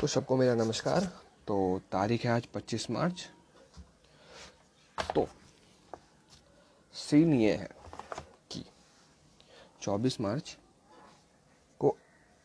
तो 0.00 0.06
सबको 0.06 0.36
मेरा 0.36 0.54
नमस्कार। 0.54 1.04
तो 1.46 1.80
तारीख 1.92 2.24
है 2.24 2.30
आज 2.30 2.46
25 2.46 2.90
मार्च। 2.90 3.28
तो 5.14 5.28
सीन 6.92 7.34
ये 7.34 7.54
है 7.56 7.68
कि 8.50 8.64
24 9.82 10.20
मार्च 10.20 10.58
को 11.78 11.96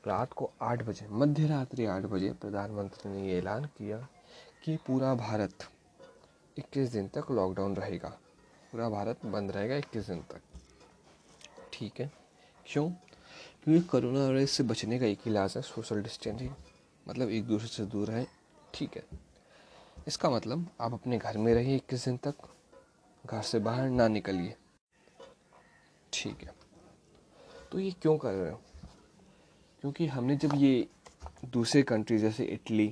रात 0.08 0.34
को 0.34 0.52
8 0.62 0.84
बजे, 0.84 1.08
मध्य 1.08 1.48
रात्रि 1.48 1.86
आठ 1.86 2.04
बजे 2.04 2.34
प्रधानमंत्री 2.34 3.12
ने 3.12 3.28
ये 3.28 3.38
ऐलान 3.38 3.66
किया 3.66 4.08
कि 4.64 4.78
पूरा 4.78 5.16
भारत 5.16 5.70
21 6.58 6.90
दिन 6.90 7.08
तक 7.08 7.32
लॉकडाउन 7.32 7.76
रहेगा। 7.76 8.10
पूरा 8.72 8.90
भारत 8.90 9.26
बंद 9.26 9.52
रहेगा 9.52 9.76
21 9.76 10.08
दिन 10.08 10.22
तक। 10.22 10.42
ठीक 11.74 12.02
है? 12.02 12.12
क्यों? 12.66 12.90
क्योंकि 13.64 13.88
कोरोना 13.88 14.20
वायरस 14.20 14.52
से 14.52 14.64
बचने 14.64 15.00
का 15.00 15.06
एक 15.06 15.28
इलाज 15.28 15.54
है 15.56 15.62
सोशल 15.62 16.04
डिस्टेंसिंग 16.04 16.56
मतलब 17.08 17.30
एक 17.30 17.46
दूसरे 17.46 17.68
से 17.68 17.86
दूर 17.86 18.08
रहें, 18.08 18.26
ठीक 18.74 18.96
है? 18.98 19.04
इसका 20.08 20.30
मतलब 20.30 20.70
आप 20.82 20.94
अपने 20.94 21.18
घर 21.18 21.38
में 21.38 21.54
रहिए 21.54 21.76
इक्कीस 21.76 22.06
दिन 22.06 22.18
तक, 22.18 22.36
घर 23.26 23.42
से 23.42 23.60
बाहर 23.60 23.90
ना 23.90 24.08
निकलिए। 24.08 24.56
ठीक 26.14 26.42
है। 26.42 26.54
तो 27.72 27.80
ये 27.80 27.92
क्यों 27.92 28.18
कर 28.18 28.34
रहे 28.34 28.52
हो? 28.52 28.60
क्योंकि 29.82 30.08
हमने 30.08 30.36
जब 30.36 30.52
ये 30.56 30.88
दूसरे 31.46 31.82
कंट्री 31.84 32.18
जैसे 32.18 32.44
इटली 32.46 32.88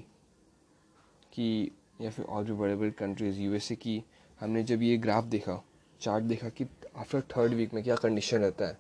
की, 1.34 1.72
या 2.02 2.10
फिर 2.10 2.26
और 2.26 2.44
भी 2.44 2.54
बड़े 2.54 2.76
बड़े 2.76 2.92
कंट्रीज़ 2.92 3.40
यूएसए 3.40 3.76
की, 3.76 4.04
हमने 4.40 4.64
जब 4.64 4.82
ये 4.82 4.98
ग्राफ 4.98 5.24
देखा 5.24 5.62
चार्ट 6.02 6.24
देखा 6.24 6.50
कि 6.50 6.66
आफ्टर 6.98 7.22
थर्ड 7.32 7.54
वीक 7.54 7.74
में 7.74 7.84
क्या 7.84 7.96
कंडीशन 7.96 8.38
रहता 8.38 8.68
है, 8.68 8.78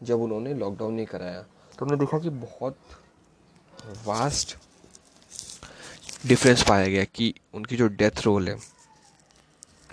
जब 0.00 0.20
उन्होंने 0.20 0.54
लॉकडाउन 0.54 0.94
नहीं 0.94 1.06
कराया 1.06 1.42
तो 1.42 1.84
हमने 1.84 1.96
देखा 1.96 2.18
कि 2.18 2.30
बहुत 2.30 2.78
वास्ट 3.84 4.56
डिफरेंस 6.26 6.62
पाया 6.68 6.86
गया 6.86 7.04
कि 7.04 7.34
उनकी 7.54 7.76
जो 7.76 7.88
डेथ 7.88 8.20
रोल 8.24 8.48
है, 8.48 8.54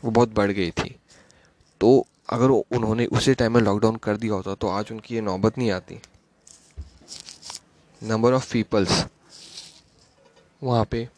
वो 0.05 0.11
बहुत 0.11 0.29
बढ़ 0.29 0.51
गई 0.51 0.71
थी। 0.71 0.95
तो 1.81 2.07
अगर 2.29 2.49
उन्होंने 2.49 3.05
उसी 3.05 3.33
टाइम 3.33 3.53
में 3.53 3.61
लॉकडाउन 3.61 3.95
कर 3.95 4.17
दिया 4.17 4.33
होता 4.33 4.55
तो 4.55 4.67
आज 4.67 4.91
उनकी 4.91 5.15
ये 5.15 5.21
नौबत 5.21 5.57
नहीं 5.57 5.71
आती। 5.71 5.99
नंबर 8.03 8.33
ऑफ़ 8.33 8.53
पीपल्स 8.53 9.05
वहाँ 10.63 10.85
पे 10.85 11.09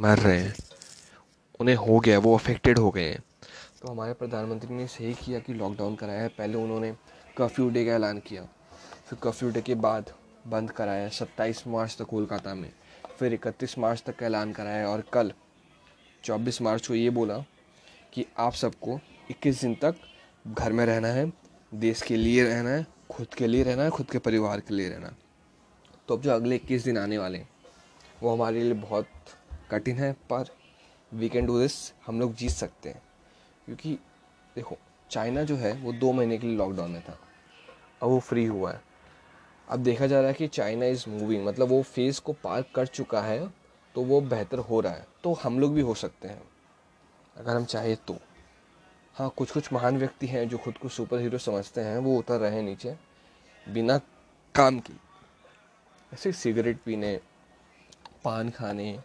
मर 0.00 0.18
रहे 0.18 0.40
हैं। 0.40 0.54
उन्हें 1.60 1.76
हो 1.76 2.00
गया, 2.00 2.18
वो 2.18 2.34
अफेक्टेड 2.34 2.78
हो 2.78 2.90
गए 2.90 3.08
हैं। 3.08 3.22
तो 3.82 3.88
हमारे 3.88 4.12
प्रधानमंत्री 4.12 4.74
ने 4.74 4.86
सही 4.86 5.14
किया 5.14 5.38
कि 5.38 5.54
लॉकडाउन 5.54 5.96
कराया 5.96 6.22
है। 6.22 6.28
पहले 6.28 6.54
उन्होंने 6.54 6.92
कर्फ्यू 7.36 7.68
डे 7.70 7.84
का 7.86 7.92
ऐलान 7.92 8.18
किया। 8.18 8.42
फिर 9.06 9.18
कर्फ्यू 9.22 9.50
डे 9.50 9.62
के 9.62 9.74
बाद 9.74 10.12
बंद 10.46 10.70
कराया, 10.70 11.08
सत्ताईस 11.08 11.66
मार्च 11.66 11.96
तक 11.98 12.04
कोलकाता 12.04 12.54
में, 12.54 12.72
फिर 13.18 13.32
इकतीस 13.34 13.78
मार्च 13.78 14.02
तक 14.06 14.16
का 14.16 14.26
ऐलान 14.26 14.52
कराया 14.52 14.88
और 14.88 15.00
कल, 15.12 15.32
चौबीस 16.24 16.62
मार्च 16.62 16.86
को 16.86 16.94
ये 16.94 17.10
बोला 17.10 17.38
कि 18.12 18.26
आप 18.38 18.52
सबको 18.52 18.98
इक्कीस 19.30 19.60
दिन 19.60 19.74
तक 19.74 19.96
घर 20.48 20.72
में 20.72 20.84
रहना 20.86 21.08
है, 21.08 21.32
देश 21.74 22.02
के 22.02 22.16
लिए 22.16 22.44
रहना 22.44 22.70
है, 22.70 22.86
खुद 23.10 23.34
के 23.34 23.46
लिए 23.46 23.62
रहना 23.62 23.82
है, 23.82 23.90
खुद 23.90 24.10
के 24.10 24.18
परिवार 24.18 24.60
के 24.60 24.74
लिए 24.74 24.88
रहना 24.88 25.14
तो 26.08 26.16
अब 26.16 26.22
जो 26.22 26.30
अगले 26.30 26.56
इक्कीस 26.56 26.84
दिन 26.84 26.98
आने 26.98 27.18
वाले 27.18 27.38
हैं, 27.38 27.48
वो 28.22 28.34
हमारे 28.34 28.62
लिए 28.62 28.72
बहुत 28.72 29.08
कठिन 29.70 29.96
है, 29.96 30.12
पर 30.12 30.54
वी 31.14 31.28
कैन 31.28 31.46
डू 31.46 31.60
दिस 31.60 31.92
हम 32.06 32.20
लोग 32.20 32.34
जीत 32.34 32.50
सकते 32.50 32.88
हैं। 32.88 33.02
क्योंकि 33.66 33.94
देखो, 34.56 34.76
चाइना 35.10 35.42
जो 35.42 35.56
है, 35.56 35.72
वो 35.72 35.92
दो 35.92 36.12
महीने 36.12 36.38
के 36.38 36.46
लिए 36.46 36.56
लॉकडाउन 36.56 36.90
में 36.90 37.02
था, 37.02 37.18
अब 38.02 38.08
वो 38.08 38.20
फ्री 38.20 38.44
हुआ 38.44 38.72
है। 38.72 38.95
अब 39.68 39.82
देखा 39.82 40.06
जा 40.06 40.18
रहा 40.20 40.28
है 40.28 40.34
कि 40.34 40.46
चाइना 40.48 40.86
इज़ 40.86 41.08
मूविंग 41.10 41.46
मतलब 41.46 41.68
वो 41.68 41.82
फ़ेज़ 41.84 42.20
को 42.20 42.32
पार 42.34 42.64
कर 42.74 42.86
चुका 42.88 43.20
है 43.22 43.46
तो 43.94 44.02
वो 44.02 44.20
बेहतर 44.22 44.58
हो 44.60 44.80
रहा 44.80 44.92
है 44.92 45.06
तो 45.24 45.32
हम 45.34 45.58
लोग 45.60 45.74
भी 45.74 45.80
हो 45.80 45.94
सकते 45.94 46.28
हैं, 46.28 46.42
अगर 47.36 47.56
हम 47.56 47.64
चाहें 47.64 47.96
तो। 48.06 48.16
हाँ 49.16 49.28
कुछ 49.36 49.50
कुछ 49.50 49.72
महान 49.72 49.98
व्यक्ति 49.98 50.26
हैं 50.26 50.48
जो 50.48 50.58
खुद 50.58 50.78
को 50.78 50.88
सुपर 50.88 51.18
हीरो 51.18 51.38
समझते 51.38 51.80
हैं, 51.80 51.98
वो 51.98 52.16
उतर 52.18 52.40
रहे 52.40 52.54
हैं 52.54 52.62
नीचे, 52.62 52.96
बिना 53.66 53.98
काम 54.54 54.78
की। 54.80 54.98
ऐसे 56.12 56.32
सिगरेट 56.32 56.80
पीने, 56.84 57.16
पान 58.24 58.50
खाने, 58.50 58.98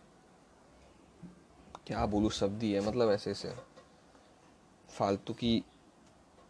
क्या 1.88 2.06
बोलूँ, 2.06 2.30
शब्दी 2.32 2.72
है 2.74 2.82
मतलब 2.82 3.12
ऐसे 3.12 3.32
ऐसे 3.32 3.54
फालतू 4.90 5.34
की 5.34 5.64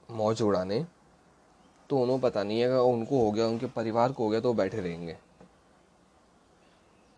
मौज 0.09 0.41
उड़ाने। 0.41 0.85
तो 1.91 1.97
उन्हों 1.97 2.17
पता 2.19 2.43
नहीं 2.43 2.59
है, 2.59 2.65
अगर 2.65 2.77
उनको 2.77 3.19
हो 3.19 3.31
गया, 3.31 3.45
उनके 3.47 3.67
परिवार 3.67 4.11
को 4.11 4.23
हो 4.23 4.29
गया 4.29 4.39
तो 4.39 4.47
वो 4.47 4.53
बैठे 4.53 4.79
रहेंगे। 4.81 5.17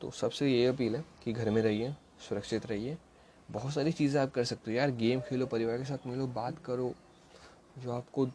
तो 0.01 0.09
सबसे 0.11 0.47
ये 0.47 0.65
अपील 0.67 0.95
है 0.95 1.03
कि 1.23 1.33
घर 1.33 1.49
में 1.49 1.61
रहिए, 1.61 1.93
सुरक्षित 2.19 2.65
रहिए। 2.65 2.97
बहुत 3.49 3.73
सारी 3.73 3.91
चीज़ें 3.91 4.19
आप 4.21 4.31
कर 4.31 4.43
सकते 4.43 4.71
हो। 4.71 4.77
यार, 4.77 4.91
गेम 4.91 5.21
खेलो, 5.21 5.45
परिवार 5.45 5.77
के 5.77 5.85
साथ 5.85 6.07
मिलो, 6.07 6.27
बात 6.27 6.57
करो। 6.65 6.93
जो 7.79 7.91
आपको 7.91 8.25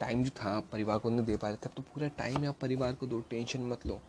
टाइम 0.00 0.24
जो 0.24 0.30
था 0.30 0.58
परिवार 0.72 0.98
को 0.98 1.10
नहीं 1.10 1.24
दे 1.26 1.36
पा 1.36 1.48
रहे 1.48 1.56
थे, 1.56 1.68
अब 1.68 1.72
तो 1.76 1.82
पूरा 1.84 2.08
टाइम 2.08 2.46
आप 2.48 2.58
परिवार 2.60 2.92
को 2.92 3.06
दो, 3.06 3.20
टेंशन 3.20 3.62
मत 3.62 3.86
लो। 3.86 4.00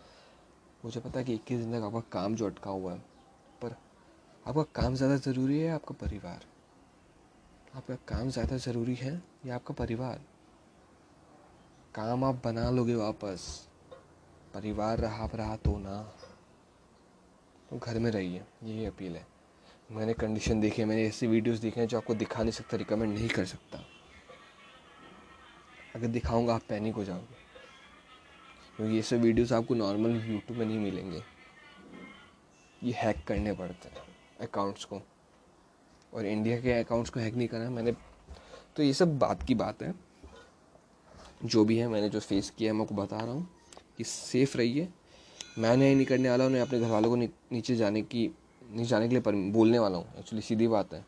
मुझे 0.86 1.00
पता 1.00 1.20
है 1.20 1.26
कि 1.26 1.34
इक्कीस 1.34 1.60
दिन 1.60 1.80
तक 1.80 1.86
आपका 1.86 2.04
काम 2.12 2.36
जो 2.36 2.46
अटका 2.46 2.72
हुआ 2.72 2.94
है, 2.94 3.00
पर 3.62 3.76
आपका 4.46 4.64
काम 4.76 4.96
ज़्यादा 4.96 5.16
ज़रूरी 5.16 5.60
है 5.60 5.72
आपका 5.72 5.96
परिवार? 6.02 6.46
आपका 7.74 7.96
काम 8.08 8.30
ज़्यादा 8.30 8.58
ज़रूरी 8.58 8.96
है 8.96 9.22
या 9.46 9.56
आपका 9.56 9.74
परिवार? 9.74 10.22
काम 11.96 12.24
आप 12.24 12.42
बना 12.46 12.70
लोगे 12.70 12.96
वापस, 12.96 13.68
परिवार 14.54 14.98
रहा 14.98 15.30
रहा 15.36 15.56
तो 15.56 15.78
ना। 15.78 16.02
तो 17.70 17.78
घर 17.78 18.00
में 18.00 18.12
रहिए, 18.12 18.42
यही 18.64 18.86
अपील 18.86 19.16
है। 19.16 19.28
मैंने 19.92 20.14
कंडीशन 20.14 20.62
देखी 20.62 20.82
है, 20.82 20.88
मैंने 20.88 21.08
ऐसी 21.08 21.28
वीडियोस 21.28 21.60
देखे 21.60 21.80
हैं 21.82 21.88
जो 21.88 21.98
आपको 21.98 22.14
दिखा 22.14 22.42
नहीं 22.42 22.52
सकता 22.52 22.78
रिकमेंड 22.78 23.14
नहीं 23.14 23.30
कर 23.30 23.46
सकता। 23.46 23.86
अगर 25.96 26.08
दिखाऊँगा, 26.08 26.56
आप 26.56 26.62
पैनिक 26.70 26.96
हो 26.96 27.04
जाओगे। 27.04 27.36
क्योंकि 28.78 28.96
ये 28.96 29.02
सब 29.02 29.16
वीडियोस 29.16 29.52
आपको 29.52 29.76
नॉर्मल 29.76 30.16
यूट्यूब 30.16 30.60
में 30.60 30.66
नहीं 30.66 30.80
मिलेंगे। 30.80 31.24
ये 32.84 32.94
हैक 32.94 33.28
करने 33.28 33.54
पड़ते 33.54 33.90
हैं 33.90 33.98
अकाउंट्स 34.42 34.86
को। 34.86 35.02
और 36.14 36.26
इंडिया 36.26 36.62
के 36.62 36.72
अकाउंट्स 36.72 37.10
को 37.10 37.20
हैक 37.20 37.34
नहीं 37.34 37.48
करना, 37.48 37.70
मैंने 37.70 37.92
तो 38.76 38.84
ये 38.84 38.94
सब 38.94 39.20
बात 39.20 39.44
की 39.44 39.56
बात 39.56 39.84
है। 39.84 40.05
जो 41.42 41.64
भी 41.66 41.78
है, 41.78 41.88
मैंने 41.88 42.10
जो 42.10 42.20
फेस 42.20 42.50
किया 42.50 42.72
है, 42.72 42.78
मैं 42.78 42.82
आपको 42.82 42.96
बता 42.96 43.18
रहा 43.18 43.32
हूँ 43.32 43.48
कि 43.98 44.04
सेफ़ 44.04 44.58
रहिए। 44.58 44.88
मैं 45.60 45.76
नहीं 45.78 46.06
करने 46.06 46.30
वाला 46.30 46.44
हूँ 46.44 46.60
अपने 46.60 46.80
घर 46.80 46.90
वालों 46.90 47.10
को 47.10 47.16
नीचे 47.16 47.76
जाने 47.76 48.02
की, 48.02 48.30
नीचे 48.62 48.86
जाने 48.86 49.08
के 49.10 49.16
लिए 49.16 49.52
बोलने 49.52 49.80
वाला 49.80 49.98
हूँ। 49.98 50.06
एक्चुअली 50.20 50.42
सीधी 50.42 50.68
बात 50.68 50.94
है। 50.94 51.06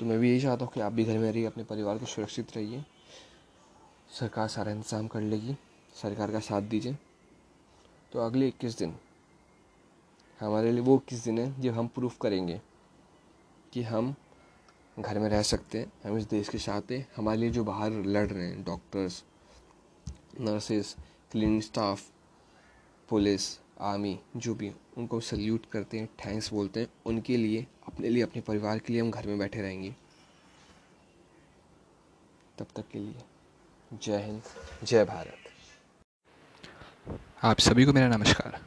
तो 0.00 0.06
मैं 0.06 0.18
भी 0.18 0.30
यही 0.30 0.40
चाहता 0.40 0.64
हूँ 0.64 0.72
कि 0.72 0.80
आप 0.80 0.92
भी 0.92 1.04
घर 1.04 1.18
में 1.18 1.30
रहिए, 1.32 1.44
अपने 1.46 1.64
परिवार 1.64 1.98
को 1.98 2.06
सुरक्षित 2.06 2.56
रहिए। 2.56 2.84
सरकार 4.10 4.48
सारा 4.48 4.72
इंतज़ाम 4.72 5.06
कर 5.06 5.20
लेगी। 5.20 5.56
सरकार 5.94 6.30
का 6.32 6.40
साथ 6.40 6.62
दीजिए। 6.62 6.96
तो 8.12 8.18
अगले 8.18 8.48
इक्कीस 8.48 8.78
दिन, 8.78 8.94
हमारे 10.40 10.70
लिए 10.72 10.80
वो 10.80 10.96
इक्कीस 10.96 11.24
दिन 11.24 11.38
है 11.38 11.60
जब 11.60 11.74
हम 11.74 11.86
प्रूफ 11.88 12.16
करेंगे 12.20 12.60
कि 13.72 13.82
हम 13.82 14.14
घर 14.98 15.18
में 15.18 15.28
रह 15.28 15.42
सकते 15.42 15.78
हैं, 15.78 15.92
हम 16.04 16.18
इस 16.18 16.24
देश 16.24 16.48
के 16.48 16.58
साथ 16.58 16.90
हैं। 16.90 17.06
हमारे 17.16 17.38
लिए 17.38 17.50
जो 17.50 17.64
बाहर 17.64 17.90
लड़ 17.90 18.26
रहे 18.26 18.46
हैं 18.46 18.62
doctors 18.64 19.24
nurses 20.40 20.96
clinic 21.32 21.62
staff 21.62 22.02
police 23.08 23.58
army 23.80 24.18
जो 24.36 24.54
भी, 24.54 24.72
उनको 24.96 25.20
सल्यूट 25.20 25.66
करते 25.66 25.98
हैं 25.98 26.08
थैंक्स 26.26 26.52
बोलते 26.52 26.80
हैं। 26.80 26.88
उनके 27.06 27.36
लिए, 27.36 27.66
अपने 27.86 28.08
लिए, 28.08 28.22
अपने 28.22 28.42
परिवार 28.42 28.78
के 28.78 28.92
लिए 28.92 29.02
हम 29.02 29.10
घर 29.10 29.26
में 29.26 29.38
बैठे 29.38 29.62
रहेंगे। 29.62 29.94
तब 32.58 32.66
तक 32.76 32.84
के 32.92 32.98
लिए, 32.98 33.22
जय 33.92 34.22
हिंद, 34.22 34.42
जय 34.84 35.04
भारत। 35.04 35.36
आप 37.42 37.58
सभी 37.58 37.84
को 37.84 37.92
मेरा 37.92 38.08
नमस्कार। 38.08 38.60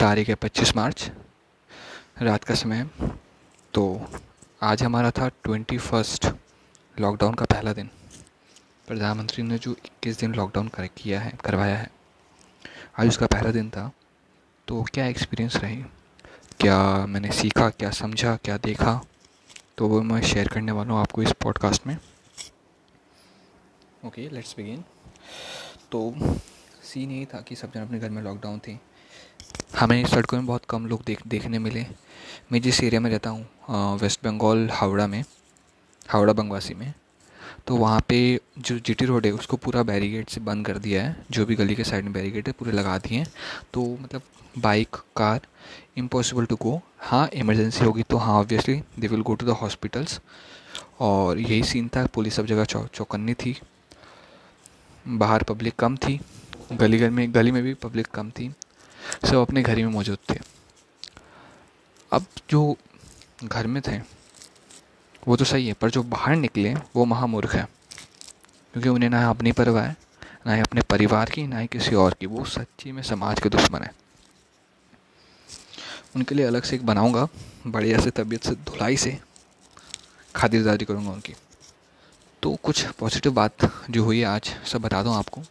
तारीख 0.00 0.28
है 0.28 0.34
पच्चीस 0.34 0.76
मार्च, 0.76 1.10
रात 2.22 2.44
का 2.44 2.54
समय 2.54 2.90
तो 3.74 3.84
आज 4.60 4.82
हमारा 4.82 5.10
था 5.10 5.26
ट्वेंटी 5.44 5.76
फ़र्स्ट 5.78 6.26
लॉकडाउन 6.96 7.34
का 7.34 7.44
पहला 7.44 7.72
दिन। 7.72 7.90
प्रधानमंत्री 8.88 9.42
ने 9.42 9.58
जो 9.58 9.72
इक्कीस 9.72 10.18
दिन 10.20 10.34
लॉकडाउन 10.34 10.68
कर, 10.68 10.86
किया 10.86 11.20
है, 11.20 11.32
करवाया 11.44 11.76
है, 11.76 11.90
आज 12.98 13.08
उसका 13.08 13.26
पहला 13.26 13.50
दिन 13.50 13.68
था 13.70 13.90
तो 14.68 14.82
क्या 14.84 15.06
एक्सपीरियंस 15.06 15.56
रही? 15.56 15.76
क्या 16.60 17.06
मैंने 17.06 17.30
सीखा, 17.32 17.68
क्या 17.70 17.90
समझा, 17.90 18.34
क्या 18.36 18.56
देखा? 18.58 19.00
तो 19.78 19.88
वो 19.88 20.02
मैं 20.02 20.20
शेयर 20.22 20.48
करने 20.48 20.72
वाला 20.72 20.92
हूँ 20.92 21.00
आपको 21.00 21.22
इस 21.22 21.32
पॉडकास्ट 21.42 21.86
में। 21.86 21.96
ओके 24.06 24.28
लेट्स 24.28 24.54
बिगिन 24.56 24.84
तो 25.92 26.10
सीन 26.88 27.10
यही 27.10 27.24
था 27.24 27.40
कि 27.40 27.56
सब 27.56 27.72
जन 27.72 27.80
अपने 27.80 27.98
घर 27.98 28.10
में 28.10 28.22
लॉकडाउन 28.22 28.60
थे। 28.66 28.76
हमें 29.76 30.04
सड़कों 30.06 30.36
में 30.36 30.46
बहुत 30.46 30.64
कम 30.70 30.86
लोग 30.86 31.02
देख, 31.06 31.26
देखने 31.26 31.58
मिले। 31.58 31.84
मैं 32.52 32.60
जिस 32.62 32.82
एरिया 32.82 33.00
में 33.00 33.10
रहता 33.10 33.30
हूँ 33.30 33.98
वेस्ट 33.98 34.24
बंगाल 34.24 34.68
हावड़ा 34.72 35.06
में, 35.06 35.22
हावड़ा 36.08 36.32
बंगवासी 36.32 36.74
में 36.74 36.92
तो 37.66 37.76
वहाँ 37.76 38.00
पे 38.08 38.18
जो 38.58 38.78
जीटी 38.78 39.04
रोड 39.04 39.26
है, 39.26 39.32
उसको 39.32 39.56
पूरा 39.56 39.82
बैरिकेड 39.82 40.28
से 40.28 40.40
बंद 40.40 40.66
कर 40.66 40.78
दिया 40.78 41.02
है। 41.02 41.24
जो 41.30 41.44
भी 41.46 41.54
गली 41.56 41.74
के 41.74 41.84
साइड 41.84 42.04
में 42.04 42.12
बैरिकेड 42.12 42.46
है, 42.46 42.52
पूरे 42.52 42.72
लगा 42.72 42.96
दिए 42.98 43.18
हैं। 43.18 43.26
तो 43.72 43.84
मतलब 44.02 44.22
bike 44.58 44.96
car 45.16 45.40
impossible 45.98 46.46
to 46.46 46.56
go 46.56 46.80
हाँ 47.00 47.28
इमरजेंसी 47.34 47.84
होगी 47.84 48.02
तो 48.02 48.16
हाँ 48.16 48.34
obviously 48.34 48.80
they 48.98 49.08
will 49.08 49.20
go 49.20 49.34
to 49.34 49.46
the 49.46 49.56
hospitals 49.60 50.20
और 51.00 51.38
यही 51.38 51.62
सीन 51.64 51.88
था, 51.88 52.06
पुलिस 52.06 52.34
सब 52.34 52.46
जगह 52.46 52.64
चौ, 52.64 52.84
चौकन्नी 52.86 53.34
थी। 53.34 53.56
बाहर 55.06 55.42
पब्लिक 55.42 55.74
कम 55.78 55.96
थी। 55.96 56.20
गली 56.72 56.98
गली 56.98 57.10
में 57.10 57.34
गली 57.34 57.50
में 57.50 57.62
भी 57.62 57.74
पब्लिक 57.74 58.06
कम 58.06 58.30
थी। 58.30 58.54
सब 59.24 59.34
अपने 59.34 59.62
घर 59.62 59.78
ही 59.78 59.84
में 59.84 59.92
मौजूद 59.92 60.18
थे। 60.30 60.38
अब 62.12 62.26
जो 62.50 62.76
घर 63.44 63.66
में 63.66 63.82
थे, 63.86 63.98
वो 65.28 65.36
तो 65.36 65.44
सही 65.44 65.66
है, 65.66 65.72
पर 65.72 65.90
जो 65.90 66.02
बाहर 66.02 66.36
निकले, 66.36 66.74
वो 66.74 67.04
महामूर्ख 67.04 67.54
है। 67.54 67.68
क्योंकि 68.72 68.88
उन्हें 68.88 69.10
ना 69.10 69.30
अपनी 69.30 69.52
परवाह 69.52 69.84
है, 69.84 69.96
ना 70.46 70.54
ही 70.54 70.60
अपने 70.60 70.80
परिवार 70.80 71.30
की, 71.30 71.46
ना 71.46 71.58
ही 71.58 71.66
किसी 71.66 71.94
और 71.94 72.16
की। 72.20 72.26
वो 72.26 72.44
सच्ची 72.44 72.92
में 72.92 73.02
समाज 73.02 73.40
के 73.40 73.48
दुश्मन 73.48 73.82
है। 73.82 73.94
उनके 76.16 76.34
लिए 76.34 76.46
अलग 76.46 76.62
से 76.62 76.76
एक 76.76 76.86
बनाऊँगा, 76.86 77.28
बढ़िया 77.66 78.00
से 78.00 78.10
तबीयत 78.10 78.44
से, 78.44 78.50
धुलाई 78.50 78.96
से 78.96 79.18
खातिरदारी 80.36 80.84
करूँगा 80.84 81.10
उनकी। 81.10 81.34
तो 82.42 82.58
कुछ 82.62 82.86
पॉजिटिव 82.86 83.32
बात 83.32 83.86
जो 83.90 84.04
हुई 84.04 84.18
है 84.18 84.24
आज, 84.24 84.56
सब 84.66 84.80
बता 84.80 85.02
दूँ 85.02 85.14
आपको। 85.14 85.42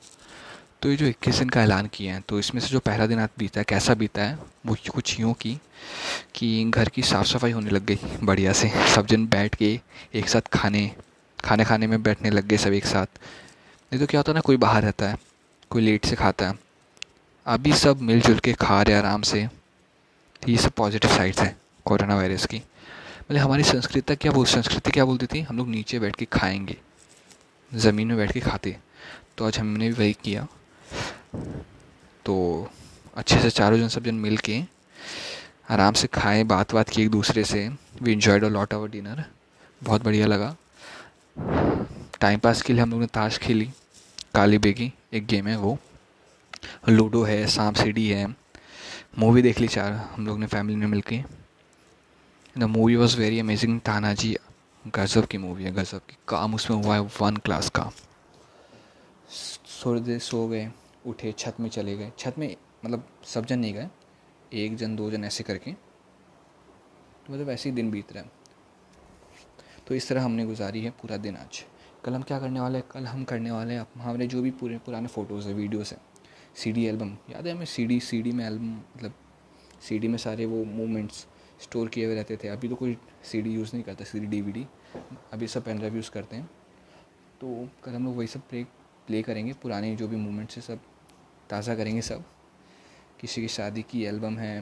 तो 0.82 0.90
ये 0.90 0.96
जो 0.96 1.06
इक्कीस 1.06 1.36
दिन 1.36 1.50
का 1.50 1.62
ऐलान 1.62 1.88
किया 1.88 2.14
है 2.14 2.22
तो 2.22 2.40
इसमें 2.40 2.62
से 2.62 2.68
जो 2.68 2.80
पहला 2.80 3.06
दिन 3.06 3.26
बीता 3.40 3.60
है, 3.60 3.66
कैसा 3.70 3.94
बीता 3.94 4.24
है, 4.24 4.38
वो 4.66 4.76
कुछ 4.94 5.20
यूँ 5.20 5.34
की, 5.34 5.58
कि 6.36 6.70
घर 6.70 6.90
की 6.90 7.02
साफ़ 7.02 7.28
सफ़ाई 7.28 7.52
होने 7.52 7.70
लग 7.70 7.86
गई, 7.86 8.00
बढ़िया 8.24 8.54
से। 8.54 8.72
सब 8.96 9.08
जन 9.08 9.26
बैठ 9.28 9.56
के 9.56 9.80
एक 10.14 10.30
साथ 10.30 10.50
खाने 10.54 10.92
खाने 11.40 11.66
खाने 11.66 11.88
में 11.88 12.02
बैठने 12.04 12.30
लग 12.30 12.48
गए 12.48 12.58
सब 12.58 12.74
एक 12.74 12.86
साथ। 12.86 13.06
नहीं 13.92 14.00
तो 14.00 14.06
क्या 14.06 14.20
होता 14.20 14.32
है 14.32 14.36
ना, 14.36 14.42
कोई 14.42 14.58
बाहर 14.58 14.84
रहता 14.84 15.10
है, 15.10 15.18
कोई 15.70 15.82
लेट 15.82 16.06
से 16.06 16.16
खाता 16.16 16.48
है। 16.48 16.58
अभी 17.46 17.74
सब 17.74 18.02
मिलजुल 18.02 18.40
के 18.40 18.54
खा 18.54 18.82
रहे 18.82 18.96
आराम 18.96 19.22
से। 19.22 19.48
ये 20.48 20.58
सब 20.58 20.72
पॉजिटिव 20.72 21.12
साइड्स 21.12 21.40
हैं, 21.40 21.56
कोरोना 21.86 22.16
वायरस 22.16 22.46
की। 22.46 22.58
मतलब 22.58 23.38
हमारी 23.38 23.64
संस्कृति 23.64 24.16
क्या 24.16 24.32
बोल, 24.32 24.46
संस्कृति 24.46 24.92
क्या 24.92 25.06
बोलती 25.06 25.26
थी? 25.26 25.42
हम 25.42 25.58
लोग 25.58 25.70
नीचे 25.70 26.00
बैठ 26.00 26.16
के 26.16 26.26
खाएँगे, 26.26 26.78
ज़मीन 27.72 28.08
में 28.08 28.18
बैठ 28.18 28.32
के 28.32 28.40
खाते। 28.40 28.78
तो 29.38 29.48
आज 29.48 29.58
हमने 29.60 29.88
भी 29.88 29.94
वही 29.94 30.14
किया। 30.24 30.48
तो 32.26 32.70
अच्छे 33.16 33.40
से 33.42 33.50
चारों 33.50 33.78
जन 33.78 33.88
सब 33.88 34.04
जन 34.04 34.16
मिल 34.16 34.38
के 34.38 34.62
आराम 35.70 35.94
से 35.94 36.08
खाए, 36.08 36.44
बात 36.44 36.74
बात 36.74 36.90
की 36.90 37.02
एक 37.02 37.10
दूसरे 37.10 37.44
से। 37.44 37.70
We 38.02 38.14
enjoyed 38.14 38.44
a 38.44 38.50
lot 38.50 38.74
our 38.74 38.90
dinner 38.90 39.24
बहुत 39.84 40.04
बढ़िया 40.04 40.28
लगा। 40.28 40.56
टाइम 42.20 42.40
पास 42.40 42.62
के 42.62 42.74
लिए 42.74 42.82
हम 42.82 42.92
लोग 42.92 43.00
ने 43.00 43.08
ताश 43.08 43.38
खेली, 43.38 43.70
काली 44.36 44.58
बेगी, 44.58 44.92
एक 45.14 45.26
गेम 45.28 45.48
है 45.48 45.58
वो। 45.58 45.78
लूडो 46.90 47.24
है 47.24 47.46
सांप 47.48 47.76
सीढ़ी 47.76 48.08
है। 48.08 48.36
मूवी 49.20 49.42
देख 49.42 49.60
ली 49.60 49.68
चार, 49.68 49.94
हम 50.16 50.28
लोग 50.28 50.40
ने 50.40 50.48
फैमिली 50.48 50.76
में 50.76 50.88
मिल 50.88 51.02
के 51.02 51.22
the 52.58 52.64
movie 52.64 52.96
was 52.96 53.18
very 53.18 53.40
amazing 53.40 53.80
Tanhaji 53.82 54.36
गज़ब 54.96 55.26
की 55.26 55.38
मूवी 55.38 55.64
है 55.64 55.72
गज़ब 55.72 56.02
की। 56.10 56.18
काम 56.28 56.56
उसमें 56.56 56.84
हुआ 56.84 56.96
है 56.96 57.02
वन 57.22 57.38
क्लास 57.38 57.70
का। 57.70 57.92
देर 59.86 60.20
सो 60.20 60.48
गए, 60.48 60.72
उठे, 61.06 61.32
छत 61.32 61.60
में 61.60 61.70
चले 61.70 61.98
गए। 61.98 62.12
छत 62.20 62.36
में 62.38 62.56
मतलब 62.86 63.08
सब 63.24 63.46
जन 63.46 63.60
नहीं 63.60 63.74
गए, 63.74 63.90
एक 64.54 64.76
जन, 64.76 64.96
दो 64.96 65.12
जन 65.12 65.24
ऐसे 65.24 65.44
करके। 65.44 65.72
तो 65.72 67.34
मतलब 67.34 67.50
ऐसे 67.50 67.70
ही 67.70 67.76
दिन 67.76 67.92
बीत 67.92 68.14
रहा 68.14 68.24
है। 68.24 68.32
तो 69.88 69.96
इस 69.96 70.10
तरह 70.10 70.24
हमने 70.24 70.46
गुजारी 70.46 70.84
है 70.84 70.90
पूरा 70.90 71.18
दिन 71.18 71.36
आज। 71.36 71.64
कल 72.04 72.14
हम 72.14 72.22
क्या 72.22 72.40
करने 72.40 72.60
वाले 72.60 72.78
हैं? 72.78 72.88
कल 72.88 73.06
हम 73.06 73.24
करने 73.24 73.52
वाले 73.52 73.74
हैं 73.74 73.88
हमारे 73.98 74.28
जो 74.28 74.42
भी 74.42 74.52
पूरे 74.52 74.78
पुराने 74.78 75.08
फ़ोटोज़ 75.08 75.48
हैं 75.48 75.56
वीडियोज़ 75.56 75.94
हैं। 75.94 76.02
सी 76.56 76.72
डी 76.72 76.86
एल्बम 76.86 77.18
याद 77.30 77.48
है 77.48 77.54
हमें 77.54 77.66
सी 77.66 77.86
डी 77.86 78.00
सी 78.00 78.22
डी 78.22 78.32
में 78.32 78.46
एल्बम 78.46 78.74
मतलब 78.76 79.14
सी 79.82 80.00
डी 80.00 80.08
में 80.08 80.18
सारे 80.18 80.46
वो 80.46 80.64
मोमेंट्स 80.66 81.28
स्टोर 81.62 81.90
किए 81.90 82.06
हुए 82.06 82.16
रहते 82.16 82.38
थे। 82.38 82.48
अभी 82.48 82.70
तो 82.70 82.76
कोई 82.76 82.98
सी 83.24 83.42
डी 83.42 83.50
यूज़ 83.50 83.72
नहीं 83.74 83.84
करता 83.84 84.04
C 84.04 84.20
D 84.20 84.26
D 84.26 84.42
V 84.42 84.52
D 84.52 84.68
अभी 85.34 85.48
सब 85.48 85.64
पेन 85.64 85.78
ड्राइव 85.78 85.96
यूज़ 85.96 86.12
करते 86.12 86.36
हैं। 86.36 86.50
तो 87.42 87.70
कल 87.84 87.92
हम 87.92 88.06
लोग 88.06 88.18
वही 88.18 88.28
सब 88.28 88.40
प्ले 88.40 88.66
प्ले 89.08 89.22
करेंगे, 89.24 89.54
पुराने 89.54 89.96
जो 89.96 90.08
भी 90.08 90.16
मोमेंट्स 90.18 90.56
है 90.56 90.62
सब, 90.62 90.80
ताज़ा 91.50 91.76
करेंगे 91.76 92.02
सब। 92.04 92.24
किसी 93.20 93.42
की 93.42 93.48
शादी 93.50 93.82
की 93.84 94.04
एल्बम 94.06 94.38
है 94.38 94.60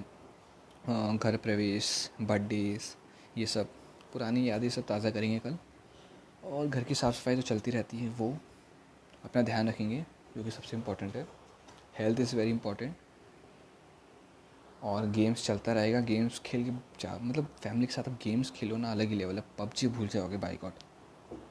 घर 1.13 1.38
प्रवेश 1.38 1.88
बर्थडेज 2.21 2.95
ये 3.38 3.45
सब। 3.47 3.69
पुरानी 4.13 4.50
यादें 4.50 4.69
सब 4.69 4.86
ताज़ा 4.88 5.09
करेंगे 5.12 5.39
कल। 5.39 5.57
और 6.45 6.68
घर 6.68 6.83
की 6.83 6.95
साफ़ 6.95 7.15
सफ़ाई 7.15 7.36
तो 7.36 7.42
चलती 7.44 7.71
रहती 7.71 7.97
है, 7.97 8.09
वो 8.09 8.38
अपना 9.25 9.42
ध्यान 9.42 9.69
रखेंगे, 9.69 10.06
जो 10.36 10.44
कि 10.44 10.51
सबसे 10.51 10.77
इम्पोर्टेंट 10.77 11.15
है। 11.15 11.27
हेल्थ 11.97 12.19
इज़ 12.19 12.36
वेरी 12.36 12.51
इंपॉर्टेंट 12.51 12.95
और 14.83 15.06
गेम्स 15.12 15.45
चलता 15.45 15.74
रहेगा 15.74 16.00
गेम्स 16.01 16.39
खेल 16.45 16.63
के 16.63 16.71
मतलब 17.19 17.47
फैमिली 17.63 17.86
के 17.86 17.94
साथ 17.94 18.03
अब 18.03 18.18
गेम्स 18.24 18.51
खेलो 18.51 18.77
ना, 18.77 18.92
अलग 18.92 19.09
ही 19.09 19.15
लेवल 19.15 19.36
है। 19.36 19.44
पबजी 19.59 19.88
भूल 19.89 20.07
जाओगे 20.07 20.38
बाइकआउट 20.38 20.74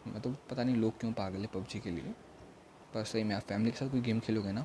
मैं 0.07 0.21
तो 0.23 0.31
पता 0.51 0.65
नहीं 0.65 0.77
लोग 0.77 0.99
क्यों 1.01 1.13
पागल 1.13 1.39
है 1.39 1.47
पबजी 1.55 1.81
के 1.81 1.91
लिए। 1.91 2.15
पर 2.95 3.05
सही 3.05 3.25
में, 3.25 3.35
आप 3.37 3.43
फैमिली 3.43 3.71
के 3.71 3.77
साथ 3.77 3.91
कोई 3.91 4.01
गेम 4.01 4.21
खेलोगे 4.21 4.53
ना 4.53 4.65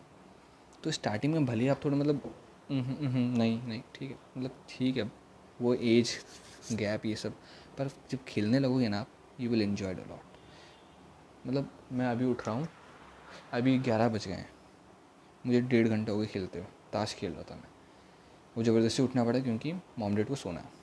तो 0.84 0.92
स्टार्टिंग 0.92 1.34
में 1.34 1.46
भले 1.46 1.64
ही 1.64 1.70
आप 1.70 1.84
थोड़ा 1.86 1.98
मतलब 1.98 2.34
नहीं 2.72 3.62
नहीं, 3.68 3.82
ठीक 3.96 4.10
है 4.12 4.18
मतलब 4.38 4.66
ठीक 4.70 4.98
है, 4.98 5.12
वो 5.60 5.74
एज 5.74 6.18
गैप 6.74 7.06
ये 7.06 7.16
सब, 7.16 7.34
पर 7.78 7.90
जब 8.12 8.24
खेलने 8.28 8.60
लगोगे 8.60 8.90
ना 8.90 9.00
आप 9.00 9.08
you 9.40 9.50
will 9.50 9.62
enjoy 9.62 9.94
the 9.94 10.06
lot 10.10 11.48
मतलब 11.48 11.70
मैं 11.92 12.08
अभी 12.08 12.26
उठ 12.26 12.48
रहा 12.48 12.56
हूँ, 12.56 12.68
अभी 13.54 13.78
ग्यारह 13.80 14.10
बज 14.10 14.28
गए 14.28 14.34
हैं, 14.34 14.50
मुझे 15.44 15.62
डेढ़ 15.62 15.88
घंटा 15.88 16.12
हो 16.12 16.20
गए 16.20 16.26
खेलते 16.28 16.60
हुए, 16.60 16.68
ताश 16.94 17.14
खेल 17.16 17.32
रहा 17.32 17.44
था 17.52 17.56
मैं, 17.56 17.70
वो 18.58 18.64
ज़बरदस्ती 18.64 19.04
उठना 19.04 19.24
पड़ा 19.24 19.40
क्योंकि 19.40 19.74
मॉम 20.00 20.16
डेड 20.16 20.28
को 20.28 20.36
सोना 20.36 20.60
है 20.60 20.78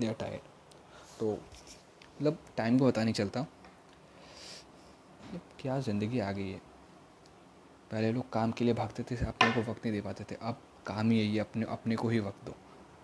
दे 0.00 0.06
आर 0.06 0.14
टायर्ड 0.14 1.18
तो 1.20 1.32
मतलब 1.32 2.38
टाइम 2.56 2.78
को 2.78 2.86
पता 2.86 3.04
नहीं 3.04 3.14
चलता 3.14 3.46
मतलब 5.26 5.40
क्या 5.60 5.78
ज़िंदगी 5.80 6.20
आ 6.20 6.32
गई 6.32 6.50
है? 6.50 6.60
पहले 7.90 8.12
लोग 8.12 8.30
काम 8.32 8.52
के 8.52 8.64
लिए 8.64 8.74
भागते 8.74 9.02
थे, 9.02 9.16
अपने 9.16 9.52
को 9.52 9.70
वक्त 9.70 9.84
नहीं 9.86 9.92
दे 9.92 10.00
पाते 10.00 10.24
थे। 10.24 10.34
अब 10.42 10.60
काम 10.86 11.10
ही 11.10 11.18
यही 11.18 11.38
अपने 11.38 11.66
अपने 11.66 11.96
को 11.96 12.08
ही 12.08 12.20
वक्त 12.20 12.44
दो। 12.46 12.54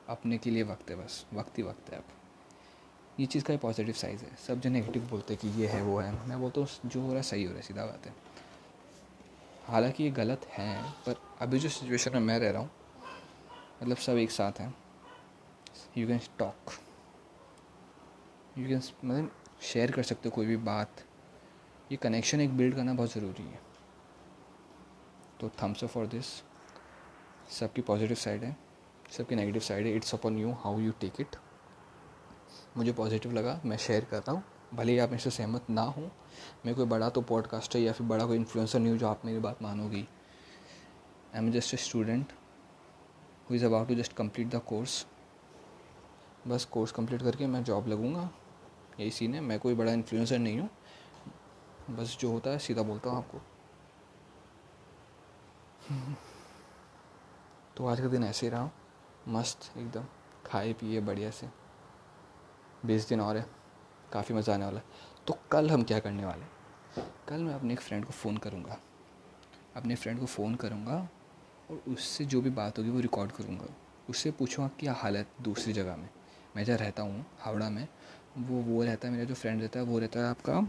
अपने 0.08 0.38
के 0.38 0.50
लिए 0.50 0.62
वक्त 0.62 0.90
है 0.90 0.96
बस, 0.96 1.26
वक्त 1.34 1.58
ही 1.58 1.62
वक्त 1.62 1.92
है 1.92 1.98
अब। 1.98 2.04
ये 3.20 3.26
चीज़ 3.26 3.44
का 3.44 3.56
पॉजिटिव 3.56 3.94
साइज़ 3.94 4.24
है। 4.24 4.36
सब 4.36 4.60
जन 4.60 4.72
नेगेटिव 4.72 5.02
बोलते 5.02 5.34
हैं 5.34 5.40
कि 5.42 5.60
ये 5.60 5.69
है, 5.69 5.82
वो 5.82 5.98
है। 5.98 6.28
मैं 6.28 6.40
बोलता 6.40 6.60
हूँ, 6.60 6.69
जो 6.86 7.00
हो 7.00 7.06
रहा 7.06 7.16
है 7.16 7.22
सही 7.22 7.44
हो 7.44 7.50
रहा 7.50 7.56
है, 7.56 7.62
सीधा 7.62 7.86
बात 7.86 8.06
है। 8.06 8.14
हालाँकि 9.64 10.04
ये 10.04 10.10
गलत 10.10 10.46
है, 10.46 10.82
पर 11.06 11.20
अभी 11.40 11.58
जो 11.58 11.69
सिचुएशन 11.69 12.12
में 12.12 12.20
मैं 12.20 12.38
रह 12.38 12.50
रहा 12.50 12.62
हूँ 12.62 12.70
मतलब 13.82 13.96
सब 13.96 14.17
एक 14.17 14.31
साथ 14.31 14.60
हैं। 14.60 14.74
You 15.96 16.06
can 16.06 16.20
talk 16.38 16.72
you 18.58 18.69
can 18.69 18.82
मतलब 19.05 19.31
शेयर 19.62 19.91
कर 19.91 20.02
सकते 20.02 20.29
हो 20.29 20.34
कोई 20.34 20.46
भी 20.46 20.56
बात। 20.56 21.05
ये 21.91 21.96
कनेक्शन 21.96 22.41
एक 22.41 22.56
बिल्ड 22.56 22.74
करना 22.74 22.94
बहुत 22.94 23.12
ज़रूरी 23.12 23.43
है। 23.43 23.60
तो 25.41 25.48
थम्स 25.62 25.84
अप 25.84 25.91
फॉर 25.91 26.06
दिस 26.06 26.27
सबकी 27.51 27.82
पॉजिटिव 27.82 28.17
साइड 28.17 28.44
है, 28.44 28.56
सबकी 29.10 29.34
नेगेटिव 29.34 29.62
साइड 29.62 29.86
है। 29.86 29.94
It's 29.96 30.15
upon 30.15 30.39
you 30.39 30.53
how 30.55 30.79
you 30.81 30.93
take 31.01 31.20
it 31.20 31.36
मुझे 32.77 32.93
पॉजिटिव 32.93 33.32
लगा, 33.32 33.60
मैं 33.65 33.77
शेयर 33.79 34.05
करता 34.05 34.32
हूँ। 34.32 34.43
भले 34.74 34.93
ही 34.93 34.98
आप 34.98 35.10
मेरे 35.10 35.22
से 35.22 35.31
सहमत 35.31 35.70
ना 35.70 35.82
हो, 35.82 36.10
मैं 36.67 36.74
कोई 36.74 36.86
बड़ा 36.86 37.08
तो 37.10 37.20
पॉडकास्टर 37.22 37.79
या 37.79 37.93
फिर 37.93 38.06
बड़ा 38.06 38.27
कोई 38.27 38.36
इन्फ्लुएंसर 38.36 38.79
नहीं 38.79 38.91
हूँ 38.91 38.98
जो 38.98 39.08
आप 39.08 39.24
मेरी 39.24 39.39
बात 39.39 39.62
मानोगी। 39.62 40.06
I 41.34 41.39
am 41.39 41.51
just 41.53 41.74
a 41.74 41.77
student 41.79 42.32
who 43.51 43.55
is 43.55 43.65
about 43.65 43.89
to 43.89 43.94
just 43.94 44.12
complete 44.12 44.48
the 44.48 44.60
course 44.67 45.05
बस 46.48 46.65
कोर्स 46.65 46.93
कंप्लीट 46.93 47.22
करके 47.22 47.46
मैं 47.46 47.62
जॉब 47.65 47.89
लगूँगा। 47.89 48.29
यही 49.01 49.10
सीन 49.10 49.34
है। 49.34 49.41
मैं 49.41 49.58
कोई 49.60 49.74
बड़ा 49.74 49.93
इन्फ्लुएंसर 49.93 50.39
नहीं 50.39 50.58
हूँ। 50.60 50.69
बस 51.91 52.19
जो 52.20 52.32
होता 52.32 52.51
है, 52.51 52.58
सीधा 52.58 52.82
बोलता 52.82 53.10
हूँ 53.10 53.19
आपको। 53.19 53.39
तो 57.77 57.86
आज 57.86 58.01
का 58.01 58.06
दिन 58.06 58.24
ऐसे 58.24 58.46
ही 58.46 58.51
रहा। 58.51 58.60
हूँ 58.60 58.72
मस्त, 59.29 59.79
एकदम, 59.79 60.05
खाए 60.46 60.72
पिए, 60.72 61.01
बढ़िया 61.01 61.31
से। 61.31 61.48
बीस 62.86 63.08
दिन 63.08 63.20
और 63.20 63.36
है। 63.36 63.46
काफ़ी 64.12 64.34
मज़ा 64.34 64.55
आने 64.55 64.65
वाला 64.65 64.79
है। 64.79 64.84
तो 65.27 65.39
कल 65.53 65.70
हम 65.70 65.82
क्या 65.82 65.98
करने 65.98 66.24
वाले 66.24 66.44
कल 67.29 67.36
मैं 67.36 67.55
अपने 67.55 67.72
एक 67.72 67.81
फ्रेंड 67.81 68.05
को 68.05 68.12
फ़ोन 68.12 68.36
करूँगा। 68.36 68.81
अपने 69.77 69.94
फ्रेंड 69.94 70.20
को 70.20 70.27
फ़ोन 70.27 70.55
करूँगा 70.55 71.08
और 71.70 71.82
उससे 71.89 72.24
जो 72.24 72.41
भी 72.41 72.51
बात 72.51 72.79
होगी 72.79 72.91
वो 72.91 73.01
रिकॉर्ड 73.01 73.32
करूँगा। 73.32 73.67
उससे 74.10 74.31
पूछूँगा 74.31 74.70
क्या 74.81 74.93
हालत 74.93 75.29
दूसरी 75.43 75.72
जगह 75.72 75.96
में। 75.96 76.08
मैं 76.56 76.65
जहाँ 76.65 76.79
रहता 76.79 77.03
हूँ, 77.03 77.27
हावड़ा 77.41 77.70
में, 77.70 77.89
वो 78.39 78.62
वो 78.62 78.84
रहता 78.84 79.08
है, 79.08 79.15
मेरा 79.15 79.24
जो 79.24 79.34
फ्रेंड 79.34 79.60
रहता 79.60 79.81
है, 79.81 79.86
वो 79.86 79.98
रहता 79.98 80.20
है 80.20 80.27
आपका 80.27 80.69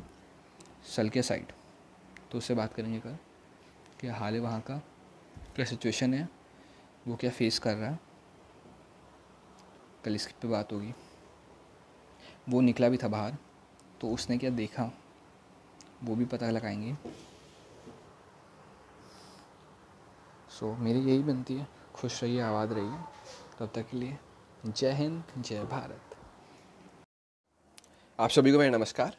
सलके 0.86 1.22
साइड 1.22 1.52
तो 2.32 2.38
उससे 2.38 2.56
बात 2.56 2.74
करेंगे 2.74 3.00
कल 3.00 3.18
कि 4.02 4.08
हाल 4.08 4.34
है 4.34 4.40
वहाँ 4.40 4.62
का 4.62 4.78
क्या 5.56 5.66
सिचुएशन 5.66 6.13
है 6.13 6.28
वो 7.08 7.16
क्या 7.16 7.32
फेस 7.32 7.60
कर 7.60 7.75
रहा 7.75 7.90
है। 7.90 8.00
कल 10.06 10.16
इसकी 10.16 10.34
पे 10.42 10.48
बात 10.48 10.74
होगी। 10.74 10.94
वो 12.50 12.62
निकला 12.62 12.90
भी 12.90 12.98
था 12.98 13.08
बाहर 13.08 13.38
तो 14.02 14.10
उसने 14.10 14.38
क्या 14.38 14.50
देखा 14.50 14.92
वो 16.04 16.16
भी 16.16 16.25
पता 16.25 16.50
लगाएँगे। 16.50 16.94
सो 20.50 20.74
so, 20.74 20.80
मेरी 20.80 21.00
यही 21.00 21.24
बनती 21.24 21.56
है 21.56 21.68
खुश 21.94 22.24
रहिए 22.24 22.42
आबाद 22.42 22.74
रहिए। 22.74 23.00
तब 23.60 23.72
तक 23.75 23.90
के 23.90 23.98
लिए 23.98 24.18
जय 24.66 24.92
हिंद 24.92 25.24
जय 25.38 25.63
भारत। 25.63 26.16
आप 28.20 28.30
सभी 28.30 28.52
को 28.52 28.60
मेरा 28.60 28.78
नमस्कार। 28.78 29.18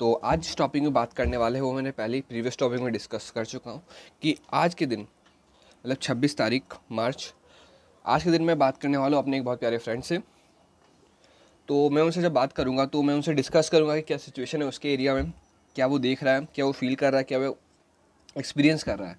तो 0.00 0.12
आज 0.14 0.38
जिस 0.38 0.56
टॉपिक 0.56 0.82
में 0.82 0.92
बात 0.92 1.12
करने 1.12 1.36
वाले 1.36 1.58
हैं, 1.58 1.62
वो 1.62 1.72
मैंने 1.72 1.90
पहले 1.90 2.20
प्रीवियस 2.20 2.56
टॉपिक 2.58 2.80
में 2.80 2.92
डिस्कस 2.92 3.30
कर 3.30 3.44
चुका 3.44 3.70
हूँ 3.70 3.82
कि 4.22 4.34
आज 4.52 4.74
के 4.74 4.86
दिन 4.86 5.00
मतलब 5.00 5.96
26 5.96 6.36
तारीख, 6.36 6.62
मार्च, 6.92 7.32
आज 8.04 8.24
के 8.24 8.30
दिन 8.30 8.42
मैं 8.42 8.58
बात 8.58 8.78
करने 8.78 8.96
वाला 8.96 9.16
हूँ 9.16 9.24
अपने 9.24 9.36
एक 9.36 9.44
बहुत 9.44 9.60
प्यारे 9.60 9.78
फ्रेंड 9.78 10.02
से। 10.02 10.18
तो 11.68 11.88
मैं 11.90 12.02
उनसे 12.02 12.22
जब 12.22 12.32
बात 12.32 12.52
करूँगा 12.52 12.86
तो 12.86 13.02
मैं 13.02 13.14
उनसे 13.14 13.32
डिस्कस 13.32 13.68
करूँगा 13.68 13.96
कि 13.96 14.02
क्या 14.02 14.16
सिचुएशन 14.16 14.62
है 14.62 14.68
उसके 14.68 14.92
एरिया 14.92 15.14
में, 15.14 15.32
क्या 15.76 15.86
वो 15.86 15.98
देख 15.98 16.22
रहा 16.24 16.34
है, 16.34 16.46
क्या 16.54 16.64
वो 16.64 16.72
फील 16.72 16.94
कर 16.94 17.10
रहा 17.10 17.18
है, 17.18 17.24
क्या 17.24 17.38
वो 17.38 17.56
एक्सपीरियंस 18.36 18.82
कर 18.82 18.98
रहा 18.98 19.08
है। 19.08 19.18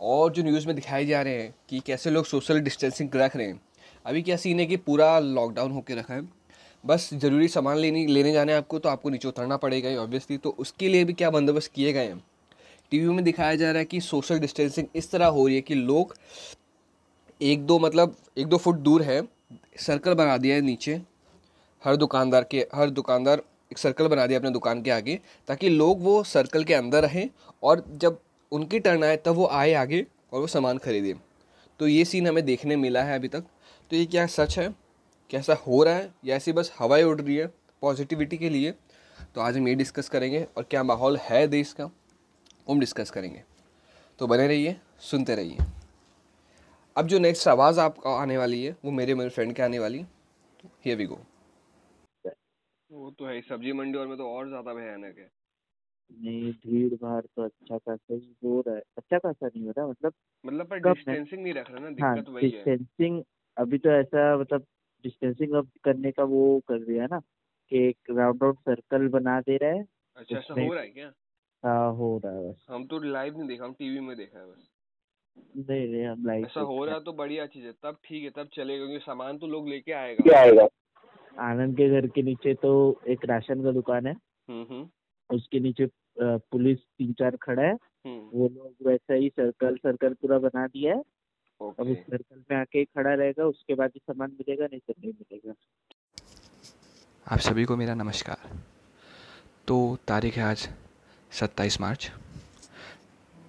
और 0.00 0.32
जो 0.32 0.42
न्यूज़ 0.42 0.66
में 0.66 0.74
दिखाए 0.76 1.04
जा 1.06 1.22
रहे 1.22 1.42
हैं 1.42 1.54
कि 1.68 1.80
कैसे 1.80 2.10
लोग 2.10 2.26
सोशल 2.26 2.60
डिस्टेंसिंग 2.60 3.14
रख 3.14 3.36
रहे 3.36 3.46
हैं, 3.46 3.60
अभी 4.06 4.22
क्या 4.22 4.36
सीन 4.36 4.60
है 4.60 4.66
कि 4.66 4.76
पूरा 4.78 5.18
लॉकडाउन 5.18 5.72
होकर 5.72 5.96
रखा 5.96 6.14
है। 6.14 6.22
बस 6.84 7.08
ज़रूरी 7.14 7.48
सामान 7.48 7.76
लेने 7.76 8.06
लेने 8.06 8.32
जाने 8.32 8.52
आपको 8.52 8.78
तो 8.78 8.88
आपको 8.88 9.10
नीचे 9.10 9.28
उतरना 9.28 9.56
पड़ेगा 9.56 9.88
ही 9.88 9.96
ऑब्वियसली 9.96 10.36
तो 10.36 10.54
उसके 10.58 10.88
लिए 10.88 11.04
भी 11.04 11.12
क्या 11.12 11.30
बंदोबस्त 11.30 11.72
किए 11.72 11.92
गए 11.92 12.06
हैं? 12.06 12.22
टीवी 12.90 13.08
में 13.08 13.24
दिखाया 13.24 13.54
जा 13.54 13.70
रहा 13.70 13.78
है 13.78 13.84
कि 13.84 14.00
सोशल 14.00 14.38
डिस्टेंसिंग 14.38 14.86
इस 14.94 15.10
तरह 15.10 15.26
हो 15.26 15.46
रही 15.46 15.56
है 15.56 15.62
कि 15.62 15.74
लोग 15.74 16.14
एक 17.42 17.66
दो 17.66 17.78
मतलब 17.78 18.16
एक 18.38 18.46
दो 18.46 18.56
फुट 18.56 18.76
दूर 18.78 19.02
है 19.02 19.22
सर्कल 19.78 20.14
बना 20.14 20.36
दिया 20.36 20.56
है 20.56 20.60
नीचे। 20.60 21.00
हर 21.82 21.96
दुकानदार 21.96 22.44
के, 22.44 22.66
हर 22.74 22.90
दुकानदार 22.90 23.42
एक 23.72 23.78
सर्कल 23.78 24.08
बना 24.08 24.26
दिया 24.26 24.38
अपने 24.38 24.50
दुकान 24.50 24.82
के 24.82 24.90
आगे, 24.90 25.18
ताकि 25.48 25.68
लोग 25.68 26.02
वो 26.02 26.22
सर्कल 26.24 26.64
के 26.64 26.74
अंदर 26.74 27.02
रहें 27.02 27.28
और 27.62 27.84
जब 27.96 28.18
उनकी 28.52 28.78
टर्न 28.78 29.04
आए, 29.04 29.16
तब 29.16 29.34
वो 29.34 29.46
आए 29.46 29.72
आगे 29.72 30.06
और 30.32 30.40
वो 30.40 30.46
सामान 30.46 30.78
खरीदें। 30.78 31.14
तो 31.80 31.88
ये 31.88 32.04
सीन 32.04 32.26
हमें 32.26 32.44
देखने 32.44 32.76
मिला 32.76 33.02
है 33.02 33.14
अभी 33.14 33.28
तक। 33.28 33.44
तो 33.90 33.96
ये 33.96 34.06
क्या 34.06 34.26
सच 34.26 34.58
है? 34.58 34.81
कैसा 35.32 35.54
हो 35.66 35.82
रहा 35.82 35.94
है 35.94 36.12
या 36.24 36.36
ऐसी 36.36 36.52
बस 36.52 36.72
हवाई 36.78 37.02
उड़ 37.02 37.20
रही 37.20 37.36
है 37.36 37.46
पॉजिटिविटी 37.82 38.36
के 38.38 38.48
लिए। 38.48 38.72
तो 39.34 39.40
आज 39.40 39.56
हम 39.56 39.68
ये 39.68 39.74
डिस्कस 39.74 40.08
करेंगे 40.08 40.42
और 40.56 40.62
क्या 40.62 40.82
माहौल 40.82 41.16
है 41.20 41.46
देश 41.48 41.72
का 41.72 41.90
हम 42.68 42.80
डिस्कस 42.80 43.10
करेंगे। 43.10 43.42
तो 44.20 44.26
बने 44.26 44.46
रहिए 44.46 44.76
सुनते 45.00 45.34
रहिए। 45.34 45.58
अब 46.96 47.06
जो 47.06 47.18
नेक्स्ट 47.18 47.48
आवाज़ 47.48 47.80
आपको 47.80 48.14
आने 48.14 48.36
वाली 48.38 48.62
है 48.64 48.76
वो 48.84 48.90
मेरे 48.90 49.14
मेरे 49.14 49.30
फ्रेंड 49.30 49.54
के 49.56 49.62
आने 49.62 49.78
वाली 49.78 50.04
हियर 50.84 50.96
वी 50.96 51.06
गो 51.06 51.18
वो 52.90 53.10
तो 53.10 53.26
है 53.26 53.40
सब्ज़ी 53.40 53.72
मंडी 53.72 53.98
और 53.98 54.06
में 54.06 54.16
तो 54.16 54.28
और 54.28 54.48
ज़्यादा 54.48 54.74
भयानक 54.74 55.18
है। 55.18 55.30
नहीं 56.10 56.52
भीड़ 56.52 56.94
भाड़ 56.94 57.20
तो 57.26 57.44
अच्छा 57.44 57.78
खासा 57.78 58.14
ही 58.14 58.34
हो 58.44 58.60
रहा 58.66 58.74
है। 58.74 58.82
अच्छा 58.98 59.18
खासा 59.18 59.46
नहीं 59.46 59.64
हो 59.66 59.72
रहा 59.78 59.86
मतलब 59.86 60.12
मतलब 60.44 60.66
पर 60.66 60.78
डिस्टेंसिंग 60.80 61.42
नहीं 61.42 61.54
रख 61.54 61.70
रहे 61.70 61.80
ना 61.80 61.88
दिक्कत 61.90 62.28
हाँ 62.28 62.34
वही 62.34 62.44
है। 62.44 62.50
डिस्टेंसिंग 62.50 63.22
अभी 63.56 63.78
तो 63.78 63.90
ऐसा 63.90 64.36
मतलब 64.38 64.66
डिस्टेंसिंग 65.04 65.52
अब 65.52 65.68
करने 65.84 66.10
का 66.12 66.24
वो 66.24 66.60
कर 66.68 66.78
दिया 66.84 67.06
ना 67.06 67.18
कि 67.72 67.86
एक 67.88 67.98
राउंड 68.10 68.42
आउट 68.44 68.58
सर्कल 68.58 69.08
बना 69.08 69.40
दे 69.40 69.56
रहा 69.56 69.70
है। 69.70 69.84
अच्छा 70.16 70.38
ऐसा 70.38 70.54
हो 70.54 70.72
रहा 70.72 70.82
है 70.82 70.88
क्या? 70.88 71.12
हाँ 71.64 71.92
हो 71.94 72.20
रहा 72.24 72.32
है 72.32 72.48
बस। 72.50 72.66
हम 72.70 72.86
तो 72.86 72.98
लाइव 72.98 73.38
नहीं 73.38 73.48
देखा 73.48 73.64
हम 73.64 73.72
टीवी 73.72 74.00
में 74.00 74.16
देखा 74.16 74.38
है 74.38 74.46
बस। 74.46 74.68
नहीं 75.68 75.88
नहीं 75.88 76.04
हम 76.04 76.26
लाइव 76.26 76.44
ऐसा 76.44 76.60
हो 76.60 76.84
रहा 76.84 76.94
है। 76.94 77.02
तो 77.04 77.12
बढ़िया 77.12 77.46
चीज़ 77.46 77.64
है 77.64 77.72
तब 77.72 77.96
ठीक 78.04 78.22
है 78.24 78.30
तब 78.30 78.48
चलेगा 78.54 78.84
क्योंकि 78.86 79.04
सामान 79.04 79.38
तो 79.38 79.46
लोग 79.46 79.68
लेके 79.68 79.92
आएगा। 79.92 80.38
आएगा। 80.38 80.66
आनंद 81.38 81.76
के 81.76 81.88
घर 81.88 82.06
के 82.06 82.22
नीचे 82.22 82.54
तो 82.54 82.72
एक 83.08 83.24
राशन 83.24 83.62
का 83.62 83.70
दुकान 83.72 84.06
है। 84.06 84.12
हम्म 84.48 84.66
हम्म। 84.70 85.36
उसके 85.36 85.60
नीचे 85.60 85.88
पुलिस 86.20 86.78
तीन 86.98 87.12
चार 87.12 87.36
खड़ा 87.36 87.62
है। 87.62 87.72
हम्म। 88.06 88.30
वो 88.32 88.48
लोग 88.48 88.86
वैसा 88.86 89.14
ही 89.14 89.28
सर्कल 89.28 89.76
सर्कल 89.76 90.14
पूरा 90.14 90.38
बना 90.38 90.66
दिया 90.66 90.94
है। 90.94 91.02
अब 91.68 91.88
उस 91.88 91.98
सर्कल 91.98 92.42
में 92.50 92.56
आके 92.60 92.78
ही 92.78 92.84
खड़ा 92.84 93.14
रहेगा 93.14 93.44
उसके 93.44 93.74
बाद 93.74 93.90
ही 93.94 94.00
सामान 94.00 94.30
मिलेगा 94.30 94.64
नहीं 94.64 94.80
तो 94.80 94.94
नहीं 94.98 95.12
मिलेगा। 95.12 95.54
आप 97.26 97.38
सभी 97.38 97.64
को 97.64 97.76
मेरा 97.76 97.94
नमस्कार। 97.94 98.60
तो 99.68 99.98
तारीख 100.08 100.36
है 100.36 100.42
आज 100.42 100.68
27 101.32 101.80
मार्च। 101.80 102.10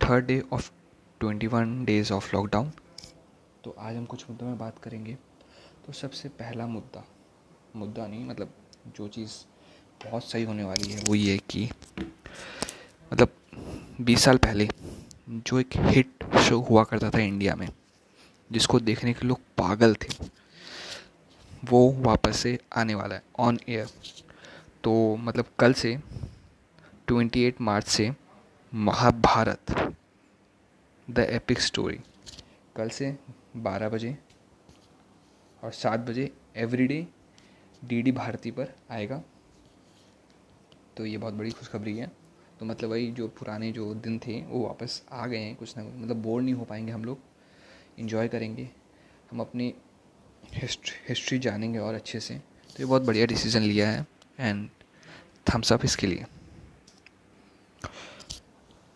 Third 0.03 0.25
day 0.25 0.41
of 0.53 0.71
21 1.21 1.85
days 1.85 2.13
of 2.13 2.35
lockdown 2.35 2.71
तो 3.63 3.75
आज 3.79 3.95
हम 3.95 4.05
कुछ 4.05 4.29
मुद्दों 4.29 4.47
में 4.47 4.57
बात 4.57 4.79
करेंगे। 4.79 5.17
तो 5.85 5.93
सबसे 5.93 6.29
पहला 6.29 6.67
मुद्दा 6.67 7.05
मुद्दा 7.75 8.07
नहीं 8.07 8.25
मतलब 8.25 8.53
जो 8.97 9.07
चीज़ 9.07 9.31
बहुत 10.05 10.23
सही 10.23 10.43
होने 10.43 10.63
वाली 10.63 10.91
है 10.91 11.03
वो 11.07 11.15
ये 11.15 11.37
कि 11.49 11.69
मतलब 13.11 13.29
20 14.01 14.25
साल 14.25 14.37
पहले 14.37 14.67
जो 15.29 15.59
एक 15.59 15.77
हिट 15.77 16.23
शो 16.39 16.59
हुआ 16.59 16.83
करता 16.83 17.09
था 17.09 17.19
इंडिया 17.19 17.55
में 17.55 17.67
जिसको 18.53 18.79
देखने 18.79 19.13
के 19.13 19.27
लोग 19.27 19.39
पागल 19.57 19.95
थे, 19.95 20.13
वो 21.63 21.91
वापस 21.91 22.37
से 22.37 22.57
आने 22.75 22.95
वाला 22.95 23.15
है 23.15 23.23
ऑन 23.39 23.59
एयर 23.69 23.89
तो 24.83 25.15
मतलब 25.15 25.45
कल 25.59 25.73
से 25.73 25.97
28 27.07 27.61
मार्च 27.61 27.87
से 27.87 28.11
महाभारत 28.73 29.71
द 31.07 31.19
एपिक 31.19 31.59
स्टोरी 31.59 31.99
कल 32.75 32.89
से 32.89 33.15
12 33.57 33.89
बजे 33.89 34.17
और 35.63 35.71
7 35.73 35.99
बजे 35.99 36.31
एवरीडे 36.55 37.07
डीडी 37.85 38.11
भारती 38.11 38.51
पर 38.51 38.73
आएगा। 38.91 39.21
तो 40.97 41.05
ये 41.05 41.17
बहुत 41.17 41.33
बड़ी 41.33 41.51
खुशखबरी 41.51 41.97
है। 41.97 42.11
तो 42.59 42.65
मतलब 42.65 42.89
वही 42.89 43.11
जो 43.11 43.27
पुराने 43.27 43.71
जो 43.71 43.93
दिन 43.93 44.19
थे, 44.19 44.41
वो 44.41 44.65
वापस 44.67 45.01
आ 45.11 45.25
गए 45.27 45.37
हैं 45.37 45.55
कुछ 45.55 45.77
ना 45.77 45.83
कुछ। 45.83 45.93
मतलब 45.93 46.15
बोर 46.15 46.41
नहीं 46.41 46.53
हो 46.53 46.65
पाएँगे 46.65 46.91
हम 46.91 47.05
लोग। 47.05 47.19
इन्जॉय 47.97 48.27
करेंगे, 48.27 48.69
हम 49.31 49.39
अपनी 49.39 49.73
हिस्ट्री 50.53 50.95
हिस्ट्री 51.09 51.39
जानेंगे 51.39 51.79
और 51.79 51.93
अच्छे 51.93 52.19
से। 52.19 52.35
तो 52.35 52.75
ये 52.79 52.85
बहुत 52.85 53.01
बढ़िया 53.01 53.25
डिसीज़न 53.25 53.61
लिया 53.61 53.89
है 53.89 54.05
एंड 54.39 54.69
थम्स 55.47 55.73
अप 55.73 55.85
इसके 55.85 56.07
लिए। 56.07 56.25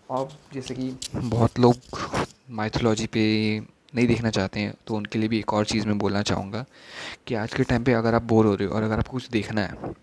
और 0.10 0.30
जैसे 0.54 0.76
कि 0.76 0.92
बहुत 1.16 1.60
लोग 1.60 1.76
माइथोलॉजी 2.52 3.06
पे 3.08 3.24
नहीं 3.96 4.08
देखना 4.08 4.30
चाहते 4.30 4.60
हैं 4.60 4.74
तो 4.88 4.96
उनके 4.96 5.20
लिए 5.20 5.30
भी 5.30 5.40
एक 5.40 5.54
और 5.54 5.66
चीज़ 5.66 5.86
मैं 5.88 5.98
बोलना 5.98 6.22
चाहूँगा 6.24 6.66
कि 7.28 7.36
आज 7.36 7.54
के 7.54 7.64
टाइम 7.64 7.84
पे 7.84 7.94
अगर 7.94 8.16
आप 8.16 8.24
बोर 8.24 8.46
हो 8.46 8.54
रहे 8.56 8.68
हो 8.68 8.76
और 8.76 8.84
अगर 8.84 9.00
आपको 9.00 9.12
कुछ 9.12 9.30
देखना 9.30 9.62
है 9.62 9.94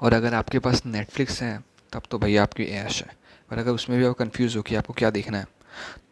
और 0.00 0.12
अगर 0.12 0.34
आपके 0.34 0.58
पास 0.58 0.84
नेटफ्लिक्स 0.86 1.42
है, 1.42 1.58
तब 1.92 2.02
तो 2.10 2.18
भैया 2.18 2.42
आपकी 2.42 2.64
ऐश 2.64 3.02
है। 3.02 3.16
और 3.50 3.58
अगर 3.58 3.70
उसमें 3.70 3.98
भी 3.98 4.04
आप 4.06 4.14
कन्फ्यूज़ 4.16 4.56
हो 4.56 4.62
कि 4.62 4.74
आपको 4.74 4.92
क्या 4.92 5.10
देखना 5.10 5.38
है 5.38 5.46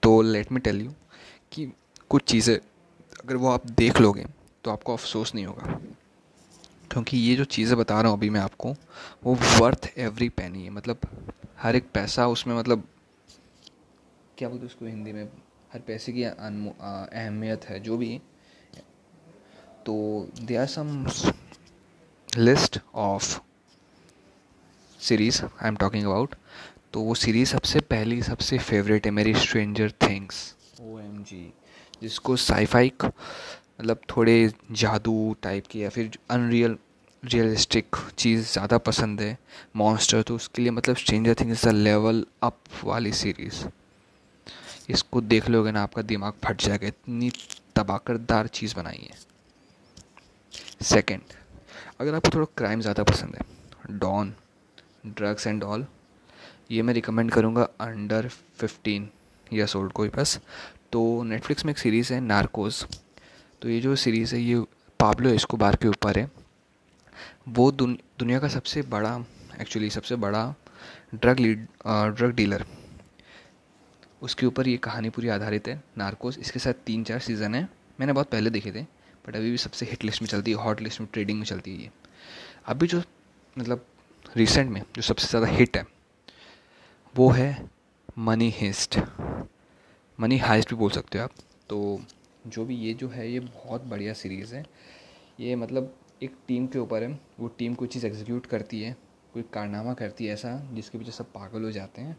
तो 0.02 0.20
लेट 0.22 0.52
मी 0.52 0.60
टेल 0.60 0.80
यू 0.80 0.90
कि 1.52 1.66
कुछ 2.10 2.22
चीज़ें 2.30 2.56
अगर 2.56 3.36
वो 3.36 3.48
आप 3.48 3.66
देख 3.68 4.00
लोगे 4.00 4.24
तो 4.64 4.70
आपको 4.70 4.92
अफसोस 4.92 5.34
नहीं 5.34 5.44
होगा। 5.46 5.78
क्योंकि 6.90 7.18
ये 7.18 7.34
जो 7.36 7.44
चीज़ें 7.46 7.76
बता 7.78 8.00
रहा 8.00 8.10
हूँ 8.10 8.18
अभी 8.18 8.30
मैं 8.30 8.40
आपको, 8.40 8.74
वो 9.24 9.34
वर्थ 9.34 9.90
एवरी 9.98 10.28
पैनी 10.30 10.64
है। 10.64 10.70
मतलब 10.70 11.00
हर 11.58 11.76
एक 11.76 11.90
पैसा 11.94 12.26
उसमें 12.28 12.56
मतलब 12.56 12.82
क्या 14.38 14.48
बोलते 14.48 14.66
उसको 14.66 14.86
हिंदी 14.86 15.12
में? 15.12 15.28
हर 15.72 15.80
पैसे 15.86 16.12
की 16.12 16.22
अहमियत 16.22 17.64
है, 17.64 17.80
जो 17.80 17.96
भी। 17.96 18.20
तो 19.86 20.28
they 20.40 20.56
are 20.56 20.66
some 20.66 21.06
list 22.28 22.78
of 22.94 23.40
series 25.00 25.42
I 25.42 25.68
am 25.68 25.76
talking 25.76 26.04
about 26.06 26.34
तो 26.92 27.00
वो 27.00 27.14
सीरीज़ 27.14 27.48
सबसे 27.48 27.80
पहली, 27.80 28.22
सबसे 28.22 28.58
फेवरेट 28.60 29.06
है 29.06 29.12
मेरी 29.12 29.34
stranger 29.36 29.92
things 30.02 30.54
O 30.82 30.98
M 30.98 31.22
G 31.24 31.52
जिसको 32.02 32.36
साईफाई 32.38 32.92
मतलब 33.04 34.00
थोड़े 34.10 34.52
जादू 34.72 35.36
टाइप 35.42 35.66
की 35.66 35.82
या 35.82 35.88
फिर 35.90 36.18
अनरियल 36.30 36.76
रियलिस्टिक 37.22 37.96
चीज़ 38.18 38.52
ज़्यादा 38.52 38.78
पसंद 38.80 39.20
है 39.20 39.36
मॉन्स्टर 39.76 40.22
तो 40.22 40.34
उसके 40.34 40.62
लिए 40.62 40.70
मतलब 40.70 40.96
stranger 40.96 41.34
things 41.40 41.64
the 41.66 41.72
level 41.72 42.24
up 42.42 42.58
वाली 42.84 43.12
सीरीज़ 43.12 43.64
इसको 44.90 45.20
देख 45.20 45.48
लोगे 45.48 45.72
ना, 45.72 45.82
आपका 45.82 46.02
दिमाग 46.02 46.32
फट 46.44 46.62
जाएगा। 46.62 46.86
इतनी 46.86 47.30
तबाकरदार 47.76 48.46
चीज़ 48.48 48.74
बनाई 48.76 49.08
है। 49.10 49.18
सेकंड 50.84 51.20
अगर 52.00 52.14
आपको 52.14 52.34
थोड़ा 52.34 52.46
क्राइम 52.56 52.80
ज़्यादा 52.80 53.02
पसंद 53.04 53.36
है 53.36 53.98
डॉन 53.98 54.34
ड्रग्स 55.06 55.46
एंड 55.46 55.64
ऑल 55.64 55.86
ये 56.70 56.82
मैं 56.82 56.94
रिकमेंड 56.94 57.30
करूँगा 57.30 57.68
अंडर 57.80 58.28
फिफ्टीन 58.58 59.08
ईयर्स 59.46 59.76
ओल्ड 59.76 59.92
कोई 59.92 60.08
बस। 60.08 60.38
तो 60.92 61.22
नेटफ्लिक्स 61.22 61.64
में 61.64 61.70
एक 61.72 61.78
सीरीज़ 61.78 62.12
है 62.14 62.20
नार्कोज 62.20 62.84
तो 63.62 63.68
ये 63.68 63.80
जो 63.80 63.94
सीरीज़ 63.96 64.34
है 64.34 64.40
ये 64.40 64.62
पाब्लो 65.00 65.30
एस्कोबार 65.30 65.76
के 65.76 65.88
ऊपर 65.88 66.18
है। 66.18 66.30
वो 67.48 67.70
दुन, 67.72 67.98
दुनिया 68.18 68.38
का 68.40 68.48
सबसे 68.48 68.82
बड़ा 68.84 69.16
एक्चुअली 69.60 69.90
सबसे 69.90 70.16
बड़ा 70.16 70.42
ड्रग 71.14 71.40
लीड 71.40 71.66
ड्रग 71.86 72.34
डीलर 72.34 72.64
उसके 74.22 74.46
ऊपर 74.46 74.68
ये 74.68 74.76
कहानी 74.78 75.10
पूरी 75.10 75.28
आधारित 75.28 75.68
है 75.68 75.82
नार्कोस 75.98 76.38
इसके 76.38 76.58
साथ 76.58 76.84
तीन 76.86 77.04
चार 77.04 77.18
सीज़न 77.20 77.54
है। 77.54 77.68
मैंने 78.00 78.12
बहुत 78.12 78.30
पहले 78.30 78.50
देखे 78.50 78.72
थे 78.72 78.82
बट 79.26 79.36
अभी 79.36 79.50
भी 79.50 79.56
सबसे 79.58 79.86
हिट 79.86 80.04
लिस्ट 80.04 80.22
में 80.22 80.28
चलती 80.28 80.50
है 80.50 80.56
हॉट 80.56 80.80
लिस्ट 80.80 81.00
में 81.00 81.08
ट्रेडिंग 81.12 81.38
में 81.38 81.44
चलती 81.46 81.74
है 81.74 81.82
ये। 81.82 81.90
अभी 82.66 82.86
जो 82.86 83.02
मतलब 83.56 83.84
रिसेंट 84.36 84.70
में 84.70 84.82
जो 84.94 85.02
सबसे 85.02 85.28
ज़्यादा 85.28 85.46
हिट 85.48 85.76
है 85.76 85.86
वो 87.14 87.28
है 87.30 87.68
मनी 88.18 88.50
हेस्ट 88.56 88.98
मनी 90.20 90.38
हाइस्ट 90.38 90.70
भी 90.70 90.76
बोल 90.76 90.90
सकते 90.90 91.18
हो 91.18 91.24
आप। 91.24 91.30
तो 91.70 92.00
जो 92.46 92.64
भी 92.64 92.76
ये 92.76 92.94
जो 92.94 93.08
है, 93.08 93.30
ये 93.32 93.40
बहुत 93.40 93.84
बढ़िया 93.84 94.12
सीरीज़ 94.14 94.54
है। 94.54 94.64
ये 95.40 95.54
मतलब 95.56 95.94
एक 96.22 96.34
टीम 96.48 96.66
के 96.66 96.78
ऊपर 96.78 97.02
है। 97.02 97.18
वो 97.40 97.48
टीम 97.58 97.74
कोई 97.74 97.88
चीज़ 97.88 98.06
एग्जीक्यूट 98.06 98.46
करती 98.46 98.80
है, 98.82 98.96
कोई 99.34 99.42
कारनामा 99.52 99.94
करती 99.94 100.26
है 100.26 100.32
ऐसा, 100.32 100.58
जिसके 100.72 100.98
पीछे 100.98 101.12
सब 101.12 101.32
पागल 101.32 101.64
हो 101.64 101.70
जाते 101.70 102.02
हैं। 102.02 102.16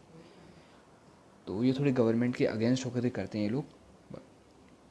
तो 1.46 1.62
ये 1.64 1.72
थोड़ी 1.72 1.92
गवर्नमेंट 1.92 2.36
के 2.36 2.46
अगेंस्ट 2.46 2.86
होकर 2.86 3.08
करते 3.10 3.38
हैं 3.38 3.44
ये 3.44 3.50
लोग। 3.50 4.20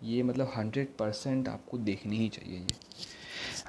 ये 0.03 0.23
मतलब 0.23 0.51
हंड्रेड 0.55 0.95
परसेंट 0.99 1.47
आपको 1.49 1.77
देखनी 1.79 2.17
ही 2.17 2.29
चाहिए 2.29 2.57
ये। 2.57 2.67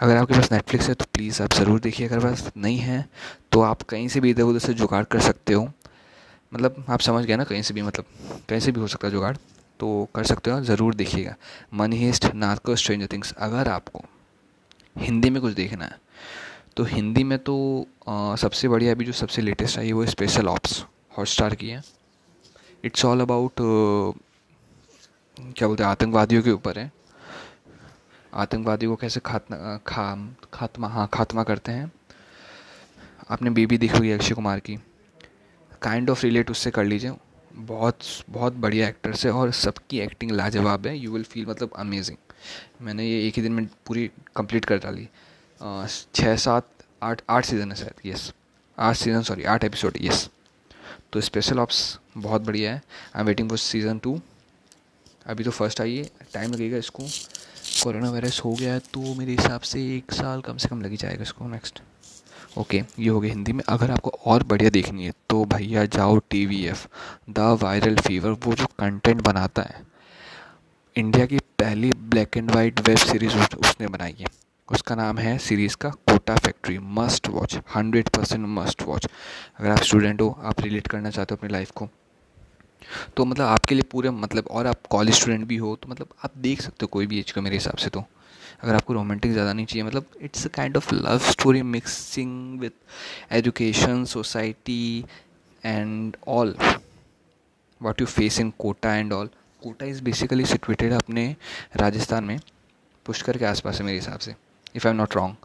अगर 0.01 0.17
आपके 0.17 0.35
पास 0.35 0.53
नेटफ्लिक्स 0.53 0.89
है 0.89 0.95
तो 0.95 1.05
प्लीज़ 1.15 1.43
आप 1.43 1.53
ज़रूर 1.53 1.81
देखिए। 1.81 2.07
अगर 2.09 2.21
पास 2.21 2.51
नहीं 2.57 2.79
है 2.79 3.05
तो 3.53 3.61
आप 3.63 3.83
कहीं 3.83 4.09
से 4.09 4.21
भी 4.21 4.31
इधर 4.31 4.43
उधर 4.43 4.59
से 4.59 4.75
जुगाड़ 4.75 5.05
कर 5.05 5.21
सकते 5.21 5.53
हो। 5.53 5.69
मतलब 6.53 6.85
आप 6.89 7.01
समझ 7.01 7.25
गए 7.25 7.37
ना 7.37 7.45
कहीं 7.45 7.63
से 7.63 7.75
भी 7.75 7.83
मतलब 7.83 8.05
कहीं 8.49 8.61
से 8.61 8.73
भी 8.73 8.81
हो 8.81 8.87
सकता 8.87 9.07
है 9.07 9.13
जुगाड़ 9.13 9.37
तो 9.81 10.09
कर 10.15 10.25
सकते 10.25 10.51
हो 10.51 10.61
ज़रूर 10.63 10.95
देखिएगा। 10.95 11.35
Money 11.75 11.97
heist 11.99 12.27
narcos 12.35 12.77
stranger 12.77 13.07
things 13.13 13.33
अगर 13.39 13.69
आपको 13.69 14.05
हिंदी 14.97 15.31
में 15.31 15.41
कुछ 15.43 15.55
देखना 15.55 15.85
है 15.85 16.01
तो 16.77 16.85
हिंदी 16.85 17.25
में 17.25 17.39
तो 17.41 17.57
आ, 18.09 18.35
सबसे 18.37 18.69
बढ़िया 18.69 18.93
अभी 18.93 19.05
जो 19.05 19.13
सबसे 19.15 19.43
लेटेस्ट 19.43 19.79
आई 19.79 19.87
है 19.87 19.93
वो 19.93 20.07
स्पेशल 20.07 20.49
ऑप्स 20.49 20.85
हॉटस्टार 21.19 21.55
की 21.55 21.69
है। 21.69 21.83
इट्स 22.85 23.05
ऑल 23.05 23.21
अबाउट 23.21 23.53
क्या 25.37 25.69
बोलते 25.69 25.83
हैं 25.83 25.91
आतंकवादियों 25.91 26.43
के 26.43 26.51
ऊपर 26.51 26.79
है। 26.79 26.91
आतंकवादियों 28.35 28.93
को 28.93 28.97
कैसे 28.97 29.21
खात्मा 29.21 29.77
खा 29.87 30.15
खात्मा 30.55 30.89
हाँ 30.89 31.09
खात्मा 31.13 31.43
करते 31.45 31.73
हैं। 31.73 31.91
आपने 33.31 33.51
बेबी 33.51 33.79
देखी 33.79 33.99
हुई 33.99 34.11
अक्षय 34.13 34.35
कुमार 34.35 34.61
की। 34.61 34.79
काइंड 35.83 36.11
ऑफ़ 36.11 36.23
रिलेट 36.25 36.51
उससे 36.51 36.71
कर 36.71 36.85
लीजिए। 36.85 37.13
बहुत 37.55 37.99
बहुत 38.31 38.53
बढ़िया 38.55 38.89
एक्टर्स 38.89 39.25
है 39.27 39.33
और 39.33 39.51
सबकी 39.53 40.01
एक्टिंग 40.01 40.31
लाजवाब 40.31 40.87
है। 40.87 40.97
यू 40.99 41.13
विल 41.13 41.23
फील 41.25 41.47
मतलब 41.47 41.73
अमेजिंग 41.77 42.17
मैंने 42.83 43.07
ये 43.07 43.27
एक 43.27 43.35
ही 43.37 43.43
दिन 43.43 43.53
में 43.53 43.67
पूरी 43.87 44.11
कंप्लीट 44.37 44.65
कर 44.65 44.79
डाली। 44.79 45.09
छः 46.15 46.37
सात, 46.37 46.69
आठ 47.03 47.23
आठ 47.31 47.45
सीज़न 47.45 47.71
है 47.71 47.77
शायद। 47.77 48.07
यस 48.07 48.33
आठ 48.79 48.97
सीज़न 48.97 49.23
सॉरी 49.23 49.45
आठ 49.45 49.65
एपिसोड 49.65 49.99
यस 50.01 50.29
तो 51.13 51.21
स्पेशल 51.21 51.59
ऑप्स 51.61 51.99
बहुत 52.17 52.43
बढ़िया 52.43 52.73
है। 52.73 52.83
I 53.17 53.21
am 53.21 53.27
waiting 53.27 53.49
for 53.49 53.59
season 53.59 53.99
two 53.99 54.21
अभी 55.27 55.45
तो 55.45 55.51
फ़र्स्ट 55.51 55.81
आई 55.81 55.97
है। 55.97 56.11
टाइम 56.35 56.53
लगेगा 56.53 56.77
इसको। 56.77 57.03
कोरोना 57.83 58.11
वायरस 58.11 58.41
हो 58.45 58.53
गया 58.53 58.73
है 58.73 58.81
तो 58.95 59.15
मेरे 59.15 59.33
हिसाब 59.33 59.61
से 59.63 59.81
एक 59.97 60.13
साल 60.13 60.41
कम 60.41 60.57
से 60.57 60.69
कम 60.69 60.83
लग 60.83 60.95
जाएगा 60.97 61.23
इसको 61.23 61.49
नेक्स्ट 61.49 61.81
ओके 62.57 62.83
ये 62.99 63.09
हो 63.09 63.21
गया 63.21 63.33
हिंदी 63.33 63.53
में। 63.53 63.63
अगर 63.69 63.91
आपको 63.91 64.11
और 64.27 64.43
बढ़िया 64.45 64.71
देखनी 64.71 65.05
है 65.05 65.13
तो 65.31 65.45
भैया 65.47 65.85
जाओ 65.87 66.19
T 66.31 66.45
V 66.47 66.65
F 66.67 66.87
the 67.31 67.57
viral 67.63 67.97
fever 67.99 68.31
वो 68.45 68.55
जो 68.55 68.67
कंटेंट 68.79 69.21
बनाता 69.23 69.63
है 69.63 69.81
इंडिया 70.97 71.27
की 71.27 71.39
पहली 71.59 71.93
black 72.11 72.37
and 72.37 72.51
white 72.51 72.81
web 72.89 72.99
series 72.99 73.37
उसने 73.37 73.87
बनाई 73.89 74.15
है। 74.21 74.27
उसका 74.69 74.95
नाम 74.95 75.19
है 75.19 75.37
सीरीज़ 75.39 75.77
का 75.77 75.89
Kota 76.09 76.35
factory 76.37 76.79
must 76.99 77.29
watch 77.29 77.59
hundred 77.75 78.09
percent 78.09 78.47
must 78.49 78.83
watch 78.83 79.07
अगर 79.59 79.71
आप 79.71 79.79
स्टूडेंट 79.81 80.21
हो, 80.21 80.31
आप 80.43 80.61
रिलेट 80.61 80.89
करना 80.89 81.11
चाहते 81.11 81.35
हो 81.35 81.37
अपनी 81.37 81.51
लाइफ 81.53 81.71
को 81.71 81.89
तो 83.17 83.25
मतलब 83.25 83.47
आपके 83.47 83.75
लिए 83.75 83.85
पूरे 83.91 84.11
मतलब 84.11 84.47
और 84.51 84.67
आप 84.67 84.87
कॉलेज 84.91 85.15
स्टूडेंट 85.15 85.47
भी 85.47 85.57
हो 85.57 85.75
तो 85.83 85.89
मतलब 85.89 86.09
आप 86.25 86.37
देख 86.39 86.61
सकते 86.61 86.85
हो 86.85 86.89
कोई 86.93 87.07
भी 87.07 87.19
एज 87.21 87.31
का 87.31 87.41
मेरे 87.41 87.57
हिसाब 87.57 87.77
से 87.77 87.91
तो। 87.91 88.05
अगर 88.63 88.75
आपको 88.75 88.93
रोमांटिक 88.93 89.33
ज़्यादा 89.33 89.53
नहीं 89.53 89.67
चाहिए 89.67 89.83
मतलब 89.83 90.07
it's 90.23 90.47
a 90.47 90.49
kind 90.49 90.77
of 90.77 90.95
love 90.95 91.19
story 91.19 91.63
mixing 91.63 92.61
with 92.61 92.71
education 93.33 94.05
society 94.05 95.05
and 95.65 96.17
all 96.29 96.57
what 97.83 98.01
you 98.01 98.07
face 98.07 98.41
in 98.41 98.53
Kota 98.59 98.95
and 98.95 99.13
all 99.13 99.31
Kota 99.63 99.87
is 99.87 100.03
basically 100.03 100.45
situated 100.45 100.93
अपने 100.93 101.37
राजस्थान 101.77 102.25
में, 102.25 102.41
पुष्कर 103.07 103.39
के 103.39 103.45
आसपास 103.45 103.79
है 103.79 103.87
मेरे 103.87 103.99
हिसाब 103.99 104.19
से 104.19 104.35
if 104.77 104.89
I 104.89 104.95
am 104.95 104.99
not 104.99 105.17
wrong 105.17 105.37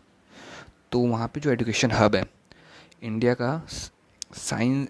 तो 0.91 0.99
वहाँ 0.99 1.27
पे 1.27 1.39
जो 1.39 1.51
एजुकेशन 1.51 1.91
हब 1.91 2.15
है 2.15 2.25
इंडिया 3.03 3.33
का 3.33 3.67
साइंस 4.35 4.87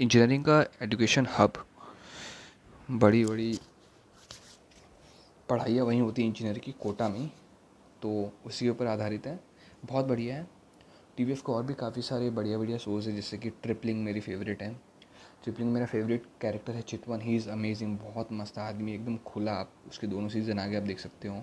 इंजीनियरिंग 0.00 0.44
का 0.44 0.64
एजुकेशन 0.82 1.26
हब 1.38 1.64
बड़ी 2.90 3.24
बड़ी 3.24 3.58
पढ़ाइयाँ 5.50 5.84
वहीं 5.86 6.00
होती 6.00 6.22
हैं 6.22 6.28
इंजीनियर 6.28 6.58
की 6.58 6.72
कोटा 6.72 7.08
में 7.08 7.30
तो 8.02 8.10
उसी 8.46 8.64
के 8.64 8.70
ऊपर 8.70 8.86
आधारित 8.86 9.26
है। 9.26 9.38
बहुत 9.84 10.06
बढ़िया 10.06 10.34
है। 10.36 10.46
टी 11.16 11.24
वी 11.24 11.32
एफ़ 11.32 11.42
को 11.42 11.54
और 11.54 11.62
भी 11.62 11.74
काफ़ी 11.74 12.02
सारे 12.02 12.30
बढ़िया 12.30 12.58
बढ़िया 12.58 12.78
शोज़ 12.78 13.08
है, 13.08 13.14
जैसे 13.14 13.38
कि 13.38 13.50
ट्रिपलिंग 13.50 14.04
मेरी 14.04 14.20
फेवरेट 14.20 14.62
है। 14.62 14.72
ट्रिपलिंग 15.44 15.72
मेरा 15.72 15.86
फेवरेट 15.86 16.26
कैरेक्टर 16.40 16.72
है 16.72 16.82
चितवन। 16.82 17.20
ही 17.20 17.36
इज़ 17.36 17.48
अमेजिंग 17.50 17.98
बहुत 17.98 18.32
मस्त 18.32 18.58
आदमी, 18.58 18.94
एकदम 18.94 19.16
खुला 19.16 19.52
आप, 19.52 19.72
उसके 19.88 20.06
दोनों 20.06 20.28
सीज़न 20.28 20.58
आगे 20.58 20.76
आप 20.76 20.82
देख 20.82 20.98
सकते 20.98 21.28
हो। 21.28 21.42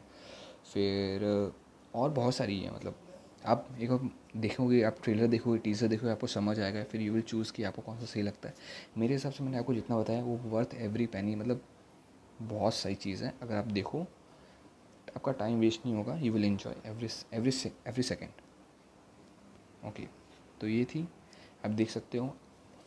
फिर, 0.73 1.53
और 1.95 2.09
बहुत 2.09 2.35
सारी 2.35 2.59
है 2.59 2.75
मतलब। 2.75 2.95
आप 3.45 3.67
एक 3.79 3.91
बार 3.91 4.09
देखोगे, 4.37 4.81
आप 4.81 4.97
ट्रेलर 5.03 5.27
देखोगे 5.27 5.59
टीज़र 5.59 5.87
देखोगे, 5.87 6.11
आपको 6.11 6.27
समझ 6.27 6.59
आएगा, 6.59 6.83
फिर 6.83 7.01
यू 7.01 7.13
विल 7.13 7.21
चूज़ 7.21 7.53
कि 7.53 7.63
आपको 7.63 7.81
कौन 7.81 7.99
सा 7.99 8.05
सही 8.05 8.21
लगता 8.21 8.49
है। 8.49 8.55
मेरे 8.97 9.13
हिसाब 9.13 9.31
से 9.31 9.43
मैंने 9.43 9.57
आपको 9.57 9.73
जितना 9.73 9.97
बताया, 9.97 10.23
वो 10.23 10.37
वर्थ 10.45 10.75
एवरी 10.75 11.05
पैनी 11.05 11.35
मतलब 11.35 11.61
बहुत 12.41 12.73
सही 12.73 12.95
चीज़ 12.95 13.23
है। 13.23 13.33
अगर 13.41 13.55
आप 13.55 13.65
देखो, 13.67 14.01
आपका 15.15 15.31
टाइम 15.33 15.59
वेस्ट 15.59 15.85
नहीं 15.85 15.95
होगा 15.95 16.15
you 16.17 16.31
will 16.33 16.45
enjoy 16.45 16.75
every 16.85 17.09
every 17.33 17.51
every 17.87 18.03
second 18.03 18.31
okay 19.87 20.07
तो 20.61 20.67
ये 20.67 20.83
थी। 20.85 21.07
आप 21.65 21.71
देख 21.71 21.89
सकते 21.89 22.17
हो 22.17 22.27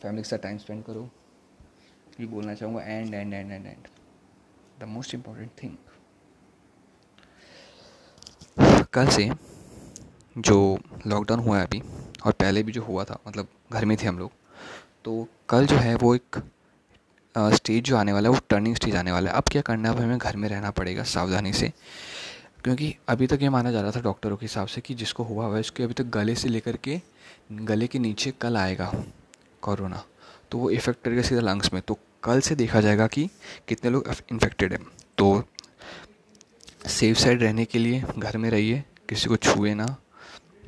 फैमिली 0.01 0.21
के 0.23 0.29
साथ 0.29 0.37
टाइम 0.39 0.57
स्पेंड 0.57 0.83
करो। 0.83 1.09
ये 2.19 2.25
बोलना 2.27 2.53
चाहूँगा 2.55 2.81
and 2.83 3.13
and 3.13 3.33
and 3.33 3.51
and 3.51 3.65
and 3.65 3.87
the 4.79 4.87
most 4.87 5.13
important 5.13 5.51
thing 5.63 5.75
कल 8.93 9.07
से 9.07 9.29
जो 10.37 10.77
लॉकडाउन 11.07 11.39
हुआ 11.39 11.57
है 11.57 11.65
अभी, 11.65 11.81
और 12.25 12.31
पहले 12.31 12.63
भी 12.63 12.71
जो 12.71 12.81
हुआ 12.83 13.03
था 13.03 13.19
मतलब 13.27 13.47
घर 13.71 13.85
में 13.85 13.95
थे 13.97 14.07
हम 14.07 14.19
लोग 14.19 14.31
तो 15.05 15.27
कल 15.49 15.65
जो 15.67 15.75
है 15.77 15.95
वो 15.95 16.13
एक 16.15 16.35
स्टेज 17.37 17.83
जो 17.83 17.97
आने 17.97 18.13
वाला 18.13 18.29
है, 18.29 18.35
वो 18.35 18.41
टर्निंग 18.49 18.75
स्टेज 18.75 18.95
आने 18.95 19.11
वाला 19.11 19.31
है। 19.31 19.37
अब 19.37 19.43
क्या 19.43 19.61
करना 19.61 19.89
है? 19.89 19.95
अब 19.95 20.01
हमें 20.01 20.17
घर 20.17 20.35
में 20.35 20.49
रहना 20.49 20.71
पड़ेगा 20.71 21.03
सावधानी 21.03 21.53
से। 21.53 21.73
क्योंकि 22.63 22.95
अभी 23.07 23.27
तक 23.27 23.39
ये 23.41 23.49
माना 23.49 23.71
जा 23.71 23.81
रहा 23.81 23.91
था 23.91 24.01
डॉक्टरों 24.01 24.37
के 24.37 24.45
हिसाब 24.45 24.67
से 24.67 24.81
कि 24.81 24.93
जिसको 24.93 25.23
हुआ 25.23 25.45
हुआ 25.45 25.53
है, 25.53 25.59
उसके 25.59 25.83
अभी 25.83 25.93
तक 25.93 26.03
गले 26.03 26.35
से 26.35 26.49
लेकर 26.49 26.77
के, 26.77 27.01
गले 27.51 27.87
के 27.87 27.99
नीचे 27.99 28.33
कल 28.41 28.57
आएगा 28.57 29.03
कोरोना। 29.61 30.03
तो 30.51 30.57
वो 30.57 30.69
इफ़ेक्ट 30.69 31.03
करेगा 31.03 31.21
सीधा 31.21 31.41
लंग्स 31.41 31.73
में। 31.73 31.81
तो 31.81 31.99
कल 32.23 32.39
से 32.39 32.55
देखा 32.55 32.81
जाएगा 32.81 33.07
कि 33.07 33.29
कितने 33.67 33.91
लोग 33.91 34.07
इन्फेक्टेड 34.31 34.73
हैं। 34.73 34.87
तो 35.17 35.43
सेफ़ 36.87 37.19
साइड 37.19 37.43
रहने 37.43 37.65
के 37.65 37.79
लिए, 37.79 38.03
घर 38.17 38.37
में 38.37 38.49
रहिए, 38.49 38.83
किसी 39.09 39.27
को 39.27 39.35
छुए 39.35 39.73
ना, 39.73 39.95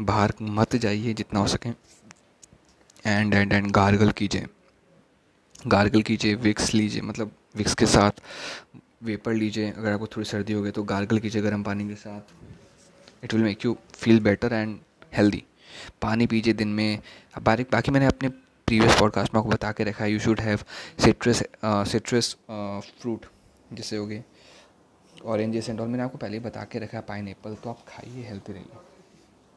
बाहर 0.02 0.34
मत 0.42 0.76
जाइए 0.76 1.14
जितना 1.14 1.40
हो 1.40 1.48
सके। 1.48 1.70
एंड 3.06 3.34
एंड 3.34 3.54
एंड 3.54 3.72
गार्गल 3.72 4.12
कीजिए। 4.12 4.48
गार्गल 5.68 6.02
कीजिए 6.02 6.36
विक्स 6.36 6.74
लीजिए 6.74 7.02
मतलब 7.02 7.32
विक्स 7.56 7.74
के 7.76 7.86
साथ 7.86 8.22
वेपर 9.04 9.34
लीजिए 9.34 9.72
अगर 9.72 9.92
आपको 9.92 10.08
थोड़ी 10.08 10.26
सर्दी 10.30 10.54
हो 10.54 10.62
गई 10.64 10.72
तो 10.72 10.84
गार्गल 10.84 11.20
कीजिए 11.20 11.42
गर्म 11.42 11.64
पानी 11.64 11.88
के 11.88 11.96
साथ। 11.96 13.24
It 13.24 13.34
will 13.34 13.44
make 13.44 13.66
you 13.66 13.76
feel 13.94 14.20
better 14.20 14.54
and 14.54 14.78
healthy 15.14 15.44
पानी 16.02 16.28
पीजिए 16.28 16.54
दिन 16.54 16.68
में। 16.68 17.00
बारीक 17.42 17.68
बाकी 17.72 17.92
मैंने 17.92 18.06
अपने 18.06 18.30
प्रीवियस 18.68 19.00
पॉडकास्ट 19.00 19.34
में 19.34 19.40
आपको 19.40 19.52
बता 19.52 19.72
के 19.72 19.84
रखा 19.84 20.04
है 20.04 20.12
you 20.12 20.20
should 20.20 20.40
have 20.40 20.60
citrus 21.04 21.44
citrus 21.66 22.36
fruit 22.50 23.26
जैसे 23.74 23.98
हो 23.98 24.06
गए 24.08 24.24
ऑरेंजेस 25.26 25.70
एंड 25.70 25.80
ऑल 25.82 25.88
मैंने 25.88 26.04
आपको 26.04 26.18
पहले 26.18 26.38
ही 26.38 26.44
बता 26.44 26.64
के 26.72 26.80
रखा 26.80 26.98
है 26.98 27.04
पाइन 27.08 27.28
एप्पल 27.28 27.56
तो 27.64 27.70
आप 27.70 27.86
खाइए 27.88 28.28
हेल्थी 28.28 28.54
रहिए। 28.54 28.80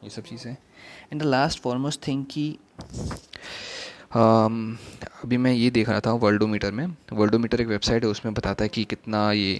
ये 0.03 0.09
सब 0.09 0.23
चीज़ें 0.23 0.51
and 0.51 1.21
the 1.21 1.25
last 1.25 1.61
foremost 1.61 2.07
thing 2.07 2.25
कि 2.31 2.57
um, 4.15 4.77
अभी 5.27 5.37
मैं 5.37 5.51
ये 5.51 5.69
देख 5.69 5.89
रहा 5.89 5.99
था 5.99 6.11
वर्ल्डोमीटर 6.15 6.71
में। 6.71 6.85
वर्ल्डोमीटर 7.13 7.61
एक 7.61 7.67
वेबसाइट 7.67 8.03
है, 8.03 8.09
उसमें 8.09 8.33
बताता 8.33 8.63
है 8.63 8.69
कि 8.69 8.83
कितना 8.83 9.31
ये 9.31 9.59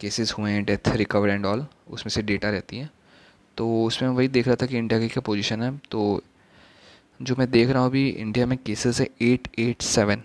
केसेस 0.00 0.32
हुए 0.32 0.50
हैं 0.50 0.64
डेथ 0.64 0.88
रिकवर 0.96 1.28
एंड 1.28 1.46
ऑल 1.46 1.64
उसमें 1.90 2.10
से 2.10 2.22
डेटा 2.22 2.50
रहती 2.50 2.78
है। 2.78 2.88
तो 3.58 3.66
उसमें 3.84 4.08
वही 4.08 4.28
देख 4.28 4.46
रहा 4.46 4.56
था 4.56 4.66
कि 4.66 4.76
इंडिया 4.78 5.00
की 5.00 5.08
क्या 5.08 5.20
पोजीशन 5.26 5.62
है। 5.62 5.70
तो 5.90 6.22
जो 7.20 7.34
मैं 7.38 7.50
देख 7.50 7.70
रहा 7.70 7.82
हूँ 7.82 7.90
अभी 7.90 8.08
इंडिया 8.08 8.46
में 8.46 8.56
केसेस 8.58 9.00
है 9.00 9.08
एट 9.22 9.48
एट 9.58 9.82
सेवन 9.82 10.22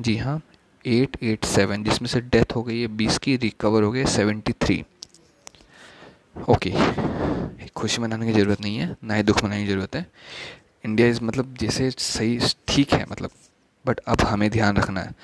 जी 0.00 0.16
हाँ 0.18 0.40
एट 0.84 1.16
एट 1.22 1.44
सेवन 1.46 1.84
जिसमें 1.84 2.08
से 2.08 2.20
डेथ 2.20 2.54
हो 2.56 2.62
गई 2.62 2.80
है, 2.80 2.86
बीस 2.88 3.18
की 3.18 3.36
रिकवर 3.38 3.82
हो 3.82 3.92
गई 3.92 4.04
सेवेंटी 4.10 4.52
थ्री 4.54 4.82
ओके 6.48 6.74
खुशी 7.68 8.02
मनाने 8.02 8.26
की 8.26 8.32
ज़रूरत 8.32 8.60
नहीं 8.60 8.76
है, 8.76 8.94
ना 9.04 9.14
ही 9.14 9.22
दुख 9.22 9.44
मनाने 9.44 9.64
की 9.64 9.72
ज़रूरत 9.72 9.96
है। 9.96 10.06
इंडिया 10.84 11.08
इज़ 11.08 11.20
मतलब 11.22 11.54
जैसे 11.54 11.90
सही, 11.90 12.38
ठीक 12.68 12.92
है 12.92 13.04
मतलब 13.10 13.30
बट 13.84 13.98
अब 13.98 14.20
हमें 14.20 14.50
ध्यान 14.50 14.76
रखना 14.76 15.00
है। 15.00 15.14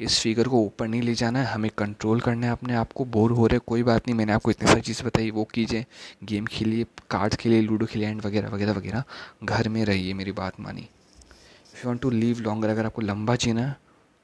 इस 0.00 0.18
फिगर 0.20 0.48
को 0.48 0.60
ऊपर 0.60 0.88
नहीं 0.88 1.02
ले 1.02 1.14
जाना 1.14 1.38
है, 1.38 1.46
हमें 1.46 1.70
कंट्रोल 1.78 2.20
करना 2.20 2.46
है 2.46 2.52
अपने 2.52 2.74
आप 2.74 2.92
को। 2.92 3.04
बोर 3.06 3.32
हो 3.32 3.46
रहे 3.46 3.58
कोई 3.58 3.82
बात 3.82 4.08
नहीं, 4.08 4.16
मैंने 4.16 4.32
आपको 4.32 4.50
इतनी 4.50 4.68
सारी 4.68 4.80
चीज़ 4.80 5.02
बताई, 5.02 5.30
वो 5.30 5.44
कीजिए। 5.44 5.84
गेम 6.24 6.46
खेलिए 6.46 6.86
कार्ड्स 7.10 7.36
खेलिए 7.36 7.60
लूडो 7.60 7.86
खेलिए 7.86 8.08
एंड 8.08 8.22
वगैरह 8.22 8.48
वगैरह 8.48 8.72
वगैरह। 8.72 9.04
घर 9.44 9.68
में 9.68 9.84
रहिए, 9.84 10.14
मेरी 10.14 10.32
बात 10.32 10.60
मानी 10.60 10.80
if 10.80 11.78
you 11.78 11.88
want 11.88 12.02
to 12.02 12.10
live 12.10 12.40
longer 12.40 12.68
अगर 12.68 12.86
आपको 12.86 13.02
लंबा 13.02 13.36
जीना 13.36 13.66
है 13.66 13.76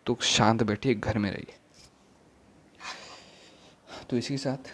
तो 0.06 0.18
शांत 0.22 0.62
बैठिए, 0.62 0.94
घर 0.94 1.18
में 1.18 1.30
रहिए। 1.30 1.56
तो 4.10 4.16
इसी 4.16 4.34
के 4.34 4.38
साथ, 4.38 4.72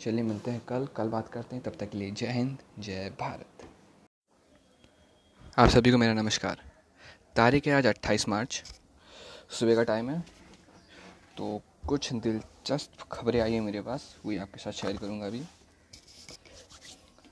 चलिए 0.00 0.22
मिलते 0.22 0.50
हैं 0.50 0.62
कल। 0.68 0.86
कल 0.96 1.08
बात 1.08 1.28
करते 1.28 1.56
हैं, 1.56 1.64
तब 1.64 1.76
तक 1.80 1.90
के 1.90 1.98
लिए 1.98 2.10
जय 2.10 2.32
हिंद, 2.32 2.56
जय 2.78 3.12
भारत। 3.20 3.57
आप 5.58 5.68
सभी 5.68 5.90
को 5.90 5.98
मेरा 5.98 6.12
नमस्कार। 6.14 6.58
तारीख 7.36 7.66
है 7.66 7.72
आज 7.74 7.86
28 7.86 8.28
मार्च। 8.28 8.62
सुबह 9.50 9.74
का 9.74 9.82
टाइम 9.82 10.10
है। 10.10 10.18
तो 11.36 11.60
कुछ 11.88 12.12
दिलचस्प 12.12 13.02
खबरें 13.12 13.40
आई 13.40 13.52
हैं 13.52 13.60
मेरे 13.60 13.80
पास 13.80 14.04
वही 14.26 14.36
आपके 14.36 14.58
साथ 14.58 14.72
शेयर 14.72 14.96
करूँगा 14.96 15.26
अभी। 15.26 15.42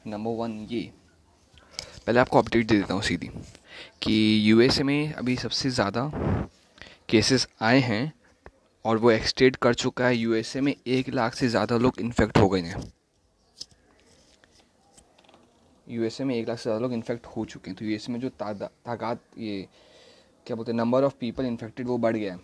नंबर 0.07 0.37
वन 0.39 0.59
ये। 0.71 0.81
पहले 2.07 2.21
आपको 2.21 2.39
अपडेट 2.39 2.67
दे 2.67 2.77
देता 2.77 2.95
हूँ 2.95 3.03
सीधी 3.03 3.31
कि 4.03 4.51
यूएसए 4.51 4.83
में 4.83 5.13
अभी 5.13 5.37
सबसे 5.37 5.71
ज़्यादा 5.71 6.11
केसेस 7.09 7.49
आए 7.63 7.81
हैं 7.81 8.13
और 8.85 8.99
वो 8.99 9.11
एक्सटेड 9.11 9.57
कर 9.57 9.75
चुका 9.77 10.07
है। 10.07 10.17
यूएसए 10.17 10.61
में 10.61 10.75
एक 10.87 11.09
लाख 11.09 11.35
से 11.35 11.49
ज़्यादा 11.49 11.77
लोग 11.77 12.01
इन्फेक्ट 12.01 12.39
हो 12.39 12.49
गए 12.49 12.61
हैं। 12.61 12.83
यूएसए 15.87 16.25
में 16.25 16.35
एक 16.35 16.49
लाख 16.49 16.59
से 16.59 16.63
ज़्यादा 16.63 16.81
लोग 16.81 16.93
इन्फेक्ट 16.93 17.27
हो 17.27 17.45
चुके 17.45 17.71
हैं। 17.71 17.79
तो 17.79 17.85
यूएसए 17.85 18.13
में 18.13 18.19
जो 18.21 18.29
तादाद 18.31 19.19
ये, 19.39 19.69
क्या 20.47 20.57
बोलते 20.57 20.73
हैं 20.73 20.77
नंबर 20.79 21.05
ऑफ़ 21.05 21.15
पीपल 21.21 21.47
इन्फेक्टेड 21.47 21.87
वो 21.87 21.99
बढ़ 21.99 22.17
गया 22.17 22.33
है। 22.35 22.41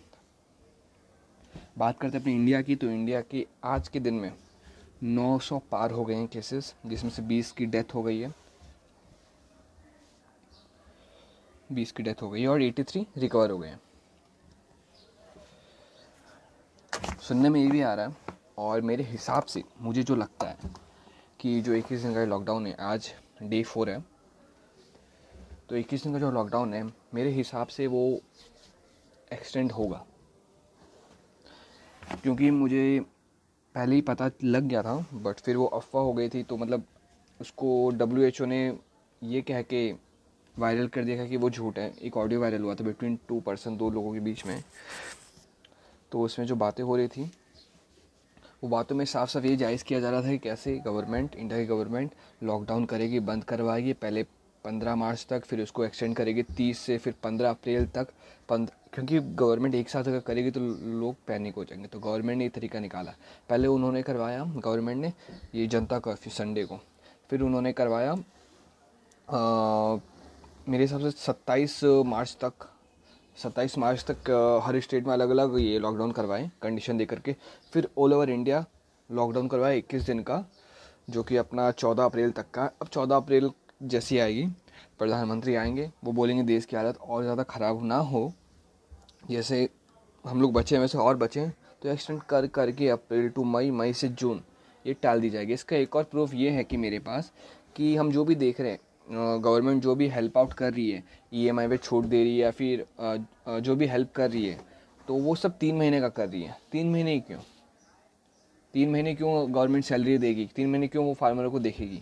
बात 1.77 1.99
करते 1.99 2.17
हैं 2.17 2.23
अपनी 2.23 2.33
इंडिया 2.33 2.61
की 2.61 2.75
तो 2.75 2.87
इंडिया 2.89 3.21
के 3.21 3.45
आज 3.65 3.87
के 3.87 3.99
दिन 3.99 4.13
में 4.13 4.31
900 5.05 5.59
पार 5.71 5.91
हो 5.91 6.05
गए 6.05 6.15
हैं 6.15 6.27
केसेस 6.27 6.73
जिसमें 6.85 7.09
से 7.11 7.21
20 7.23 7.51
की 7.51 7.65
डेथ 7.65 7.93
हो 7.95 8.03
गई 8.03 8.19
है। 8.19 8.33
20 11.69 11.91
की 11.91 12.03
डेथ 12.03 12.21
हो 12.21 12.29
गई 12.29 12.41
है 12.41 12.47
और 12.47 12.61
83 12.61 13.05
रिकवर 13.17 13.51
हो 13.51 13.57
गए 13.57 13.67
हैं। 13.67 13.79
सुनने 17.19 17.49
में 17.49 17.59
ये 17.61 17.67
भी 17.67 17.81
आ 17.81 17.93
रहा 17.93 18.05
है 18.05 18.15
और 18.59 18.81
मेरे 18.81 19.03
हिसाब 19.03 19.43
से 19.45 19.63
मुझे 19.81 20.03
जो 20.03 20.15
लगता 20.15 20.47
है 20.47 20.71
कि 21.39 21.59
जो 21.61 21.73
इक्कीस 21.73 22.01
दिन 22.01 22.13
का 22.13 22.23
लॉकडाउन 22.25 22.67
है, 22.67 22.75
आज 22.75 23.13
डे 23.43 23.61
फोर 23.63 23.89
है। 23.89 24.03
तो 25.69 25.75
इक्कीस 25.75 26.03
दिन 26.03 26.13
का 26.13 26.19
जो 26.19 26.31
लॉकडाउन 26.31 26.73
है, 26.73 26.83
मेरे 27.13 27.29
हिसाब 27.29 27.67
से 27.67 27.87
वो 27.87 28.19
एक्सटेंड 29.33 29.71
होगा। 29.71 30.05
क्योंकि 32.23 32.49
मुझे 32.51 32.99
पहले 33.75 33.95
ही 33.95 34.01
पता 34.01 34.29
लग 34.43 34.63
गया 34.63 34.81
था 34.83 34.95
बट 35.13 35.39
फिर 35.39 35.57
वो 35.57 35.65
अफवाह 35.65 36.03
हो 36.03 36.13
गई 36.13 36.29
थी 36.29 36.43
तो 36.43 36.57
मतलब 36.57 36.83
उसको 37.39 37.89
डब्ल्यू 37.89 38.23
एच 38.23 38.41
ओ 38.41 38.45
ने 38.45 38.59
ये 39.21 39.41
कह 39.41 39.61
के 39.61 39.91
वायरल 40.55 40.87
कर 40.87 41.03
दिया 41.03 41.25
कि 41.25 41.37
वो 41.37 41.49
झूठ 41.49 41.77
है। 41.79 41.91
एक 41.97 42.17
ऑडियो 42.17 42.41
वायरल 42.41 42.61
हुआ 42.61 42.75
था 42.75 42.83
बिटवीन 42.83 43.19
टू 43.27 43.39
पर्सन 43.39 43.77
दो 43.77 43.89
लोगों 43.89 44.13
के 44.13 44.19
बीच 44.19 44.45
में। 44.45 44.63
तो 46.11 46.21
उसमें 46.21 46.45
जो 46.45 46.55
बातें 46.55 46.83
हो 46.83 46.95
रही 46.97 47.07
थी 47.07 47.31
वो 48.63 48.69
बातों 48.69 48.95
में 48.95 49.03
साफ़ 49.05 49.29
साफ़ 49.29 49.45
ये 49.45 49.55
जायज़ 49.55 49.83
किया 49.83 49.99
जा 49.99 50.09
रहा 50.09 50.21
था 50.21 50.27
कि 50.27 50.37
कैसे 50.37 50.75
गवर्नमेंट 50.85 51.35
इंडिया 51.35 51.59
की 51.59 51.65
गवर्नमेंट 51.65 52.11
लॉकडाउन 52.43 52.85
करेगी 52.85 53.19
बंद 53.19 53.43
करवाएगी 53.43 53.93
पहले 53.93 54.23
पंद्रह 54.65 54.95
मार्च 54.95 55.25
तक 55.29 55.45
फिर 55.45 55.61
उसको 55.61 55.85
एक्सटेंड 55.85 56.15
करेगी 56.15 56.43
तीस 56.43 56.79
से 56.79 56.97
फिर 56.97 57.13
पंद्रह 57.23 57.49
अप्रैल 57.49 57.87
तक 57.87 58.07
पंद 58.49 58.71
क्योंकि 58.93 59.19
गवर्नमेंट 59.19 59.75
एक 59.75 59.89
साथ 59.89 60.03
अगर 60.03 60.19
करेगी 60.19 60.51
तो 60.51 60.59
लोग 60.99 61.15
पैनिक 61.27 61.55
हो 61.55 61.63
जाएँगे। 61.63 61.87
तो 61.87 61.99
गवर्नमेंट 61.99 62.37
ने 62.37 62.43
ये 62.43 62.49
तरीका 62.49 62.79
निकाला। 62.79 63.13
पहले 63.49 63.67
उन्होंने 63.67 64.03
करवाया 64.03 64.43
गवर्नमेंट 64.43 65.01
ने 65.01 65.13
ये 65.55 65.67
जनता 65.67 65.99
कर्फ्यू 65.99 66.33
संडे 66.33 66.63
को। 66.63 66.79
फिर 67.29 67.41
उन्होंने 67.41 67.73
करवाया 67.73 68.11
आ, 69.29 69.97
मेरे 70.69 70.83
हिसाब 70.83 71.01
से 71.01 71.11
सत्ताईस 71.11 71.83
मार्च 71.83 72.37
तक 72.43 72.69
सत्ताईस 73.37 73.77
मार्च 73.77 74.03
तक 74.09 74.29
हर 74.65 74.79
स्टेट 74.79 75.05
में 75.07 75.13
अलग 75.13 75.29
अलग 75.29 75.57
ये 75.59 75.79
लॉकडाउन 75.79 76.11
करवाएँ 76.11 76.49
कंडीशन 76.61 76.97
दे 76.97 77.05
करके 77.05 77.35
फिर 77.73 77.87
ऑल 77.97 78.13
ओवर 78.13 78.29
इंडिया 78.29 78.65
लॉकडाउन 79.09 79.47
करवाए 79.47 79.77
इक्कीस 79.77 80.03
दिन 80.03 80.19
का, 80.23 80.43
जो 81.09 81.23
कि 81.23 81.37
अपना 81.37 81.69
चौदह 81.73 82.03
अप्रैल 82.03 82.31
तक 82.31 82.45
का। 82.53 82.69
अब 82.81 82.87
चौदह 82.87 83.15
अप्रैल 83.15 83.49
जैसी 83.83 84.17
आएगी, 84.19 84.45
प्रधानमंत्री 84.99 85.55
आएँगे, 85.55 85.89
वो 86.03 86.11
बोलेंगे 86.11 86.43
देश 86.43 86.65
की 86.65 86.75
हालत 86.75 86.97
और 86.99 87.23
ज़्यादा 87.23 87.43
ख़राब 87.43 87.83
ना 87.83 87.97
हो। 87.97 88.31
जैसे 89.29 89.67
हम 90.25 90.41
लोग 90.41 90.53
बचे 90.53 90.77
वैसे 90.77 90.97
और 90.97 91.17
बचें 91.17 91.49
तो 91.81 91.89
एक्सटेंड 91.89 92.21
कर, 92.21 92.47
करके 92.47 92.89
अप्रैल 92.89 93.29
टू 93.29 93.43
मई 93.45 93.71
मई 93.71 93.93
से 93.93 94.07
जून, 94.09 94.41
ये 94.85 94.93
टाल 94.93 95.21
दी 95.21 95.29
जाएगी। 95.29 95.53
इसका 95.53 95.75
एक 95.75 95.95
और 95.95 96.03
प्रूफ 96.03 96.33
ये 96.33 96.49
है 96.49 96.63
कि 96.63 96.77
मेरे 96.77 96.99
पास 97.01 97.31
कि 97.75 97.95
हम 97.95 98.11
जो 98.11 98.25
भी 98.25 98.35
देख 98.37 98.61
रहे 98.61 98.71
हैं 98.71 98.79
गवर्नमेंट 99.13 99.81
जो 99.83 99.95
भी 99.95 100.07
हेल्प 100.09 100.37
आउट 100.37 100.53
कर 100.53 100.73
रही 100.73 100.89
है 100.91 101.03
ई 101.33 101.47
एम 101.47 101.59
आई 101.59 101.67
पे 101.67 101.77
छूट 101.77 102.05
दे 102.05 102.23
रही 102.23 102.31
है 102.31 102.37
या 102.37 102.51
फिर 102.51 102.85
जो 103.61 103.75
भी 103.75 103.87
हेल्प 103.87 104.11
कर 104.15 104.29
रही 104.31 104.45
है 104.45 104.59
तो 105.07 105.15
वो 105.15 105.35
सब 105.35 105.57
तीन 105.57 105.77
महीने 105.77 105.99
का 106.01 106.09
कर 106.09 106.29
रही 106.29 106.41
है। 106.43 106.57
तीन 106.71 106.91
महीने 106.91 107.13
ही 107.13 107.19
क्यों? 107.21 107.39
तीन 108.73 108.91
महीने 108.91 109.13
क्यों 109.15 109.53
गवर्नमेंट 109.55 109.85
सैलरी 109.85 110.17
देगी? 110.17 110.45
तीन 110.55 110.69
महीने 110.69 110.87
क्यों 110.87 111.05
वो 111.05 111.13
फार्मरों 111.13 111.51
को 111.51 111.59
देखेगी? 111.59 112.01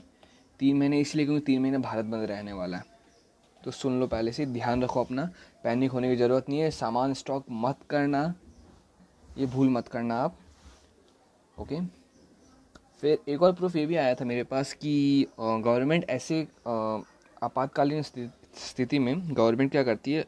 तीन 0.60 0.78
महीने 0.78 1.00
इसलिए 1.00 1.26
क्योंकि 1.26 1.46
तीन 1.46 1.62
महीने 1.62 1.78
भारत 1.78 2.06
बंद 2.06 2.28
रहने 2.30 2.54
वाला 2.54 2.78
है। 2.78 2.84
तो 3.62 3.72
सुन 3.72 4.00
लो 4.00 4.08
पहले 4.08 4.32
से, 4.32 4.46
ध्यान 4.46 4.84
रखो 4.84 5.04
अपना 5.04 5.30
पैनिक 5.64 5.92
होने 5.92 6.10
की 6.10 6.16
ज़रूरत 6.16 6.50
नहीं 6.50 6.60
है, 6.60 6.70
सामान 6.72 7.14
स्टॉक 7.14 7.46
मत 7.52 7.80
करना, 7.90 8.34
ये 9.38 9.46
भूल 9.48 9.70
मत 9.70 9.88
करना 9.88 10.16
आप 10.18 10.38
ओके 11.58 11.80
फिर 13.02 13.20
एक 13.30 13.42
और 13.42 13.54
प्रूफ 13.54 13.76
ये 13.76 13.86
भी 13.86 13.96
आया 13.96 14.16
था 14.16 14.26
मेरे 14.26 14.44
पास 14.44 14.74
कि 14.74 15.28
गवर्नमेंट 15.40 16.10
ऐसे 16.10 16.42
आपातकालीन 17.44 18.02
स्थिति 18.02 19.00
में 19.00 19.16
गवर्नमेंट 19.28 19.72
क्या 19.72 19.84
करती 19.84 20.14
है? 20.14 20.26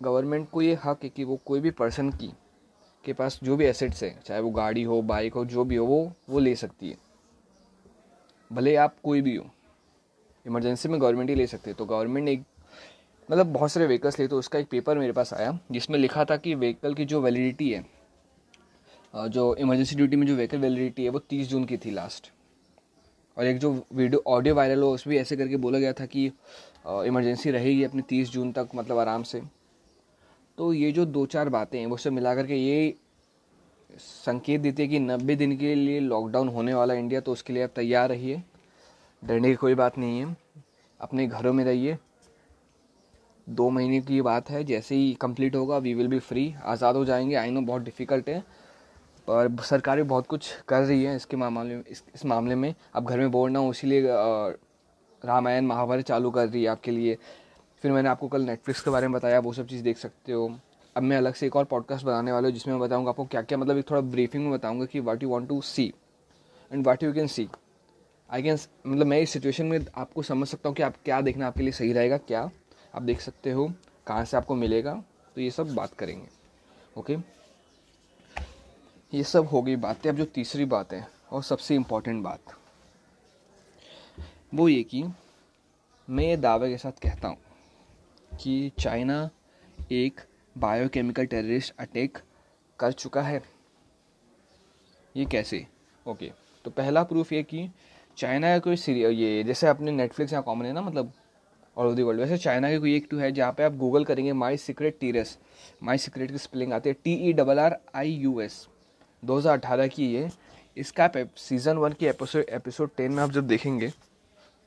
गवर्नमेंट 0.00 0.48
को 0.50 0.62
ये 0.62 0.78
हक 0.84 1.04
है 1.04 1.08
कि 1.08 1.24
वो 1.24 1.38
कोई 1.46 1.60
भी 1.60 1.70
पर्सन 1.70 2.10
की, 2.10 2.32
के 3.04 3.12
पास 3.12 3.38
जो 3.42 3.56
भी 3.56 3.64
एसेट्स 3.64 4.02
है, 4.02 4.18
चाहे 4.26 4.40
वो 4.40 4.50
गाड़ी 4.50 4.82
हो 4.82 5.00
बाइक 5.02 5.34
हो, 5.34 5.44
जो 5.44 5.64
भी 5.64 5.76
हो, 5.76 5.86
वो 5.86 6.12
वो 6.30 6.38
ले 6.38 6.54
सकती 6.56 6.90
है। 6.90 6.96
भले 8.50 8.74
आप 8.76 8.94
कोई 9.02 9.20
भी 9.20 9.34
हो 9.36 9.46
इमरजेंसी 10.46 10.88
में 10.88 11.00
गवर्नमेंट 11.00 11.30
ही 11.30 11.34
ले 11.36 11.46
सकते 11.46 11.72
तो 11.72 11.84
गवर्नमेंट 11.84 12.24
ने 12.24 12.36
मतलब 13.28 13.52
बहुत 13.52 13.72
सारे 13.72 13.86
व्हीकल्स 13.86 14.18
ले 14.18 14.26
तो 14.28 14.38
उसका 14.38 14.58
एक 14.58 14.68
पेपर 14.68 14.98
मेरे 14.98 15.12
पास 15.12 15.32
आया, 15.34 15.58
जिसमें 15.70 15.98
लिखा 15.98 16.24
था 16.24 16.36
कि 16.36 16.54
व्हीकल 16.54 16.94
की 16.94 17.04
जो 17.04 17.20
वैलिडिटी 17.20 17.70
है 17.70 17.84
जो 19.14 19.54
इमरजेंसी 19.56 19.96
ड्यूटी 19.96 20.16
में 20.16 20.26
जो 20.26 20.34
व्हीकल 20.36 20.58
वैलिडिटी 20.58 21.04
है, 21.04 21.10
वो 21.10 21.18
तीस 21.20 21.48
जून 21.48 21.64
की 21.64 21.76
थी 21.76 21.90
लास्ट 21.90 22.30
और 23.36 23.46
एक 23.46 23.58
जो 23.58 23.72
वीडियो 23.92 24.22
ऑडियो 24.26 24.54
वायरल 24.54 24.82
हो 24.82 24.90
उसमें 24.94 25.16
ऐसे 25.16 25.36
करके 25.36 25.56
बोला 25.58 25.78
गया 25.78 25.92
था 25.92 26.06
कि 26.06 26.24
इमरजेंसी 26.86 27.50
रहेगी 27.50 27.84
अपनी 27.84 28.02
तीस 28.08 28.30
जून 28.30 28.52
तक 28.52 28.68
मतलब 28.74 28.98
आराम 28.98 29.22
से। 29.22 29.40
तो 30.58 30.72
ये 30.72 30.90
जो 30.92 31.04
दो 31.06 31.24
चार 31.26 31.48
बातें 31.48 31.78
हैं, 31.78 31.86
वो 31.86 31.96
सब 31.96 32.12
मिला 32.12 32.34
करके 32.34 32.56
ये 32.56 32.94
संकेत 33.90 34.60
देती 34.60 34.82
है 34.82 34.88
कि 34.88 34.98
नब्बे 34.98 35.36
दिन 35.36 35.56
के 35.56 35.74
लिए 35.74 36.00
लॉकडाउन 36.00 36.48
होने 36.48 36.74
वाला 36.74 36.94
इंडिया 36.94 37.20
तो 37.20 37.32
उसके 37.32 37.52
लिए 37.52 37.62
आप 37.62 37.70
तैयार 37.76 38.08
रहिए। 38.08 38.42
डरने 39.22 39.48
की 39.48 39.54
कोई 39.54 39.74
बात 39.74 39.98
नहीं 39.98 40.20
है। 40.20 40.36
अपने 41.00 41.26
घरों 41.26 41.52
में 41.52 41.64
रहिए। 41.64 41.96
दो 43.46 43.68
महीने 43.70 44.00
की 44.00 44.20
बात 44.22 44.50
है, 44.50 44.62
जैसे 44.64 44.94
ही 44.94 45.12
कंप्लीट 45.20 45.56
होगा 45.56 45.78
वी 45.78 45.94
विल 45.94 46.08
बी 46.08 46.18
फ्री 46.20 46.54
आज़ाद 46.64 46.96
हो 46.96 47.04
जाएँगे। 47.04 47.34
आई 47.34 47.50
नो 47.50 47.60
बहुत 47.62 47.82
डिफ़िकल्ट 47.82 48.28
है। 48.28 48.42
पर 49.28 49.56
सरकार 49.62 49.96
भी 49.96 50.02
बहुत 50.02 50.26
कुछ 50.26 50.50
कर 50.68 50.82
रही 50.82 51.04
है 51.04 51.14
इसके 51.16 51.36
मामले 51.36 51.76
में 51.76 51.84
इस, 51.88 52.02
इस 52.14 52.24
मामले 52.24 52.54
में। 52.54 52.74
अब 52.94 53.06
घर 53.06 53.18
में 53.18 53.30
बोल 53.30 53.50
ना 53.50 53.58
हूँ 53.58 53.70
इसीलिए 53.70 54.02
रामायण 55.22 55.66
महाभारत 55.66 56.04
चालू 56.04 56.30
कर 56.30 56.48
रही 56.48 56.62
है 56.62 56.68
आपके 56.68 56.90
लिए। 56.90 57.16
फिर 57.82 57.92
मैंने 57.92 58.08
आपको 58.08 58.28
कल 58.28 58.42
नेटफ्लिक्स 58.42 58.80
के 58.80 58.90
बारे 58.90 59.08
में 59.08 59.14
बताया 59.14 59.38
वो 59.40 59.52
सब 59.52 59.66
चीज़ 59.66 59.82
देख 59.84 59.98
सकते 59.98 60.32
हो। 60.32 60.50
अब 60.96 61.02
मैं 61.02 61.16
अलग 61.16 61.34
से 61.34 61.46
एक 61.46 61.56
और 61.56 61.64
पॉडकास्ट 61.64 62.06
बनाने 62.06 62.32
वाला 62.32 62.48
हूँ 62.48 62.54
जिसमें 62.54 62.74
मैं 62.74 62.80
बताऊँगा 62.82 63.10
आपको 63.10 63.24
क्या 63.24 63.42
क्या 63.42 63.58
मतलब 63.58 63.78
एक 63.78 63.90
थोड़ा 63.90 64.00
ब्रीफिंग 64.00 64.44
में 64.44 64.52
बताऊँगा 64.52 64.84
कि 64.84 65.00
what 65.00 65.22
you 65.22 65.28
want 65.28 65.48
to 65.48 65.60
see 65.60 65.92
and 66.70 66.86
what 66.86 67.02
you 67.02 67.12
can 67.12 67.26
see 67.26 67.48
I 68.30 68.42
can 68.42 68.58
मतलब 68.86 69.06
मैं 69.06 69.20
इस 69.20 69.30
सिचुएशन 69.30 69.66
में 69.66 69.78
आपको 69.94 70.22
समझ 70.22 70.48
सकता 70.48 70.68
हूँ 70.68 70.76
कि 70.76 70.82
आप 70.82 70.94
क्या 71.04 71.20
देखना 71.20 71.46
आपके 71.46 71.62
लिए 71.62 71.72
सही 71.72 71.92
रहेगा 71.92 72.16
क्या 72.18 72.50
आप 72.94 73.02
देख 73.02 73.20
सकते 73.20 73.50
हो 73.50 73.72
कहाँ 74.06 74.24
से 74.24 74.36
आपको 74.36 74.54
मिलेगा। 74.54 74.92
तो 75.36 75.40
ये 75.40 75.50
सब 75.50 75.74
बात 75.74 75.94
करेंगे। 75.94 76.28
ओके 76.96 77.16
ये 79.12 79.22
सब 79.24 79.46
हो 79.46 79.62
गई 79.62 79.76
बातें। 79.76 80.08
अब 80.10 80.16
जो 80.16 80.24
तीसरी 80.24 80.64
बात 80.64 80.92
है, 80.92 81.06
और 81.32 81.42
सबसे 81.42 81.74
इम्पोर्टेंट 81.74 82.22
बात, 82.24 82.54
वो 84.54 84.68
ये 84.68 84.82
कि 84.84 85.02
मैं 86.08 86.24
ये 86.24 86.36
दावे 86.36 86.68
के 86.70 86.76
साथ 86.78 87.02
कहता 87.02 87.28
हूँ 87.28 87.36
कि 88.32 88.70
चाइना 88.78 89.28
एक 89.92 90.20
बायोकेमिकल 90.56 91.26
टेररिस्ट 91.26 91.74
अटैक 91.80 92.18
कर 92.78 92.92
चुका 92.92 93.22
है। 93.22 93.42
ये 95.14 95.24
कैसे? 95.24 95.66
ओके 96.06 96.30
तो 96.64 96.70
पहला 96.70 97.02
प्रूफ 97.04 97.32
ये 97.32 97.42
कि 97.42 97.68
चाइना 98.18 98.48
का 98.48 98.58
कोई 98.58 98.76
सीरियल 98.76 99.12
ये 99.12 99.42
जैसे 99.44 99.66
अपने 99.66 99.92
नेटफ्लिक्स 99.92 100.32
यहाँ 100.32 100.42
कॉमन 100.44 100.66
है 100.66 100.72
ना 100.72 100.82
मतलब 100.82 101.12
ऑल 101.76 101.86
ओवर 101.86 101.94
दी 101.94 102.02
वर्ल्ड 102.02 102.20
वैसे 102.20 102.36
चाइना 102.38 102.70
की 102.70 102.78
कोई 102.78 102.94
एक 102.96 103.06
टू 103.10 103.18
है 103.18 103.30
जहाँ 103.32 103.52
पे 103.52 103.64
आप 103.64 103.76
गूगल 103.76 104.04
करेंगे 104.04 104.32
my 104.34 104.56
secret 104.56 104.98
Terrius 105.00 105.38
my 105.82 105.98
secret 105.98 106.30
की 106.30 106.38
स्पेलिंग 106.38 106.72
आती 106.72 106.88
है 106.88 106.96
T 107.04 107.14
E 107.28 107.32
double 107.32 107.58
R 107.58 107.76
I 107.94 108.12
U 108.12 108.40
S 108.40 108.66
दो 109.22 109.36
हज़ार 109.38 109.58
अठारह 109.58 109.86
की 109.88 110.06
ये। 110.06 110.28
इसका 110.76 111.10
सीज़न 111.38 111.76
वन 111.78 111.92
की 111.92 112.06
एपिसोड 112.06 112.44
एपिसोड 112.50 112.90
टेन 112.96 113.12
में 113.12 113.22
आप 113.22 113.30
जब 113.30 113.46
देखेंगे 113.46 113.92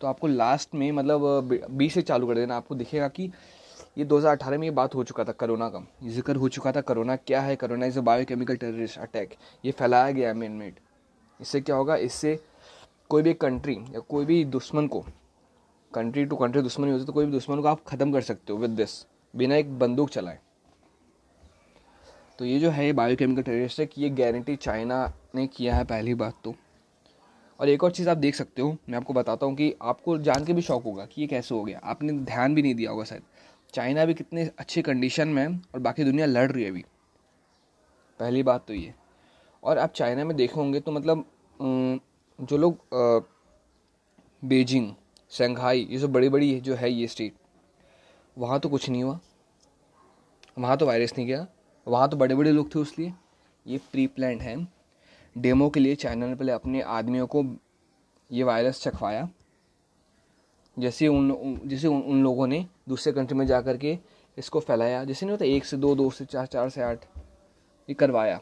तो 0.01 0.07
आपको 0.07 0.27
लास्ट 0.27 0.75
में 0.75 0.91
मतलब 0.91 1.59
बी 1.71 1.89
से 1.89 2.01
चालू 2.01 2.27
कर 2.27 2.35
देना। 2.35 2.55
आपको 2.57 2.75
दिखेगा 2.75 3.07
कि 3.09 3.31
ये 3.97 4.05
2018 4.05 4.57
में 4.57 4.63
ये 4.63 4.71
बात 4.71 4.95
हो 4.95 5.03
चुका 5.03 5.23
था, 5.23 5.31
कोरोना 5.31 5.67
का। 5.69 5.85
ज़िक्र 6.05 6.35
हो 6.35 6.49
चुका 6.49 6.71
था, 6.71 6.81
कोरोना 6.81 7.15
क्या 7.17 7.41
है? 7.41 7.55
Corona 7.55 7.85
is 7.85 7.99
a 7.99 8.01
biochemical 8.01 8.55
terrorist 8.55 8.97
attack 8.99 9.35
ये 9.63 9.71
फैलाया 9.71 10.11
गया 10.11 10.33
मैन 10.33 10.51
मेड 10.51 10.79
इससे 11.39 11.61
क्या 11.61 11.75
होगा? 11.75 11.95
इससे 11.97 12.39
कोई 13.09 13.23
भी 13.23 13.33
कंट्री 13.35 13.75
या 13.93 13.99
कोई 13.99 14.25
भी 14.25 14.43
दुश्मन 14.47 14.87
को 14.87 15.05
कंट्री 15.91 16.25
टू 16.25 16.35
कंट्री 16.35 16.61
दुश्मन 16.61 16.91
होती 16.91 17.05
तो 17.05 17.13
कोई 17.13 17.25
भी 17.25 17.31
दुश्मन 17.31 17.61
को 17.61 17.67
आप 17.67 17.83
ख़त्म 17.87 18.11
कर 18.13 18.21
सकते 18.21 18.53
हो 18.53 18.59
विद 18.59 18.71
दिस 18.71 19.05
बिना 19.33 19.55
एक 19.55 19.77
बंदूक 19.79 20.09
चलाए। 20.09 20.39
तो 22.43 22.47
ये 22.47 22.57
जो 22.59 22.69
है 22.69 22.91
बायोकेमिकल 22.93 23.85
कि 23.85 24.01
ये 24.01 24.09
गारंटी 24.09 24.55
चाइना 24.55 24.95
ने 25.35 25.45
किया 25.47 25.75
है 25.75 25.83
पहली 25.83 26.13
बात 26.13 26.33
तो। 26.43 26.53
और 27.59 27.69
एक 27.69 27.83
और 27.83 27.91
चीज़ 27.91 28.09
आप 28.09 28.17
देख 28.17 28.35
सकते 28.35 28.61
हो, 28.61 28.75
मैं 28.89 28.97
आपको 28.97 29.13
बताता 29.13 29.45
हूँ 29.45 29.55
कि 29.55 29.71
आपको 29.81 30.17
जान 30.19 30.45
के 30.45 30.53
भी 30.53 30.61
शौक 30.61 30.83
होगा 30.83 31.05
कि 31.05 31.21
ये 31.21 31.27
कैसे 31.27 31.55
हो 31.55 31.63
गया। 31.63 31.79
आपने 31.83 32.13
ध्यान 32.13 32.55
भी 32.55 32.61
नहीं 32.61 32.73
दिया 32.75 32.91
होगा 32.91 33.03
शायद। 33.03 33.23
चाइना 33.73 34.05
भी 34.05 34.13
कितने 34.13 34.49
अच्छे 34.59 34.81
कंडीशन 34.81 35.27
में 35.27 35.41
है 35.43 35.47
और 35.73 35.79
बाकी 35.79 36.03
दुनिया 36.03 36.25
लड़ 36.25 36.51
रही 36.51 36.63
है 36.63 36.69
अभी। 36.71 36.83
पहली 38.19 38.43
बात 38.43 38.65
तो 38.67 38.73
ये। 38.73 38.93
और 39.63 39.77
आप 39.77 39.93
चाइना 39.93 40.25
में 40.25 40.35
देखे 40.37 40.59
होंगे 40.59 40.79
तो 40.79 40.91
मतलब 40.91 41.25
जो 42.39 42.57
लोग 42.57 43.25
बीजिंग 44.41 44.93
शंघाई 45.31 45.87
ये 45.89 45.99
सब 45.99 46.13
बड़ी 46.13 46.29
बड़ी 46.29 46.59
जो 46.59 46.75
है 46.75 46.91
ये 46.91 47.07
स्टेट 47.07 47.33
वहाँ 48.37 48.59
तो 48.59 48.69
कुछ 48.69 48.89
नहीं 48.89 49.03
हुआ। 49.03 49.19
वहाँ 50.57 50.77
तो 50.77 50.85
वायरस 50.85 51.13
नहीं 51.17 51.27
गया। 51.27 51.45
वहाँ 51.87 52.09
तो 52.09 52.17
बड़े 52.17 52.35
बड़े 52.35 52.51
लोग 52.51 52.73
थे 52.75 52.79
उसलिए। 52.79 53.13
ये 53.65 53.77
प्री 53.91 54.05
प्लान 54.07 54.39
है। 54.41 54.55
डेमो 55.35 55.69
के 55.69 55.79
लिए 55.79 55.95
चाइना 55.95 56.27
ने 56.27 56.35
पहले 56.35 56.51
अपने 56.51 56.81
आदमियों 56.81 57.27
को 57.27 57.43
ये 58.31 58.43
वायरस 58.43 58.81
चखवाया 58.83 59.29
जैसे 60.77 61.07
उन 61.07 61.59
जैसे 61.65 61.87
उन, 61.87 62.01
उन 62.01 62.23
लोगों 62.23 62.47
ने 62.47 62.65
दूसरे 62.89 63.13
कंट्री 63.13 63.37
में 63.37 63.45
जा 63.47 63.61
कर 63.61 63.77
के 63.77 63.97
इसको 64.37 64.59
फैलाया। 64.59 65.03
जैसे 65.03 65.25
नहीं 65.25 65.33
होता 65.33 65.45
एक 65.45 65.65
से 65.65 65.77
दो 65.77 65.93
दो 65.95 66.09
से 66.09 66.25
चार 66.25 66.45
चार 66.45 66.69
से 66.69 66.81
आठ 66.81 67.05
ये 67.89 67.93
करवाया। 67.93 68.39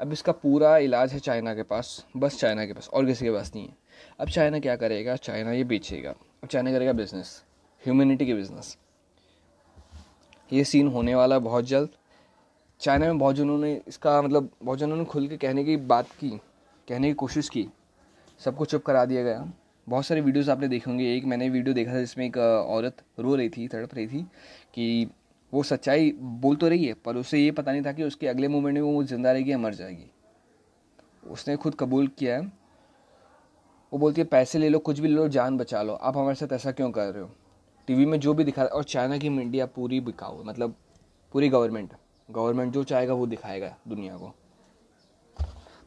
अब 0.00 0.12
इसका 0.12 0.32
पूरा 0.32 0.76
इलाज 0.78 1.12
है 1.12 1.18
चाइना 1.18 1.54
के 1.54 1.62
पास। 1.62 2.04
बस 2.16 2.38
चाइना 2.38 2.64
के 2.66 2.72
पास 2.72 2.88
और 2.88 3.06
किसी 3.06 3.24
के 3.24 3.30
पास 3.30 3.52
नहीं 3.54 3.66
है। 3.66 3.76
अब 4.20 4.28
चाइना 4.28 4.58
क्या 4.60 4.76
करेगा? 4.76 5.16
चाइना 5.16 5.52
ये 5.52 5.64
बेचेगा। 5.64 6.10
अब 6.10 6.48
चाइना 6.48 6.72
करेगा 6.72 6.92
बिज़नेस 6.92 7.42
ह्यूमैनिटी 7.82 8.26
के 8.26 8.34
बिज़नेस 8.34 8.76
ये 10.52 10.64
सीन 10.64 10.88
होने 10.88 11.14
वाला 11.14 11.38
बहुत 11.38 11.64
जल्द। 11.64 11.88
चाइना 12.80 13.06
में 13.06 13.18
बहुत 13.18 13.36
जनों 13.36 13.58
ने 13.58 13.72
इसका 13.88 14.20
मतलब 14.22 14.48
बहुत 14.62 14.78
जनों 14.78 14.96
ने 14.96 15.04
खुल 15.04 15.26
के 15.28 15.36
कहने 15.36 15.64
की 15.64 15.76
बात 15.76 16.10
की, 16.20 16.30
कहने 16.88 17.08
की 17.08 17.14
कोशिश 17.14 17.48
की। 17.48 17.66
सबको 18.40 18.64
चुप 18.64 18.82
करा 18.82 19.04
दिया 19.04 19.22
गया। 19.22 19.52
बहुत 19.86 20.06
सारे 20.06 20.20
वीडियोस 20.20 20.48
आपने 20.48 20.68
देखे 20.68 20.90
होंगे। 20.90 21.14
एक 21.16 21.24
मैंने 21.24 21.48
वीडियो 21.48 21.74
देखा 21.74 21.94
था 21.94 22.00
जिसमें 22.00 22.24
एक 22.26 22.36
औरत 22.36 23.02
रो 23.18 23.34
रही 23.34 23.48
थी, 23.48 23.66
तड़प 23.68 23.94
रही 23.94 24.06
थी 24.06 24.22
कि 24.74 25.10
वो 25.52 25.62
सच्चाई 25.62 26.10
बोल 26.20 26.56
तो 26.56 26.68
रही 26.68 26.84
है, 26.84 26.94
पर 26.94 27.16
उसे 27.16 27.38
ये 27.38 27.50
पता 27.50 27.72
नहीं 27.72 27.82
था 27.82 27.92
कि 27.92 28.02
उसके 28.02 28.28
अगले 28.28 28.48
मोमेंट 28.48 28.74
में 28.74 28.82
वो 28.82 29.02
ज़िंदा 29.04 29.32
रहेगी 29.32 29.50
या 29.50 29.58
मर 29.58 29.74
जाएगी। 29.74 30.10
उसने 31.30 31.56
खुद 31.56 31.74
कबूल 31.74 32.08
किया 32.08 32.36
है। 32.36 32.52
वो 33.92 33.98
बोलती 33.98 34.20
है, 34.20 34.26
पैसे 34.26 34.58
ले 34.58 34.68
लो, 34.68 34.78
कुछ 34.78 34.98
भी 35.00 35.08
ले 35.08 35.14
लो, 35.14 35.28
जान 35.28 35.56
बचा 35.56 35.82
लो। 35.82 35.94
आप 35.94 36.16
हमारे 36.16 36.34
साथ 36.34 36.52
ऐसा 36.52 36.72
क्यों 36.72 36.90
कर 36.90 37.12
रहे 37.12 37.22
हो? 37.22 37.30
टीवी 37.88 38.06
में 38.06 38.20
जो 38.20 38.34
भी 38.34 38.44
दिखा 38.44 38.64
और 38.64 38.84
चाइना 38.84 39.18
की 39.18 39.28
मीडिया 39.28 39.66
पूरी 39.66 40.00
बिकाऊ 40.00 40.42
मतलब 40.44 40.74
पूरी 41.34 41.48
गवर्नमेंट। 41.48 41.92
गवर्नमेंट 42.30 42.72
जो 42.72 42.84
चाहेगा 42.84 43.14
वो 43.14 43.26
दिखाएगा 43.26 43.76
दुनिया 43.88 44.16
को। 44.16 44.34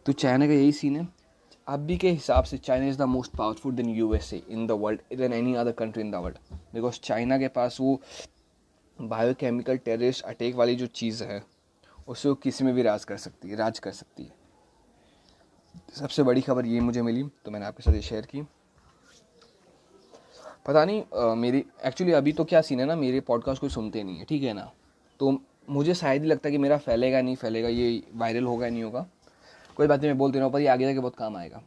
तो 0.06 0.12
चाइना 0.12 0.48
का 0.48 0.54
यही 0.54 0.72
सीन 0.72 0.96
है। 0.96 1.08
अभी 1.68 1.98
के 1.98 2.10
हिसाब 2.10 2.44
से 2.44 2.58
China 2.58 2.86
is 2.86 2.98
the 2.98 3.02
most 3.02 3.36
powerful 3.38 3.74
then 3.74 3.90
U 3.90 4.14
S 4.14 4.34
A 4.34 4.42
in 4.50 4.66
the 4.68 4.72
world 4.72 5.18
then 5.18 5.34
any 5.34 5.54
other 5.56 5.72
country 5.72 6.04
in 6.04 6.12
the 6.12 6.16
world 6.16 6.38
because 6.74 7.00
China 7.00 7.38
के 7.38 7.48
पास 7.48 7.78
वो 7.82 8.00
बायोकेमिकल 9.00 9.78
टेररिस्ट 9.78 10.24
अटैक 10.24 10.56
वाली 10.56 10.76
जो 10.76 10.88
चीज़ 10.88 11.24
है 11.24 11.44
उसे 12.08 12.30
वो 12.30 12.36
किसी 12.36 12.64
में 12.64 12.74
भी 12.76 12.82
राज 12.82 13.06
कर 13.06 13.18
सकती 13.18 13.50
है 13.50 13.56
राज 13.56 13.80
कर 13.80 13.92
सकती 13.92 14.24
है। 14.24 14.42
सबसे 15.94 16.24
बड़ी 16.24 16.42
खबर 16.42 16.66
ये 16.66 16.80
मुझे 16.80 17.02
मिली 17.02 17.24
तो 17.46 17.52
मैंने 17.52 17.66
आपके 17.66 17.84
साथ 17.84 17.94
ये 17.94 18.02
शेयर 18.02 18.26
की। 18.26 18.42
पता 20.66 20.84
नहीं 20.86 21.04
आ, 21.16 21.34
मेरी 21.36 21.64
एक्चुअली 21.86 22.14
अभी 22.14 22.34
तो 22.34 22.44
क्या 22.44 22.62
सीन 22.62 22.80
है 22.80 22.86
ना 22.86 22.96
मेरे 22.96 23.20
पॉडकास्ट 23.20 23.62
कोई 23.62 23.70
सुनते 23.70 24.04
नहीं 24.04 24.18
है 24.18 24.26
ठीक 24.26 24.44
है 24.44 24.54
ना? 24.54 24.72
तो 25.20 25.32
मुझे 25.68 25.94
शायद 25.94 26.22
ही 26.22 26.28
लगता 26.28 26.48
है 26.48 26.52
कि 26.52 26.58
मेरा 26.58 26.78
फैलेगा 26.78 27.22
नहीं, 27.22 27.36
फैलेगा, 27.36 27.68
ये 27.68 28.02
वायरल 28.14 28.44
होगा 28.44 28.70
नहीं 28.70 28.84
होगा। 28.84 29.06
कोई 29.78 29.88
बात 29.88 30.00
नहीं, 30.00 30.10
मैं 30.10 30.18
बोलते 30.18 30.40
रहूँ 30.40 30.52
पर 30.52 30.62
ये 30.62 30.68
आगे 30.68 30.86
जाके 30.86 31.00
बहुत 31.00 31.16
काम 31.16 31.38
आएगा। 31.38 31.62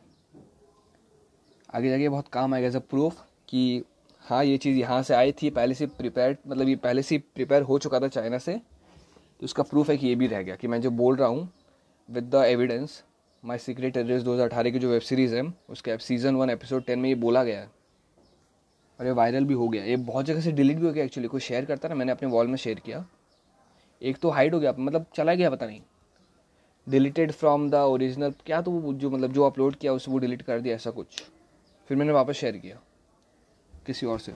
आगे 1.74 1.90
जाके 1.90 2.08
बहुत 2.08 2.28
काम 2.28 2.54
आएगा 2.54 2.66
एज 2.68 2.76
अ 2.76 2.80
प्रूफ 2.80 3.22
कि 3.48 3.82
हाँ 4.24 4.42
ये 4.44 4.56
चीज़ 4.58 4.78
यहाँ 4.78 5.02
से 5.02 5.14
आई 5.14 5.32
थी, 5.32 5.50
पहले 5.50 5.74
से 5.74 5.86
प्रिपेयर 5.88 6.36
मतलब 6.46 6.68
ये 6.68 6.76
पहले 6.76 7.02
से 7.02 7.18
प्रिपेयर 7.34 7.62
हो 7.62 7.78
चुका 7.78 8.00
था 8.00 8.08
चाइना 8.08 8.38
से 8.38 8.54
तो 8.54 9.44
उसका 9.44 9.62
प्रूफ 9.62 9.90
है 9.90 9.96
कि 9.96 10.06
ये 10.06 10.14
भी 10.14 10.26
रह 10.26 10.42
गया। 10.42 10.56
कि 10.56 10.68
मैं 10.68 10.80
जो 10.80 10.90
बोल 10.92 11.16
रहा 11.16 11.28
हूँ 11.28 11.48
with 12.08 12.30
the 12.30 12.44
evidence 12.44 13.02
my 13.42 13.58
secret 13.58 13.96
address 13.96 14.22
दो 14.22 14.34
हज़ार 14.34 14.48
अठारह 14.48 14.70
की 14.70 14.78
जो 14.78 14.90
वेब 14.90 15.00
सीरीज़ 15.02 15.34
है, 15.34 15.42
उसके 15.68 15.96
सीज़न 15.98 16.36
वन 16.36 16.50
एपिसोड 16.50 16.84
टेन 16.84 16.98
में 16.98 17.08
ये 17.08 17.14
बोला 17.16 17.44
गया 17.44 17.60
है। 17.60 17.70
और 18.98 19.06
ये 19.06 19.12
वायरल 19.12 19.44
भी 19.44 19.54
हो 19.54 19.68
गया। 19.68 19.84
ये 19.84 19.96
बहुत 19.96 20.24
जगह 20.24 20.40
से 20.40 20.52
डिलीट 20.52 20.76
भी 20.78 20.86
हो 20.86 20.92
गया 20.92 21.04
एक्चुअली 21.04 21.28
कोई 21.28 21.40
शेयर 21.40 21.64
करता 21.64 21.88
ना, 21.88 21.94
मैंने 21.94 22.12
अपने 22.12 22.28
वॉल 22.28 22.46
में 22.46 22.56
शेयर 22.56 22.80
किया। 22.80 23.04
एक 24.02 24.18
तो 24.18 24.30
हाइड 24.30 24.54
हो 24.54 24.60
गया 24.60 24.72
मतलब 24.78 25.06
चला 25.14 25.34
गया 25.34 25.50
पता 25.50 25.66
नहीं। 25.66 25.80
डिलीटेड 26.86 27.32
फ्रॉम 27.32 27.68
द 27.70 27.74
ओरिजिनल 27.74 28.34
क्या 28.46 28.60
तो 28.62 28.70
वो 28.70 28.92
जो 28.92 29.10
मतलब 29.10 29.32
जो 29.32 29.42
अपलोड 29.42 29.76
किया 29.76 29.92
उसे 29.92 30.10
वो 30.10 30.18
डिलीट 30.18 30.42
कर 30.42 30.60
दिया, 30.60 30.74
ऐसा 30.74 30.90
कुछ। 30.90 31.22
फिर 31.90 31.96
मैंने 31.96 32.12
वापस 32.12 32.34
शेयर 32.34 32.56
किया, 32.56 32.78
किसी 33.86 34.06
और 34.06 34.18
से। 34.18 34.32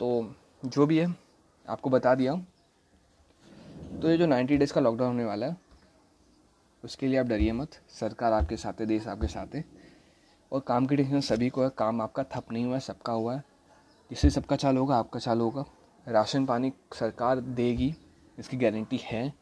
तो 0.00 0.34
जो 0.64 0.86
भी 0.86 0.98
है, 0.98 1.14
आपको 1.68 1.90
बता 1.90 2.14
दिया 2.14 2.34
तो 3.92 4.10
ये 4.10 4.16
जो 4.18 4.26
नाइन्टी 4.26 4.56
डेज़ 4.56 4.72
का 4.72 4.80
लॉकडाउन 4.80 5.10
होने 5.10 5.24
वाला 5.24 5.46
है, 5.46 5.56
उसके 6.84 7.06
लिए 7.06 7.18
आप 7.18 7.26
डरिए 7.26 7.52
मत। 7.52 7.80
सरकार 7.90 8.32
आपके 8.32 8.56
साथ 8.56 8.80
है, 8.80 8.86
देश 8.86 9.06
आपके 9.06 9.26
साथ 9.26 9.54
है। 9.54 9.64
और 10.52 10.60
काम 10.60 10.86
की 10.86 10.96
टेंशन 10.96 11.20
सभी 11.20 11.48
को 11.48 11.62
है, 11.62 11.70
काम 11.78 12.00
आपका 12.00 12.24
थप 12.24 12.52
नहीं 12.52 12.64
हुआ 12.64 12.74
है, 12.74 12.80
सबका 12.80 13.12
हुआ 13.12 13.34
है। 13.34 13.42
जिससे 14.10 14.30
सबका 14.30 14.56
चालू 14.56 14.80
होगा, 14.80 14.96
आपका 14.96 15.20
चालू 15.20 15.44
होगा। 15.44 15.64
राशन 16.06 16.46
पानी 16.46 16.72
सरकार 16.94 17.40
देगी। 17.40 17.94
इसकी 18.38 18.56
गारंटी 18.56 19.00
है। 19.02 19.32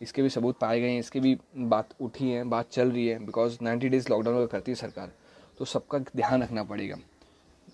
इसके 0.00 0.22
भी 0.22 0.28
सबूत 0.28 0.58
पाए 0.58 0.80
गए 0.80 0.90
हैं, 0.90 0.98
इसके 1.00 1.20
भी 1.20 1.38
बात 1.56 1.88
उठी 2.00 2.30
है, 2.30 2.44
बात 2.44 2.70
चल 2.70 2.90
रही 2.90 3.06
है 3.08 3.18
बिकॉज़ 3.18 3.58
नाइन्टी 3.62 3.88
डेज़ 3.88 4.08
लॉकडाउन 4.10 4.36
अगर 4.36 4.46
करती 4.46 4.70
है 4.70 4.76
सरकार 4.76 5.12
तो 5.58 5.64
सबका 5.64 5.98
ध्यान 5.98 6.42
रखना 6.42 6.64
पड़ेगा। 6.64 6.96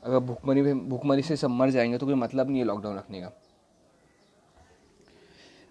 अगर 0.02 0.18
भूखमरी 0.18 0.62
में 0.62 0.88
भूखमरी 0.88 1.22
से 1.22 1.36
सब 1.36 1.50
मर 1.50 1.70
जाएँगे 1.70 1.98
तो 1.98 2.06
कोई 2.06 2.14
मतलब 2.14 2.48
नहीं 2.48 2.58
है 2.58 2.64
लॉकडाउन 2.64 2.96
रखने 2.96 3.20
का। 3.20 3.30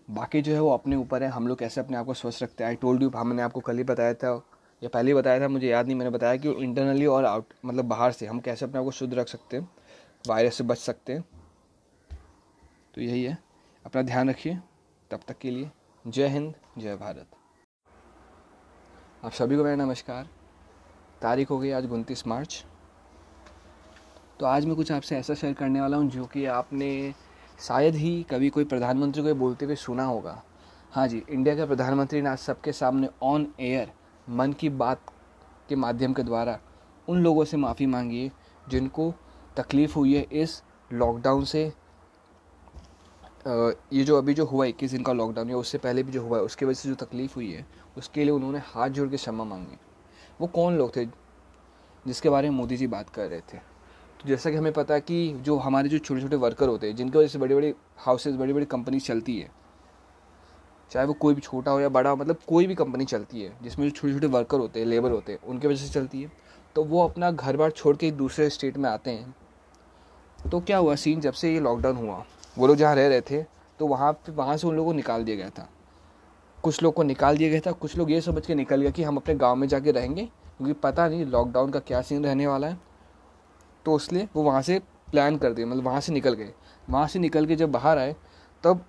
बाकी 0.09 0.41
जो 0.41 0.53
है 0.53 0.62
वो 0.62 0.69
अपने 0.69 0.95
ऊपर 0.95 1.23
है। 1.23 1.29
हम 1.29 1.47
लोग 1.47 1.57
कैसे 1.59 1.81
अपने 1.81 1.97
आप 1.97 2.05
को 2.05 2.13
स्वस्थ 2.13 2.43
रखते 2.43 2.63
हैं? 2.63 2.69
आई 2.69 2.75
टोल्ड 2.75 3.03
यू 3.03 3.09
हमने 3.09 3.41
आपको 3.41 3.59
कल 3.59 3.77
ही 3.77 3.83
बताया 3.83 4.13
था, 4.13 4.43
या 4.83 4.89
पहले 4.89 5.12
ही 5.12 5.15
बताया 5.15 5.39
था, 5.39 5.47
मुझे 5.47 5.67
याद 5.67 5.85
नहीं, 5.85 5.95
मैंने 5.95 6.12
बताया 6.12 6.38
कि 6.38 6.49
इंटरनली 6.49 7.05
और 7.05 7.25
आउट 7.25 7.45
मतलब 7.65 7.85
बाहर 7.85 8.12
से 8.12 8.25
हम 8.25 8.39
कैसे 8.39 8.65
अपने 8.65 8.79
आप 8.79 8.85
को 8.85 8.91
शुद्ध 8.91 9.13
रख 9.13 9.27
सकते 9.27 9.57
हैं? 9.57 9.69
वायरस 10.27 10.55
से 10.55 10.63
बच 10.63 10.77
सकते 10.77 11.13
हैं? 11.13 11.25
तो 12.95 13.01
यही 13.01 13.23
है। 13.23 13.38
अपना 13.85 14.01
ध्यान 14.01 14.29
रखिए। 14.29 14.59
तब 15.12 15.19
तक 15.28 15.38
के 15.38 15.52
लिए 15.52 15.69
जय 16.06 16.28
हिंद, 16.28 16.54
जय 16.78 16.95
भारत। 16.95 17.28
आप 19.26 19.32
सभी 19.32 19.56
को 19.58 19.63
मेरा 19.63 19.76
नमस्कार। 19.76 20.28
तारीख 21.22 21.50
हो 21.50 21.58
गई 21.60 21.72
आज 21.72 21.91
उनतीस 21.91 22.26
मार्च। 22.28 22.65
तो 24.39 24.45
आज 24.45 24.65
मैं 24.65 24.76
कुछ 24.76 24.91
आपसे 24.91 25.17
ऐसा 25.17 25.34
शेयर 25.34 25.54
करने 25.54 25.82
वाला 25.82 25.98
हूँ 25.98 26.10
जो 26.10 26.26
कि 26.26 26.45
आपने 26.45 27.13
शायद 27.60 27.95
ही 27.95 28.22
कभी 28.24 28.50
कोई 28.50 28.65
प्रधानमंत्री 28.65 29.24
को 29.24 29.34
बोलते 29.36 29.65
हुए 29.65 29.76
सुना 29.76 30.04
होगा। 30.04 30.41
हाँ 30.91 31.08
जी, 31.08 31.24
इंडिया 31.30 31.56
के 31.56 31.65
प्रधानमंत्री 31.65 32.22
ने 32.22 32.30
आज 32.30 32.38
सबके 32.38 32.72
सामने 32.72 33.10
ऑन 33.24 33.48
एयर 33.60 33.91
मन 34.30 34.54
की 34.54 34.69
बात 34.69 35.13
के 35.69 35.76
माध्यम 35.76 36.13
के 36.13 36.24
द्वारा 36.24 36.60
उन 37.08 37.24
लोगों 37.24 37.45
से 37.45 37.58
माफ़ी 37.58 37.86
मांगी 37.86 38.24
है 38.24 38.32
जिनको 38.69 39.13
तकलीफ़ 39.58 39.95
हुई 39.95 40.15
है 40.15 40.28
इस 40.32 40.62
लॉकडाउन 40.93 41.45
से। 41.45 41.72
ये 43.47 44.04
जो 44.04 44.17
अभी 44.17 44.34
जो 44.34 44.45
हुआ 44.45 44.65
इक्कीस 44.65 44.91
दिन 44.91 45.04
का 45.04 45.13
लॉकडाउन 45.13 45.49
या 45.49 45.58
उससे 45.58 45.78
पहले 45.78 46.04
भी 46.04 46.12
जो 46.12 46.21
हुआ 46.23 46.38
है, 46.38 46.43
उसकी 46.43 46.65
वजह 46.65 46.73
से 46.73 46.89
जो 46.89 46.95
तकलीफ़ 46.95 47.36
हुई 47.36 47.52
है, 47.52 47.65
उसके 47.97 48.23
लिए 48.23 48.32
उन्होंने 48.32 48.60
हाथ 48.65 48.89
जोड़ 48.89 49.08
के 49.10 49.17
क्षमा 49.17 49.43
मांगी। 49.43 49.78
वो 50.41 50.47
कौन 50.47 50.78
लोग 50.78 50.95
थे 50.95 51.06
जिसके 52.06 52.30
बारे 52.30 52.49
में 52.49 52.58
मोदी 52.58 52.78
जी 52.78 52.88
बात 52.88 53.10
कर 53.10 53.28
रहे 53.28 53.39
थे? 53.43 53.58
तो 53.58 54.28
जैसा 54.28 54.49
कि 54.49 54.56
हमें 54.56 54.73
पता 54.73 54.93
है 54.93 55.02
कि 55.02 55.34
जो 55.39 55.58
हमारे 55.58 55.89
जो 55.89 55.97
छोटे 55.97 56.21
छोटे 56.21 56.36
वर्कर 56.36 56.67
होते 56.67 56.88
हैं, 56.88 56.95
जिनकी 56.95 57.17
वजह 57.17 57.28
से 57.28 57.39
बड़ी 57.39 57.56
बड़ी 57.56 57.73
हाउसेज 57.97 58.36
बड़ी 58.36 58.54
बड़ी 58.54 58.65
कंपनी 58.65 58.99
चलती 58.99 59.39
है, 59.39 59.49
चाहे 60.91 61.06
वो 61.06 61.13
कोई 61.15 61.34
भी 61.34 61.41
छोटा 61.41 61.71
हो 61.71 61.80
या 61.80 61.89
बड़ा 61.89 62.13
मतलब 62.15 62.39
कोई 62.47 62.67
भी 62.67 62.75
कंपनी 62.75 63.06
चलती 63.06 63.41
है, 63.41 63.52
जिसमें 63.63 63.86
जो 63.86 63.91
छोटे 63.91 64.13
छोटे 64.13 64.28
वर्कर 64.28 64.60
होते 64.60 64.80
हैं 64.80 64.88
लेबर 64.88 65.12
होते 65.12 65.32
हैं, 65.32 65.39
उनकी 65.41 65.67
वजह 65.67 65.86
से 65.86 65.93
चलती 65.93 66.21
है 66.21 66.32
तो 66.75 66.84
वो 66.84 67.04
अपना 67.04 67.32
घर 67.32 67.58
बार 67.58 67.71
छोड़ 67.71 67.95
के 67.97 68.12
दूसरे 68.13 68.49
स्टेट 68.49 68.78
में 68.78 68.89
आते 68.89 69.12
हैं। 69.12 69.36
तो 70.52 70.60
क्या 70.60 70.78
हुआ 70.78 70.95
सीन 70.95 71.21
जब 71.21 71.34
से 71.34 71.54
ये 71.54 71.60
लॉकडाउन 71.60 71.95
हुआ? 71.97 72.23
वो 72.60 72.67
लोग 72.67 72.76
जहाँ 72.76 72.95
रह 72.95 73.08
रहे 73.08 73.22
थे 73.22 73.41
तो 73.80 73.88
वहाँ 73.88 74.12
पे 74.15 74.32
वहाँ 74.32 74.56
से 74.58 74.67
उन 74.67 74.76
लोगों 74.76 74.91
को 74.91 74.95
निकाल 74.95 75.24
दिया 75.24 75.36
गया 75.38 75.50
था। 75.50 75.69
कुछ 76.63 76.82
लोग 76.84 76.93
को 76.93 77.04
निकाल 77.04 77.38
दिया 77.38 77.50
गया 77.50 77.60
था 77.65 77.72
कुछ 77.74 77.98
लोग 77.98 78.12
ये 78.12 78.19
समझ 78.22 78.45
के 78.45 78.56
निकल 78.56 78.82
गया 78.82 78.91
कि 78.91 79.04
हम 79.04 79.17
अपने 79.17 79.36
गाँव 79.36 79.56
में 79.56 79.67
जाके 79.67 79.91
रहेंगे 79.91 80.26
क्योंकि 80.26 80.74
पता 80.74 81.08
नहीं 81.08 81.26
लॉकडाउन 81.26 81.72
का 81.72 81.80
क्या 81.80 82.02
सीन 82.02 82.26
रहने 82.26 82.48
वाला 82.48 82.67
है। 82.67 82.80
तो 83.86 83.95
इसलिए 83.98 84.28
वो 84.36 84.43
वहाँ 84.43 84.62
से 84.62 84.80
प्लान 85.12 85.38
कर 85.38 85.54
दिए 85.54 85.65
मतलब 85.65 85.86
वहाँ 85.86 86.02
से 86.02 86.13
निकल 86.13 86.34
गए। 86.34 86.54
वहाँ 86.89 87.08
से 87.08 87.19
निकल 87.19 87.45
के 87.45 87.56
जब 87.56 87.72
बाहर 87.72 87.98
आए 87.98 88.15
तब 88.63 88.86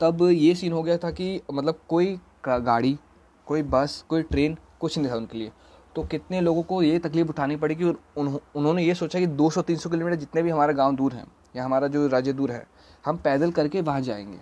तब 0.00 0.22
ये 0.24 0.54
सीन 0.54 0.72
हो 0.72 0.82
गया 0.82 0.96
था 0.98 1.10
कि 1.10 1.40
मतलब 1.52 1.80
कोई 1.88 2.18
गाड़ी 2.46 2.98
कोई 3.46 3.62
बस 3.64 4.04
कोई 4.08 4.22
ट्रेन 4.24 4.56
कुछ 4.80 4.98
नहीं 4.98 5.10
था 5.10 5.16
उनके 5.16 5.38
लिए। 5.38 5.52
तो 5.94 6.02
कितने 6.04 6.40
लोगों 6.40 6.62
को 6.62 6.82
ये 6.82 6.98
तकलीफ़ 6.98 7.28
उठानी 7.28 7.56
पड़ी 7.56 7.74
कि 7.74 7.84
उन, 7.84 8.38
उन्होंने 8.56 8.82
ये 8.82 8.94
सोचा 8.94 9.18
कि 9.18 9.26
200-300 9.28 9.90
किलोमीटर 9.90 10.16
जितने 10.16 10.42
भी 10.42 10.50
हमारा 10.50 10.72
गाँव 10.72 10.96
दूर 10.96 11.12
हैं 11.12 11.26
या 11.54 11.64
हमारा 11.64 11.86
जो 11.88 12.06
राज्य 12.08 12.32
दूर 12.32 12.50
है 12.52 12.66
हम 13.04 13.16
पैदल 13.16 13.50
करके 13.50 13.80
वहाँ 13.80 14.00
जाएँगे। 14.00 14.38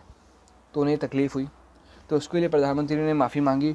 तो 0.74 0.80
उन्हें 0.80 0.96
तकलीफ़ 0.98 1.34
हुई। 1.34 1.46
तो 2.10 2.16
उसके 2.16 2.38
लिए 2.38 2.48
प्रधानमंत्री 2.48 2.96
ने 2.96 3.14
माफ़ी 3.14 3.40
मांगी 3.40 3.74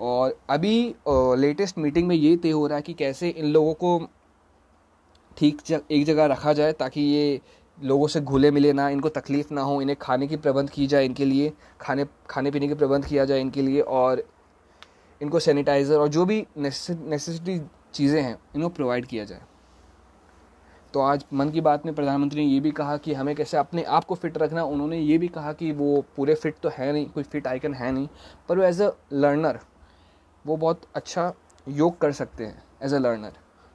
और 0.00 0.38
अभी 0.50 0.94
लेटेस्ट 1.08 1.78
मीटिंग 1.78 2.08
में 2.08 2.16
ये 2.16 2.36
तय 2.36 2.50
हो 2.50 2.66
रहा 2.66 2.76
है 2.76 2.82
कि 2.82 2.94
कैसे 2.94 3.28
इन 3.28 3.46
लोगों 3.46 3.74
को 3.74 4.08
ठीक 5.36 5.60
जग, 5.66 5.80
एक 5.90 6.04
जगह 6.06 6.26
रखा 6.26 6.52
जाए 6.52 6.72
ताकि 6.72 7.00
ये 7.00 7.40
लोगों 7.78 8.06
से 8.08 8.20
घुले 8.20 8.50
मिले 8.50 8.72
ना 8.72 8.88
इनको 8.88 9.08
तकलीफ़ 9.08 9.52
ना 9.54 9.62
हो 9.62 9.80
इन्हें 9.82 9.96
खाने 10.00 10.26
की 10.26 10.36
प्रबंध 10.36 10.70
की 10.70 10.86
जाए 10.86 11.04
इनके 11.04 11.24
लिए 11.24 11.52
खाने 11.80 12.06
खाने 12.30 12.50
पीने 12.50 12.68
के 12.68 12.74
प्रबंध 12.74 13.04
किया 13.04 13.24
जाए 13.24 13.40
इनके 13.40 13.62
लिए 13.62 13.80
और 13.80 14.22
इनको 15.20 15.40
सैनिटाइज़र 15.40 15.96
और 15.96 16.08
जो 16.08 16.24
भी 16.24 16.46
नेसेसिटी 16.58 17.60
चीज़ें 17.94 18.20
हैं 18.22 18.38
इनको 18.56 18.68
प्रोवाइड 18.68 19.06
किया 19.06 19.24
जाए। 19.24 19.40
तो 20.96 21.00
आज 21.00 21.24
मन 21.32 21.50
की 21.50 21.60
बात 21.60 21.84
में 21.86 21.94
प्रधानमंत्री 21.94 22.40
ने 22.40 22.50
ये 22.50 22.60
भी 22.60 22.70
कहा 22.70 22.96
कि 22.96 23.14
हमें 23.14 23.34
कैसे 23.36 23.56
अपने 23.56 23.82
आप 23.84 24.04
को 24.04 24.14
फिट 24.14 24.36
रखना, 24.38 24.62
उन्होंने 24.64 24.98
ये 24.98 25.18
भी 25.18 25.28
कहा 25.28 25.52
कि 25.52 25.70
वो 25.72 26.04
पूरे 26.16 26.34
फिट 26.34 26.54
तो 26.62 26.68
है 26.68 26.92
नहीं, 26.92 27.06
कोई 27.06 27.22
फिट 27.22 27.46
आइकन 27.46 27.74
है 27.74 27.90
नहीं, 27.92 28.08
पर 28.48 28.58
वो 28.58 28.64
एज 28.64 28.80
अ 28.82 28.90
लर्नर 29.12 29.58
वो 30.44 30.56
बहुत 30.56 30.82
अच्छा 30.96 31.32
योग 31.66 31.98
कर 32.00 32.12
सकते 32.12 32.44
हैं 32.44 32.62
एज 32.82 32.94
अ 32.94 32.98
लर्नर 32.98 33.32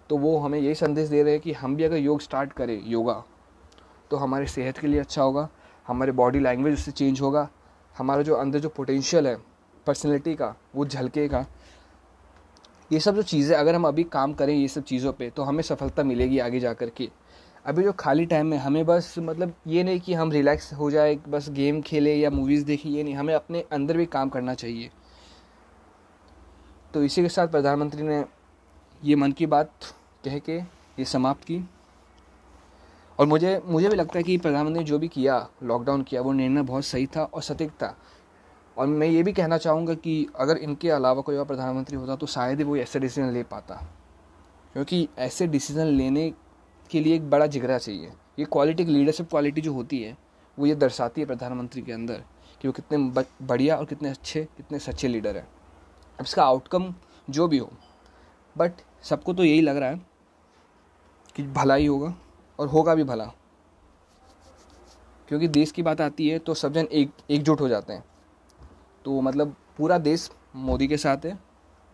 तो 0.09 0.17
वो 0.17 0.37
हमें 0.37 0.59
यही 0.59 0.75
संदेश 0.75 1.09
दे 1.09 1.21
रहे 1.23 1.33
हैं 1.33 1.41
कि 1.41 1.53
हम 1.53 1.75
भी 1.75 1.83
अगर 1.83 1.97
योग 1.97 2.21
स्टार्ट 2.21 2.53
करें, 2.53 2.81
योगा 2.85 3.23
तो 4.11 4.17
हमारी 4.17 4.47
सेहत 4.47 4.77
के 4.77 4.87
लिए 4.87 4.99
अच्छा 4.99 5.21
होगा, 5.21 5.47
हमारे 5.85 6.11
बॉडी 6.13 6.39
लैंग्वेज 6.39 6.73
उससे 6.73 6.91
चेंज 6.91 7.21
होगा, 7.21 7.47
हमारा 7.95 8.21
जो 8.21 8.35
अंदर 8.35 8.59
जो 8.59 8.69
पोटेंशियल 8.69 9.27
है 9.27 9.35
पर्सनैलिटी 9.87 10.35
का, 10.35 10.55
वो 10.75 10.85
झलकेगा 10.85 11.45
ये 12.91 12.99
सब 12.99 13.15
जो 13.15 13.21
चीज़ें, 13.21 13.55
अगर 13.57 13.75
हम 13.75 13.87
अभी 13.87 14.03
काम 14.03 14.33
करें 14.33 14.53
ये 14.53 14.67
सब 14.67 14.83
चीज़ों 14.83 15.11
पे 15.13 15.29
तो 15.29 15.43
हमें 15.43 15.61
सफलता 15.63 16.03
मिलेगी 16.03 16.39
आगे 16.39 16.59
जा 16.59 16.73
कर 16.73 16.89
के। 16.89 17.09
अभी 17.65 17.83
जो 17.83 17.91
खाली 17.91 18.25
टाइम 18.25 18.47
में 18.47 18.57
हमें 18.57 18.85
बस 18.85 19.13
मतलब 19.19 19.53
ये 19.67 19.83
नहीं 19.83 19.99
कि 19.99 20.13
हम 20.13 20.31
रिलैक्स 20.31 20.73
हो 20.73 20.89
जाए, 20.91 21.15
बस 21.29 21.49
गेम 21.49 21.81
खेले 21.81 22.15
या 22.15 22.29
मूवीज़ 22.29 22.65
देखें, 22.65 22.89
ये 22.89 23.03
नहीं, 23.03 23.15
हमें 23.15 23.33
अपने 23.33 23.63
अंदर 23.71 23.97
भी 23.97 24.05
काम 24.05 24.29
करना 24.29 24.53
चाहिए। 24.53 24.89
तो 26.93 27.03
इसी 27.03 27.21
के 27.21 27.29
साथ 27.29 27.47
प्रधानमंत्री 27.47 28.03
ने 28.03 28.23
ये 29.03 29.15
मन 29.15 29.31
की 29.31 29.45
बात 29.45 29.71
कह 30.25 30.37
के 30.39 30.57
ये 30.57 31.05
समाप्त 31.05 31.43
की। 31.43 31.63
और 33.19 33.25
मुझे 33.27 33.61
मुझे 33.65 33.89
भी 33.89 33.95
लगता 33.95 34.17
है 34.17 34.23
कि 34.23 34.37
प्रधानमंत्री 34.37 34.79
ने 34.79 34.85
जो 34.85 34.99
भी 34.99 35.07
किया 35.07 35.47
लॉकडाउन 35.63 36.01
किया, 36.01 36.21
वो 36.21 36.31
निर्णय 36.33 36.61
बहुत 36.61 36.85
सही 36.85 37.05
था 37.07 37.23
और 37.23 37.41
सटीक 37.41 37.71
था। 37.73 37.95
और 38.81 38.87
मैं 38.87 39.07
ये 39.07 39.23
भी 39.23 39.31
कहना 39.33 39.57
चाहूँगा 39.57 39.93
कि 39.93 40.13
अगर 40.35 40.57
इनके 40.57 40.89
अलावा 40.89 41.21
कोई 41.21 41.35
और 41.35 41.45
प्रधानमंत्री 41.45 41.97
होता 41.97 42.15
तो 42.15 42.27
शायद 42.27 42.57
ही 42.57 42.63
वो 42.63 42.75
ऐसे 42.77 42.99
डिसीज़न 42.99 43.29
ले 43.31 43.43
पाता। 43.43 43.75
क्योंकि 44.73 45.07
ऐसे 45.17 45.47
डिसीज़न 45.47 45.87
लेने 45.87 46.29
के 46.89 46.99
लिए 46.99 47.15
एक 47.15 47.29
बड़ा 47.29 47.45
जिगरा 47.47 47.77
चाहिए। 47.77 48.11
ये 48.39 48.45
क्वालिटी 48.45 48.85
लीडरशिप 48.85 49.29
क्वालिटी 49.29 49.61
जो 49.61 49.73
होती 49.73 50.01
है, 50.03 50.17
वो 50.57 50.65
ये 50.65 50.75
दर्शाती 50.75 51.21
है 51.21 51.27
प्रधानमंत्री 51.27 51.81
के 51.81 51.91
अंदर 51.91 52.23
कि 52.61 52.67
वो 52.67 52.71
कितने 52.71 52.97
बढ़िया 53.43 53.77
और 53.77 53.85
कितने 53.85 54.09
अच्छे, 54.09 54.43
कितने 54.57 54.79
सच्चे 54.79 55.07
लीडर 55.07 55.37
हैं। 55.37 55.47
अब 56.19 56.25
इसका 56.25 56.43
आउटकम 56.43 56.93
जो 57.29 57.47
भी 57.47 57.57
हो 57.57 57.71
बट 58.55 58.81
सबको 59.03 59.33
तो 59.33 59.43
यही 59.43 59.61
लग 59.61 59.77
रहा 59.77 59.89
है 59.89 60.01
कि 61.35 61.43
भला 61.43 61.75
ही 61.75 61.85
होगा 61.85 62.13
और 62.59 62.67
होगा 62.67 62.95
भी 62.95 63.03
भला। 63.03 63.25
क्योंकि 65.29 65.47
देश 65.47 65.71
की 65.71 65.83
बात 65.83 66.01
आती 66.01 66.29
है 66.29 66.39
तो 66.39 66.53
सब 66.53 66.73
जन 66.73 66.87
एक, 66.91 67.11
एकजुट 67.29 67.61
हो 67.61 67.67
जाते 67.67 67.93
हैं। 67.93 68.03
तो 69.05 69.21
मतलब 69.21 69.55
पूरा 69.77 69.97
देश 69.99 70.29
मोदी 70.57 70.87
के 70.87 70.97
साथ 70.97 71.25
है 71.25 71.37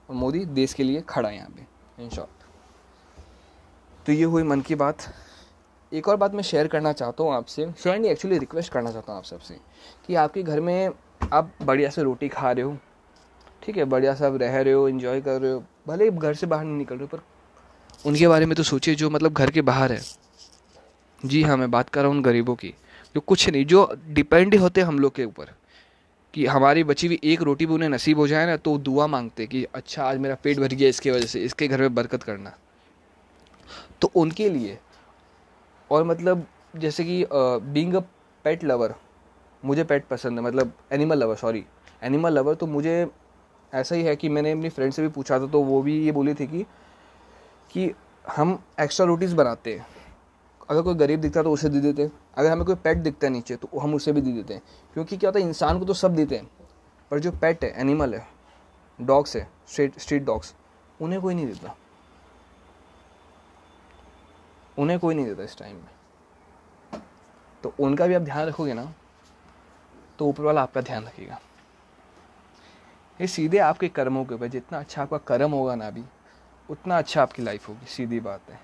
और 0.09 0.15
मोदी 0.15 0.43
देश 0.55 0.73
के 0.73 0.83
लिए 0.83 1.03
खड़ा 1.09 1.29
है 1.29 1.35
यहाँ 1.35 1.49
पे 1.49 2.03
इन 2.03 2.09
शॉर्ट 2.09 2.45
तो 4.05 4.13
ये 4.13 4.23
हुई 4.23 4.43
मन 4.43 4.61
की 4.61 4.75
बात। 4.75 5.13
एक 5.91 6.07
और 6.07 6.15
बात 6.15 6.33
मैं 6.33 6.43
शेयर 6.43 6.67
करना 6.67 6.91
चाहता 6.93 7.23
हूँ 7.23 7.33
आपसे। 7.33 7.65
श्योर 7.81 7.97
नहीं 7.97 8.11
एक्चुअली 8.11 8.37
रिक्वेस्ट 8.37 8.71
करना 8.71 8.91
चाहता 8.91 9.11
हूँ 9.11 9.19
आप 9.19 9.25
सबसे 9.25 9.57
कि 10.07 10.15
आपके 10.15 10.43
घर 10.43 10.59
में 10.59 10.89
आप 11.33 11.51
बढ़िया 11.61 11.89
से 11.89 12.03
रोटी 12.03 12.27
खा 12.29 12.51
रहे 12.51 12.63
हो, 12.63 12.77
ठीक 13.63 13.77
है? 13.77 13.85
बढ़िया 13.85 14.13
सब 14.15 14.37
रह 14.41 14.61
रहे 14.61 14.73
हो 14.73 14.87
इन्जॉय 14.89 15.21
कर 15.21 15.41
रहे 15.41 15.51
हो, 15.51 15.63
भले 15.87 16.09
घर 16.09 16.33
से 16.33 16.47
बाहर 16.47 16.65
नहीं 16.65 16.77
निकल 16.77 16.95
रहे 16.95 17.03
हो, 17.03 17.17
पर 17.17 18.09
उनके 18.09 18.27
बारे 18.27 18.45
में 18.45 18.55
तो 18.55 18.63
सोचिए, 18.63 18.95
जो 18.95 19.09
मतलब 19.09 19.33
घर 19.33 19.51
के 19.51 19.61
बाहर 19.61 19.91
है। 19.91 20.01
जी 21.21 21.41
हाँ 21.43 21.57
मैं 21.57 21.69
बात 21.71 21.89
कर 21.89 22.01
रहा 22.01 22.07
हूँ 22.07 22.17
उन 22.17 22.23
गरीबों 22.23 22.55
की, 22.55 22.73
जो 23.15 23.21
कुछ 23.21 23.49
नहीं, 23.49 23.65
जो 23.65 23.97
डिपेंड 24.07 24.55
होते 24.55 24.81
हैं 24.81 24.87
हम 24.87 24.99
लोग 24.99 25.15
के 25.15 25.25
ऊपर। 25.25 25.53
कि 26.33 26.45
हमारी 26.45 26.83
बची 26.83 27.07
हुई 27.07 27.19
एक 27.23 27.41
रोटी 27.41 27.65
भी 27.65 27.73
उन्हें 27.73 27.89
नसीब 27.89 28.19
हो 28.19 28.27
जाए 28.27 28.45
ना 28.45 28.55
तो 28.57 28.77
दुआ 28.79 29.07
मांगते 29.07 29.45
कि 29.47 29.63
अच्छा 29.75 30.03
आज 30.03 30.17
मेरा 30.17 30.35
पेट 30.43 30.59
भर 30.59 30.73
गया 30.73 30.89
इसके 30.89 31.11
वजह 31.11 31.25
से, 31.25 31.41
इसके 31.41 31.67
घर 31.67 31.81
में 31.81 31.95
बरकत 31.95 32.23
करना। 32.23 32.53
तो 34.01 34.11
उनके 34.15 34.49
लिए, 34.49 34.77
और 35.89 36.03
मतलब 36.03 36.45
जैसे 36.75 37.03
कि 37.03 37.25
बींग 37.31 37.95
अ 37.95 37.99
पेट 38.45 38.63
लवर 38.63 38.93
मुझे 39.63 39.83
पेट 39.83 40.05
पसंद 40.07 40.39
है 40.39 40.45
मतलब 40.45 40.73
animal 40.93 41.17
lover 41.17 41.35
sorry 41.35 41.63
animal 42.01 42.33
lover 42.33 42.55
तो 42.55 42.67
मुझे 42.67 43.07
ऐसा 43.71 43.95
ही 43.95 44.03
है 44.03 44.15
कि 44.15 44.29
मैंने 44.29 44.51
अपनी 44.51 44.69
फ्रेंड 44.69 44.93
से 44.93 45.01
भी 45.01 45.07
पूछा 45.09 45.39
था 45.39 45.47
तो 45.47 45.61
वो 45.63 45.81
भी 45.81 45.99
ये 46.05 46.11
बोली 46.11 46.33
थी 46.33 46.47
कि 46.47 46.65
कि 47.71 47.91
हम 48.25 48.59
एक्स्ट्रा 48.81 49.05
रोटीज़ 49.05 49.35
बनाते 49.35 49.73
हैं। 49.73 49.85
अगर 50.69 50.81
कोई 50.81 50.95
गरीब 50.95 51.21
दिखता 51.21 51.39
है 51.39 51.43
तो 51.43 51.51
उसे 51.51 51.69
दे 51.69 51.79
देते 51.79 52.01
हैं। 52.01 52.11
अगर 52.37 52.51
हमें 52.51 52.65
कोई 52.65 52.75
पेट 52.75 52.97
दिखता 52.97 53.27
है 53.27 53.33
नीचे 53.33 53.55
तो 53.55 53.79
हम 53.79 53.93
उसे 53.95 54.11
भी 54.11 54.21
दे 54.21 54.31
देते 54.31 54.53
हैं। 54.53 54.61
क्योंकि 54.93 55.17
क्या 55.17 55.29
होता 55.29 55.39
है, 55.39 55.45
इंसान 55.45 55.79
को 55.79 55.85
तो 55.85 55.93
सब 55.93 56.15
देते 56.15 56.37
हैं। 56.37 56.49
पर 57.11 57.19
जो 57.19 57.31
पेट 57.31 57.63
है 57.63 57.69
एनिमल 57.71 58.15
है 58.15 58.27
डॉग्स 58.99 59.35
है 59.35 59.47
स्ट्रीट 59.67 59.99
स्ट्रीट 59.99 60.23
डॉग्स 60.23 60.53
उन्हें 61.01 61.21
कोई 61.21 61.35
नहीं 61.35 61.45
देता। 61.47 61.75
उन्हें 64.77 64.99
कोई 64.99 65.15
नहीं 65.15 65.25
देता 65.25 65.43
इस 65.43 65.57
टाइम 65.57 65.75
में। 65.75 67.01
तो 67.63 67.73
उनका 67.79 68.07
भी 68.07 68.13
आप 68.13 68.21
ध्यान 68.21 68.47
रखोगे 68.47 68.73
ना 68.73 68.93
तो 70.19 70.25
ऊपर 70.25 70.43
वाला 70.43 70.61
आपका 70.61 70.81
ध्यान 70.81 71.03
रखेगा। 71.03 71.39
ये 73.21 73.27
सीधे 73.27 73.57
आपके 73.57 73.87
कर्मों 73.87 74.25
के 74.25 74.35
ऊपर, 74.35 74.47
जितना 74.47 74.79
अच्छा 74.79 75.01
आपका 75.01 75.17
कर्म 75.17 75.51
होगा 75.51 75.75
ना 75.75 75.87
अभी, 75.87 76.03
उतना 76.69 76.97
अच्छा 76.97 77.21
आपकी 77.21 77.41
लाइफ 77.41 77.69
होगी, 77.69 77.85
सीधी 77.85 78.19
बात 78.19 78.49
है। 78.49 78.59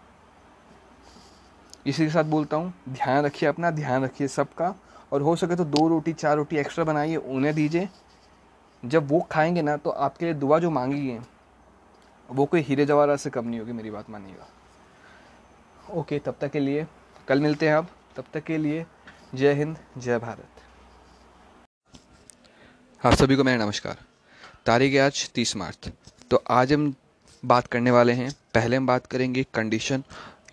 इसी 1.86 2.06
के 2.06 2.12
साथ 2.12 2.24
बोलता 2.24 2.58
हूँ, 2.58 2.74
ध्यान 2.90 3.26
रखिए 3.26 3.50
अपना, 3.50 3.72
ध्यान 3.72 4.04
रखिए 4.04 4.28
सबका। 4.28 4.76
और 5.12 5.22
हो 5.22 5.36
सके 5.36 5.56
तो 5.56 5.66
दो 5.66 5.88
रोटी, 5.88 6.14
चार 6.14 6.38
रोटी 6.38 6.56
एक्स्ट्रा 6.56 6.84
बनाइए, 6.84 7.16
उन्हें 7.16 7.54
दीजिए। 7.56 7.90
जब 8.86 9.08
वो 9.08 9.20
खाएँगे 9.32 9.62
ना 9.62 9.78
तो 9.78 9.90
आपके 9.90 10.26
लिए 10.26 10.34
दुआ 10.34 10.60
जो 10.60 10.70
मांगी 10.70 11.10
है, 11.10 11.22
वो 12.32 12.46
कोई 12.46 12.62
हीरे 12.62 12.86
जवाहरात 12.86 13.20
से 13.20 13.30
कम 13.30 13.48
नहीं 13.48 13.60
होगी, 13.60 13.72
मेरी 13.72 13.92
बात 13.92 14.10
मानिएगा। 14.10 14.48
ओके, 15.94 16.20
तब 16.20 16.36
तक 16.42 16.52
के 16.52 16.60
लिए, 16.60 16.88
कल 17.28 17.42
मिलते 17.42 17.68
हैं 17.68 17.76
आप 17.76 17.90
तब 18.16 18.26
तक 18.34 18.44
के 18.44 18.58
लिए, 18.58 18.86
जय 19.36 19.54
हिंद, 19.54 19.78
जय 19.98 20.18
भारत। 20.18 20.48
आप 23.06 23.14
सभी 23.14 23.36
को 23.36 23.44
मेरा 23.44 23.66
नमस्कार। 23.66 23.98
तारीख 24.66 25.00
आज 25.00 25.30
तीस 25.30 25.56
मार्च। 25.56 25.90
तो 26.32 26.44
आज 26.50 26.74
हम 26.74 26.96
बात 27.46 27.68
करने 27.68 27.92
वाले 27.92 28.14
हैं, 28.14 28.32
पहले 28.54 28.76
हम 28.76 28.88
बात 28.88 29.06
करेंगे 29.06 29.46
कंडीशन 29.54 30.04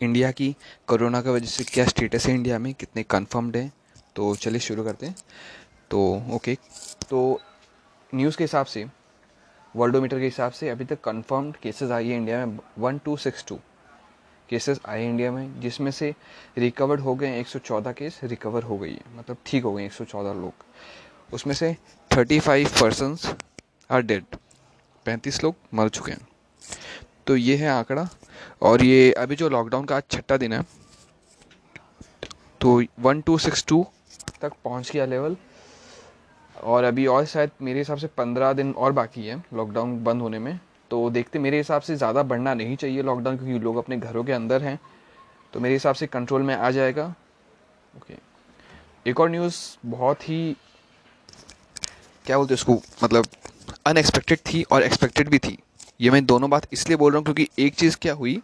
इंडिया 0.00 0.30
की, 0.30 0.56
कोरोना 0.86 1.22
की 1.22 1.28
वजह 1.28 1.46
से 1.46 1.64
क्या 1.64 1.84
स्टेटस 1.84 2.26
है 2.26 2.34
इंडिया 2.34 2.58
में? 2.58 2.74
कितने 2.74 3.02
कन्फर्म्ड 3.02 3.56
हैं? 3.56 3.72
तो 4.16 4.34
चलिए 4.36 4.60
शुरू 4.60 4.84
करते 4.84 5.06
हैं। 5.06 5.16
तो 5.90 6.22
ओके 6.32 6.54
तो 7.10 7.40
न्यूज़ 8.14 8.36
के 8.36 8.44
हिसाब 8.44 8.66
से 8.66 8.86
वर्ल्डोमीटर 9.76 10.18
के 10.18 10.24
हिसाब 10.24 10.52
से 10.52 10.68
अभी 10.68 10.84
तक 10.84 11.00
कन्फर्म्ड 11.00 11.56
केसेस 11.56 11.90
आई 11.90 12.08
है 12.08 12.16
इंडिया 12.16 12.46
में। 12.46 12.58
One 12.78 12.98
two 12.98 13.16
six 13.16 13.44
two 13.48 13.58
cases 14.48 14.80
आए 14.86 15.04
इंडिया 15.06 15.32
में, 15.32 15.60
जिसमें 15.60 15.90
से 15.90 16.14
रिकवर्ड 16.58 17.00
हो 17.00 17.14
गए 17.14 17.40
114 17.40 17.92
केस 17.92 18.20
रिकवर 18.24 18.62
हो 18.62 18.78
गई 18.78 18.92
है। 18.92 19.16
मतलब 19.16 19.36
ठीक 19.46 19.64
हो 19.64 19.74
गए 19.74 19.86
114 19.86 20.32
लोग। 20.32 20.52
उसमें 21.32 21.54
से 21.54 21.76
35 22.10 22.80
पर्सनस 22.80 23.34
आर 23.90 24.02
डेड 24.02 24.24
पैंतीस 25.04 25.42
लोग 25.44 25.54
मर 25.74 25.88
चुके 25.88 26.12
हैं। 26.12 26.29
तो 27.30 27.36
ये 27.36 27.56
है 27.56 27.68
आंकड़ा। 27.70 28.08
और 28.62 28.82
ये 28.82 29.12
अभी 29.14 29.36
जो 29.36 29.48
लॉकडाउन 29.48 29.84
का 29.84 29.96
आज 29.96 30.02
छठा 30.10 30.36
दिन 30.36 30.52
है 30.52 30.62
तो 32.60 32.82
वन 33.00 33.20
टू 33.20 33.36
सिक्स 33.38 33.64
टू 33.68 33.86
तक 34.40 34.52
पहुँच 34.64 34.90
गया 34.92 35.04
लेवल 35.06 35.36
और 36.54 36.84
अभी 36.84 37.06
और 37.06 37.24
शायद 37.26 37.50
मेरे 37.62 37.78
हिसाब 37.78 37.98
से 37.98 38.06
पंद्रह 38.16 38.52
दिन 38.52 38.72
और 38.72 38.92
बाकी 38.92 39.26
है 39.26 39.36
लॉकडाउन 39.54 39.96
बंद 40.04 40.22
होने 40.22 40.38
में। 40.38 40.58
तो 40.90 41.08
देखते 41.10 41.38
मेरे 41.38 41.56
हिसाब 41.56 41.82
से 41.82 41.96
ज़्यादा 41.96 42.22
बढ़ना 42.24 42.54
नहीं 42.54 42.76
चाहिए 42.76 43.02
लॉकडाउन 43.02 43.36
क्योंकि 43.36 43.58
लोग 43.60 43.76
अपने 43.76 43.96
घरों 43.98 44.24
के 44.24 44.32
अंदर 44.32 44.62
हैं। 44.62 44.78
तो 45.52 45.60
मेरे 45.60 45.74
हिसाब 45.74 45.94
से 45.94 46.06
कंट्रोल 46.08 46.42
में 46.42 46.54
आ 46.56 46.70
जाएगा। 46.72 47.06
ओके 47.96 48.14
एक 49.06 49.20
और 49.20 49.30
न्यूज़ 49.30 49.56
बहुत 49.86 50.28
ही, 50.28 50.56
क्या 52.24 52.38
बोलते 52.38 52.54
उसको 52.54 52.80
मतलब 53.04 53.26
अनएक्सपेक्टेड 53.86 54.38
थी 54.46 54.62
और 54.64 54.82
एक्सपेक्टेड 54.82 55.28
भी 55.28 55.38
थी। 55.40 55.58
ये 56.00 56.10
मैं 56.10 56.24
दोनों 56.26 56.48
बात 56.50 56.66
इसलिए 56.72 56.96
बोल 56.96 57.12
रहा 57.12 57.18
हूँ 57.18 57.24
क्योंकि 57.24 57.48
एक 57.58 57.74
चीज़ 57.74 57.96
क्या 58.02 58.12
हुई 58.14 58.34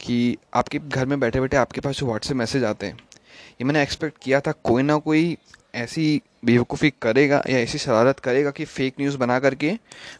कि 0.00 0.36
आपके 0.54 0.78
घर 0.78 1.06
में 1.06 1.18
बैठे 1.20 1.40
बैठे 1.40 1.56
आपके 1.56 1.80
पास 1.80 1.98
जो 1.98 2.06
व्हाट्सएप 2.06 2.36
मैसेज 2.36 2.64
आते 2.64 2.86
हैं, 2.86 2.98
ये 3.60 3.64
मैंने 3.64 3.82
एक्सपेक्ट 3.82 4.22
किया 4.22 4.40
था 4.40 4.52
कोई 4.64 4.82
ना 4.82 4.96
कोई 4.98 5.36
ऐसी 5.74 6.20
बेवकूफ़ी 6.44 6.90
करेगा 7.02 7.42
या 7.50 7.58
ऐसी 7.58 7.78
शरारत 7.78 8.20
करेगा 8.20 8.50
कि 8.50 8.64
फ़ेक 8.64 8.94
न्यूज़ 9.00 9.16
बना 9.16 9.38
करके 9.40 9.72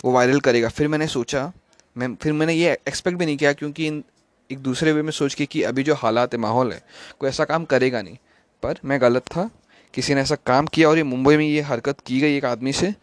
वो 0.04 0.12
वायरल 0.12 0.40
करेगा। 0.40 0.68
फिर 0.68 0.88
मैंने 0.88 1.06
सोचा, 1.06 1.52
मैं, 1.96 2.14
फिर 2.14 2.32
मैंने 2.32 2.54
ये 2.54 2.72
एक्सपेक्ट 2.88 3.18
भी 3.18 3.26
नहीं 3.26 3.36
किया 3.36 3.52
क्योंकि 3.52 3.86
इन, 3.86 4.02
एक 4.50 4.58
दूसरे 4.58 4.92
वे 4.92 5.02
में 5.02 5.12
सोच 5.12 5.34
के 5.34 5.46
कि 5.46 5.62
अभी 5.62 5.82
जो 5.82 5.94
हालात 5.94 6.34
है, 6.34 6.40
माहौल 6.40 6.72
है, 6.72 6.82
कोई 7.20 7.28
ऐसा 7.28 7.44
काम 7.44 7.64
करेगा 7.64 8.02
नहीं। 8.02 8.16
पर 8.62 8.78
मैं 8.84 9.00
गलत 9.00 9.22
था, 9.26 9.48
किसी 9.94 10.14
ने 10.14 10.20
ऐसा 10.20 10.34
काम 10.46 10.66
किया 10.66 10.88
और 10.88 10.96
ये 10.96 11.02
मुंबई 11.02 11.36
में 11.36 11.46
ये 11.46 11.60
हरकत 11.60 12.00
की 12.00 12.20
गई 12.20 12.36
एक 12.36 12.44
आदमी 12.44 12.72
से 12.72 12.94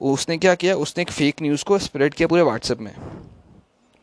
उसने 0.00 0.38
क्या 0.38 0.54
किया? 0.54 0.76
उसने 0.76 1.02
एक 1.02 1.10
फ़ेक 1.10 1.34
न्यूज़ 1.42 1.64
को 1.64 1.78
स्प्रेड 1.78 2.14
किया 2.14 2.28
पूरे 2.28 2.42
व्हाट्सएप 2.42 2.78
में। 2.78 2.94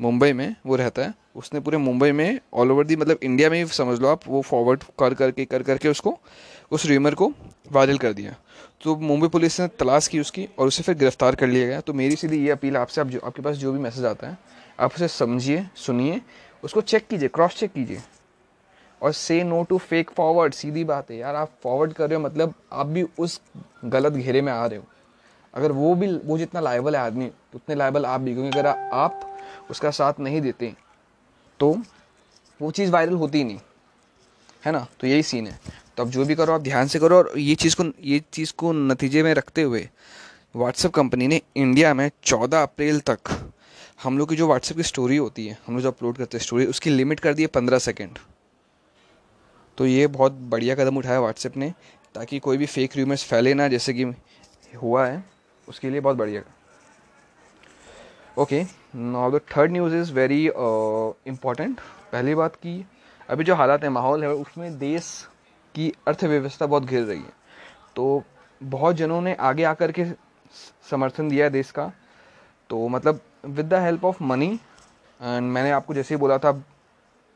मुंबई 0.02 0.34
में 0.34 0.56
वो 0.66 0.76
रहता 0.76 1.02
है। 1.02 1.14
उसने 1.36 1.60
पूरे 1.60 1.78
मुंबई 1.78 2.12
में 2.12 2.40
ऑल 2.54 2.72
ओवर 2.72 2.86
दी 2.86 2.96
मतलब 2.96 3.20
इंडिया 3.24 3.50
में 3.50 3.68
समझ 3.68 4.00
लो 4.00 4.08
आप, 4.08 4.20
वो 4.28 4.42
फॉरवर्ड 4.42 4.84
कर 4.84 5.14
करके 5.14 5.46
कर 5.46 5.64
करके 5.64 5.90
उसको, 5.90 6.20
उस 6.72 6.86
र्यूमर 6.86 7.16
को 7.16 7.34
वायरल 7.72 7.98
कर 7.98 8.14
दिया। 8.14 8.36
तो 8.84 8.96
मुंबई 8.96 9.28
पुलिस 9.28 9.62
ने 9.62 9.68
तलाश 9.68 10.08
की 10.08 10.20
उसकी 10.20 10.50
और 10.60 10.68
उसे 10.68 10.84
फिर 10.84 10.96
गिरफ़्तार 10.96 11.36
कर 11.36 11.48
लिया 11.48 11.68
गया। 11.68 11.82
तो 11.82 11.94
मेरी 11.94 12.16
सीधी 12.16 12.38
ये 12.38 12.50
अपील 12.50 12.78
आपसे, 12.78 13.02
आप 13.02 13.08
जो, 13.08 13.20
आपके 13.20 13.42
पास 13.42 13.56
जो 13.56 13.72
भी 13.72 13.80
मैसेज 13.80 14.06
आता 14.06 14.28
है, 14.28 14.38
आप 14.80 14.94
उसे 14.96 15.08
समझिए, 15.08 15.68
सुनिए, 15.76 16.22
उसको 16.64 16.82
चेक 16.82 17.08
कीजिए 17.08 17.30
क्रॉस 17.30 17.56
चेक 17.56 17.72
कीजिए। 17.72 18.02
और 19.02 19.12
say 19.12 19.44
no 19.44 19.64
to 19.64 19.78
fake 19.78 20.10
forward 20.10 20.54
सीधी 20.54 20.84
बात 20.84 21.12
है। 21.12 21.18
यार 21.18 21.36
आप 21.36 21.52
फॉरवर्ड 21.64 21.94
कर 21.94 22.10
रहे 22.10 22.20
हो 22.20 22.26
मतलब 22.26 22.54
आप 22.74 22.86
भी 22.86 23.06
उस 23.20 23.42
गलत 23.86 24.14
घेरे 24.14 24.42
में 24.42 24.54
आ 24.54 24.66
रहे 24.66 24.80
हो। 24.80 24.86
अगर 25.56 25.72
वो 25.72 25.94
भी, 25.96 26.08
वो 26.16 26.38
जितना 26.38 26.62
लाइबल 26.62 26.96
है 26.96 27.02
आदमी, 27.02 27.30
उतने 27.56 27.76
लाइबल 27.76 28.06
आप 28.06 28.22
भी, 28.22 28.34
क्योंकि 28.34 28.60
अगर 28.60 28.68
आप 28.94 29.38
उसका 29.72 29.92
साथ 29.92 30.20
नहीं 30.20 30.42
देते 30.42 30.74
तो 31.60 31.76
वो 32.60 32.72
चीज़ 32.72 32.92
वायरल 32.92 33.16
होती 33.16 33.38
ही 33.38 33.44
नहीं, 33.44 33.60
है 34.64 34.72
ना? 34.72 34.86
तो 35.00 35.08
यही 35.08 35.24
सीन 35.24 35.48
है। 35.48 35.60
तो 35.98 36.04
अब 36.04 36.10
जो 36.10 36.26
भी 36.26 36.36
करो, 36.36 36.54
आप 36.54 36.62
ध्यान 36.62 36.88
से 36.88 37.00
करो, 37.00 37.18
और 37.18 37.32
ये 37.38 37.56
चीज़ 37.56 37.76
को, 37.76 37.84
ये 38.02 38.22
चीज़ 38.34 38.54
को 38.58 38.72
नतीजे 38.72 39.24
में 39.24 39.34
रखते 39.34 39.62
हुए 39.62 39.88
व्हाट्सएप 40.56 40.94
कंपनी 40.94 41.28
ने 41.28 41.42
इंडिया 41.58 41.94
में 41.94 42.10
चौदह 42.24 42.62
अप्रैल 42.62 43.00
तक 43.10 43.30
हम 44.04 44.18
लोग 44.18 44.30
की 44.30 44.36
जो 44.36 44.48
व्हाट्सएप 44.48 44.78
की 44.78 44.84
स्टोरी 44.84 45.18
होती 45.18 45.46
है, 45.48 45.58
हम 45.68 45.74
लोग 45.74 45.84
जो 45.84 45.92
अपलोड 45.92 46.18
करते 46.18 46.38
हैं 46.38 46.44
स्टोरी 46.46 46.66
उसकी 46.66 46.90
लिमिट 46.90 47.20
कर 47.20 47.34
दी 47.34 47.42
है 47.42 47.48
पंद्रह 47.50 47.80
सेकेंड 47.80 48.18
तो 49.78 49.86
ये 49.86 50.08
बहुत 50.08 50.32
बढ़िया 50.50 50.76
कदम 50.76 50.98
उठाया 50.98 51.20
व्हाट्सएप 51.20 51.58
ने, 51.58 51.72
ताकि 52.16 52.40
कोई 52.40 52.58
भी 52.58 52.66
फेक 52.66 52.96
र्यूमर्स 52.96 53.24
फैले 53.24 53.54
ना, 53.54 53.68
जैसे 53.68 53.94
कि 53.94 54.04
हुआ 54.74 55.06
है। 55.08 55.24
उसके 55.68 55.90
लिए 55.90 56.00
बहुत 56.00 56.18
बढ़िया। 56.18 56.42
Okay 58.38 58.64
now 58.96 59.32
the 59.32 59.42
third 59.52 59.72
news 59.72 59.96
is 59.96 60.12
very 60.14 60.44
important 60.46 61.80
पहली 62.12 62.36
बात 62.36 62.56
की 62.56 62.86
अभी 63.30 63.44
जो 63.44 63.56
हालात 63.56 63.84
है, 63.84 63.90
माहौल 63.90 64.24
है, 64.24 64.30
उसमें 64.30 64.78
देश 64.80 65.28
की 65.76 65.92
अर्थव्यवस्था 66.08 66.66
बहुत 66.66 66.84
घिर 66.84 67.04
रही 67.04 67.20
है। 67.20 67.34
तो 67.96 68.24
बहुत 68.62 68.96
जनों 68.96 69.22
ने 69.22 69.34
आगे 69.36 69.64
आकर 69.64 69.92
के 69.92 70.06
समर्थन 70.90 71.30
दिया 71.30 71.46
है 71.46 71.52
देश 71.52 71.72
का। 71.72 71.92
तो 72.70 72.88
मतलब 72.88 73.20
with 73.46 73.66
the 73.66 73.82
help 73.84 74.06
of 74.06 74.24
money 74.24 74.54
and 75.20 75.52
मैंने 75.52 75.72
आपको 75.72 75.94
जैसे 75.94 76.16
ही 76.16 76.20
बोला 76.20 76.38
था, 76.38 76.52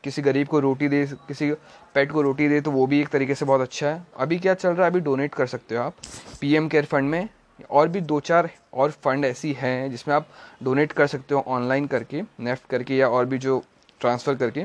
किसी 0.04 0.22
गरीब 0.22 0.48
को 0.48 0.60
रोटी 0.60 0.88
दे, 0.88 1.04
किसी 1.28 1.50
पेट 1.94 2.12
को 2.12 2.22
रोटी 2.22 2.48
दे 2.48 2.60
तो 2.60 2.70
वो 2.70 2.86
भी 2.86 3.00
एक 3.00 3.08
तरीके 3.08 3.34
से 3.34 3.44
बहुत 3.44 3.60
अच्छा 3.60 3.86
है। 3.86 4.06
अभी 4.16 4.38
क्या 4.38 4.54
चल 4.54 4.68
रहा 4.68 4.82
है? 4.82 4.90
अभी 4.90 5.00
डोनेट 5.00 5.34
कर 5.34 5.46
सकते 5.46 5.76
हो 5.76 5.82
आप। 5.82 5.94
पीएम 6.40 6.68
केयर 6.68 6.84
फंड 6.84 7.10
में 7.10 7.28
और 7.62 7.88
भी 7.88 8.00
दो 8.02 8.18
चार 8.20 8.48
और 8.74 8.90
फंड 9.04 9.24
ऐसी 9.24 9.52
हैं 9.52 9.90
जिसमें 9.90 10.14
आप 10.14 10.26
डोनेट 10.62 10.92
कर 10.92 11.06
सकते 11.06 11.34
हो 11.34 11.44
ऑनलाइन 11.48 11.86
करके 11.86 12.22
नेफ्ट 12.40 12.68
करके 12.70 12.96
या 12.96 13.08
और 13.08 13.26
भी 13.26 13.38
जो 13.38 13.62
ट्रांसफ़र 14.00 14.34
करके। 14.34 14.64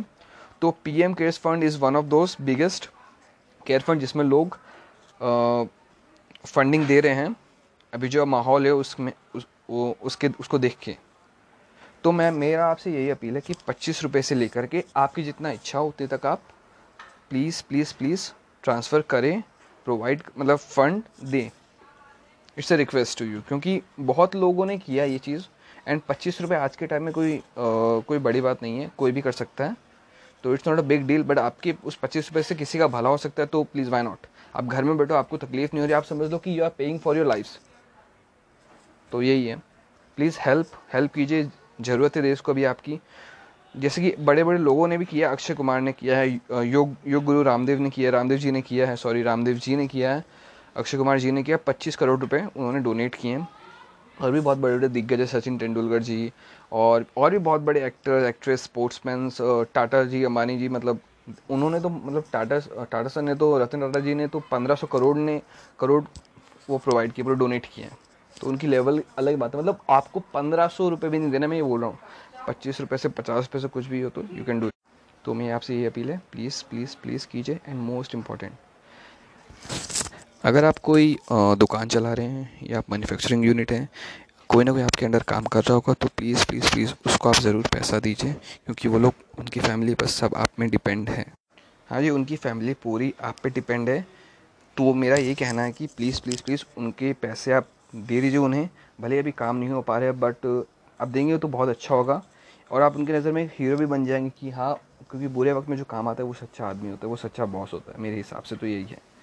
तो 0.62 0.72
P 0.84 1.02
M 1.02 1.14
cares 1.14 1.38
fund 1.40 1.64
is 1.64 1.78
one 1.80 1.96
of 1.96 2.06
those 2.06 2.36
biggest 2.42 2.90
care 3.66 3.82
fund 3.82 4.00
जिसमें 4.00 4.24
लोग 4.26 4.58
फंडिंग 6.46 6.86
दे 6.88 7.00
रहे 7.00 7.14
हैं। 7.14 7.36
अभी 7.94 8.08
जो 8.08 8.26
माहौल 8.26 8.66
है 8.66 8.74
उसमें 8.74 9.12
उस, 9.36 9.48
वो, 9.70 9.98
उसके 10.04 10.30
उसको 10.40 10.58
देख 10.60 10.78
के। 10.84 10.96
तो 12.04 12.12
मैं 12.12 12.30
मेरा 12.32 12.66
आपसे 12.68 12.92
यही 12.92 13.10
अपील 13.10 13.36
है 13.36 13.42
कि 13.42 13.54
पच्चीस 13.68 14.02
रुपये 14.04 14.22
से 14.22 14.36
लेकर 14.36 14.66
के 14.66 14.84
आपकी 14.96 15.24
जितना 15.24 15.52
इच्छा 15.52 15.80
हो 15.80 15.88
उतने 15.88 16.08
तक 16.08 16.26
आप 16.26 16.42
प्लीज़ 17.30 17.62
प्लीज़ 17.70 17.94
प्लीज़ 17.98 18.30
ट्रांसफ़र 18.64 19.02
करें 19.10 19.42
प्रोवाइड 19.88 20.22
मतलब 20.38 20.58
फ़ंड 20.58 21.04
दें। 21.24 21.50
It's 22.58 22.72
a 22.74 22.76
request 22.76 23.20
to 23.20 23.26
you 23.26 23.42
क्योंकि 23.48 23.82
बहुत 24.02 24.36
लोगों 24.36 24.66
ने 24.66 24.78
किया 24.78 25.04
ये 25.06 25.18
चीज़ 25.20 25.44
एंड 25.88 26.02
पच्चीस 26.02 26.40
रुपये 26.42 26.58
आज 26.58 26.76
के 26.76 26.88
टाइम 26.88 27.04
में 27.04 27.14
कोई 27.14 27.36
आ, 27.38 27.42
कोई 27.58 28.18
बड़ी 28.20 28.42
बात 28.42 28.64
नहीं 28.64 28.80
है 28.80 28.92
कोई 28.98 29.12
भी 29.12 29.22
कर 29.22 29.32
सकता 29.32 29.66
है। 29.66 29.76
तो 30.44 30.54
it's 30.54 30.68
not 30.68 30.80
a 30.80 30.82
big 30.84 31.06
deal 31.08 31.24
but 31.24 31.40
आपके 31.40 31.74
उस 31.86 31.96
पच्चीस 31.96 32.30
रुपये 32.30 32.44
से 32.44 32.56
किसी 32.56 32.80
का 32.80 32.88
भला 32.88 33.10
हो 33.10 33.18
सकता 33.18 33.44
है 33.44 33.48
तो 33.48 33.64
प्लीज़ 33.64 33.90
वाई 33.90 34.02
नॉट 34.04 34.28
आप 34.56 34.66
घर 34.66 34.84
में 34.84 34.98
बैठो 34.98 35.16
आपको 35.16 35.38
तकलीफ़ 35.38 35.72
नहीं 35.74 35.82
हो 35.82 35.86
रही 35.86 35.94
आप 35.94 36.04
समझ 36.04 36.32
लो 36.32 36.38
कि 36.38 36.58
you 36.60 36.64
are 36.64 36.70
paying 36.78 37.00
for 37.00 37.18
your 37.18 37.28
life 37.28 37.48
तो 39.12 39.22
यही 39.22 39.46
है। 39.48 39.56
प्लीज़ 40.18 40.38
हेल्प 40.42 40.68
हेल्प 40.94 41.14
कीजिए 41.14 41.50
ज़रूरत 41.82 42.16
है 42.16 42.22
देश 42.22 42.40
को 42.40 42.52
अभी 42.52 42.64
आपकी। 42.64 43.00
जैसे 43.76 44.02
कि 44.02 44.16
बड़े 44.24 44.44
बड़े 44.44 44.58
लोगों 44.60 44.88
ने 44.88 44.98
भी 44.98 45.06
किया 45.06 45.32
अक्षय 45.32 45.54
कुमार 45.54 45.82
ने 45.82 45.92
किया 45.94 46.18
है 46.18 46.66
योग 46.66 46.96
योग 47.08 47.24
गुरु 47.24 47.42
रामदेव 47.44 47.80
ने 47.80 47.90
किया 47.90 48.12
रामदेव 48.12 48.38
जी 48.38 48.52
ने 48.52 48.62
किया 48.62 48.88
है 48.88 48.96
सॉरी 48.96 49.24
रामदेव 49.24 49.58
जी 49.58 49.76
ने 49.76 49.88
किया 49.88 50.14
है। 50.14 50.24
अक्षय 50.76 50.98
कुमार 50.98 51.20
जी 51.20 51.32
ने 51.32 51.44
किया। 51.44 51.58
पच्चीस 51.68 51.96
करोड़ 51.96 52.20
रुपए 52.20 52.40
उन्होंने 52.48 52.80
डोनेट 52.80 53.16
किए 53.16 53.32
हैं। 53.32 53.48
और 54.18 54.32
भी 54.32 54.40
बहुत 54.40 54.58
बड़े 54.58 54.78
बड़े 54.78 54.88
दिग्गज 54.90 55.20
है, 55.20 55.26
सचिन 55.28 55.58
तेंदुलकर 55.58 56.04
जी 56.04 56.32
और 56.72 57.06
और 57.18 57.32
भी 57.32 57.38
बहुत 57.40 57.62
बड़े 57.62 57.86
actor 57.86 58.26
actress 58.26 58.64
sportsman 58.64 59.30
Tata 59.74 60.04
ji, 60.04 60.24
Ambani 60.24 60.58
ji 60.58 60.70
मतलब 60.70 61.00
उन्होंने 61.52 61.80
तो 61.80 61.90
मतलब 61.90 62.24
टाटा 62.34 62.60
टाटा 62.60 63.08
सर 63.08 63.22
ने 63.22 63.36
तो 63.36 63.58
रतन 63.60 63.82
टाटा 63.82 64.00
जी 64.00 64.16
ने 64.16 64.28
तो 64.28 64.40
पंद्रह 64.52 64.76
सौ 64.76 64.88
करोड़ 64.88 65.18
ने, 65.18 65.42
करोड़ 65.80 66.04
वो 66.70 66.78
प्रोवाइड 66.78 67.12
किए, 67.12 67.26
पूरे 67.26 67.36
डोनेट 67.36 67.66
किए 67.66 67.86
हैं। 67.86 67.98
तो 68.36 68.48
उनकी 68.48 68.68
लेवल 68.68 69.02
अलग 69.18 69.38
बात 69.40 69.56
है। 69.56 69.62
मतलब 69.62 69.80
आपको 69.90 70.20
पंद्रह 70.34 70.68
सौ 70.68 70.90
रुपये 70.90 71.10
भी 71.10 71.20
नहीं 71.20 71.32
देना, 71.32 71.48
मैं 71.48 71.58
ये 71.58 71.64
बोल 71.64 71.82
रहा 71.82 71.90
हूँ। 71.90 72.00
पच्चीस 72.48 72.82
रुपये 72.82 72.98
से 72.98 73.10
पचास 73.10 73.46
रुपये 73.46 73.62
से 73.62 73.68
कुछ 73.68 73.86
भी 73.88 74.02
हो 74.02 74.10
तो 74.10 74.24
यू 74.32 74.44
कैन 74.46 74.60
डू 74.60 74.70
तो 75.26 75.34
मैं 75.34 75.52
आपसे 75.52 75.76
ये 75.76 75.86
अपील 75.86 76.12
है 76.12 76.22
प्लीज़ 76.32 76.64
प्लीज़ 76.70 76.96
प्लीज़ 77.04 77.28
कीजिए। 77.28 77.60
एंड 77.68 77.80
मोस्ट 77.82 78.16
इंपॉर्टेंट 78.16 78.54
अगर 80.46 80.66
आप 80.66 80.78
कोई 80.78 81.16
दुकान 81.32 81.88
चला 81.88 82.12
रहे 82.14 82.26
हैं 82.26 82.68
या 82.70 82.78
आप 82.78 82.90
मैन्युफैक्चरिंग 82.92 83.46
यूनिट 83.46 83.72
हैं, 83.72 83.88
कोई 84.50 84.64
ना 84.64 84.72
कोई 84.72 84.82
आपके 84.82 85.06
अंडर 85.06 85.24
काम 85.30 85.44
कर 85.46 85.62
रहा 85.62 85.74
होगा 85.74 85.94
तो 85.94 86.08
प्लीज़ 86.18 86.46
प्लीज़ 86.48 86.70
प्लीज़ 86.72 86.94
उसको 87.06 87.30
आप 87.30 87.36
ज़रूर 87.36 87.68
पैसा 87.74 88.00
दीजिए, 88.00 88.34
क्योंकि 88.66 88.88
वो 88.88 89.00
लोग, 89.00 89.14
उनकी 89.40 89.60
फैमिली 89.60 89.94
पर 89.96 90.08
सब 90.08 90.36
आप 90.38 90.60
में 90.60 90.70
डिपेंड 90.70 91.10
है। 91.10 91.26
हाँ 91.90 92.02
जी, 92.02 92.10
उनकी 92.10 92.36
फैमिली 92.36 92.74
पूरी 92.84 93.14
आप 93.22 93.40
पे 93.44 93.50
डिपेंड 93.50 93.90
है। 93.90 94.00
तो 94.78 94.94
मेरा 94.94 95.16
ये 95.18 95.34
कहना 95.36 95.62
है 95.62 95.72
कि 95.72 95.88
प्लीज़ 95.88 96.22
प्लीज़ 96.22 96.44
प्लीज़ 96.44 96.64
उनके 96.78 97.12
पैसे 97.22 97.54
आप 97.54 97.70
दे 97.96 98.22
दीजिए 98.22 98.38
उन्हें, 98.40 98.70
भले 99.02 99.20
अभी 99.20 99.32
काम 99.34 99.56
नहीं 99.56 99.70
हो 99.70 99.82
पा 99.82 99.98
रहे 99.98 100.12
बट 100.14 100.46
आप 101.00 101.08
देंगे 101.08 101.38
तो 101.38 101.48
बहुत 101.48 101.70
अच्छा 101.70 101.96
होगा। 101.96 102.22
और 102.72 102.82
आप 102.82 102.96
उनकी 102.98 103.14
नज़र 103.14 103.32
में 103.32 103.44
एक 103.44 103.50
हीरो 103.60 103.78
भी 103.78 103.86
बन 103.88 104.06
जाएँगे 104.06 104.32
कि 104.40 104.50
हाँ 104.52 104.74
क्योंकि 105.02 105.28
बुरे 105.30 105.54
वक्त 105.54 105.70
में 105.70 105.78
जो 105.78 105.84
काम 105.90 106.08
आता 106.08 106.24
है, 106.24 106.28
वो 106.28 106.34
सच्चा 106.36 106.68
आदमी 106.68 106.90
होता 106.90 107.08
है, 107.08 107.10
वो 107.10 107.16
सच्चा 107.18 107.46
बॉस 107.48 107.74
होता 107.74 107.92
है, 107.92 108.02
मेरे 108.02 108.16
हिसाब 108.16 108.44
से 108.44 108.56
तो 108.56 108.68
यही 108.68 108.84
है। 108.84 109.15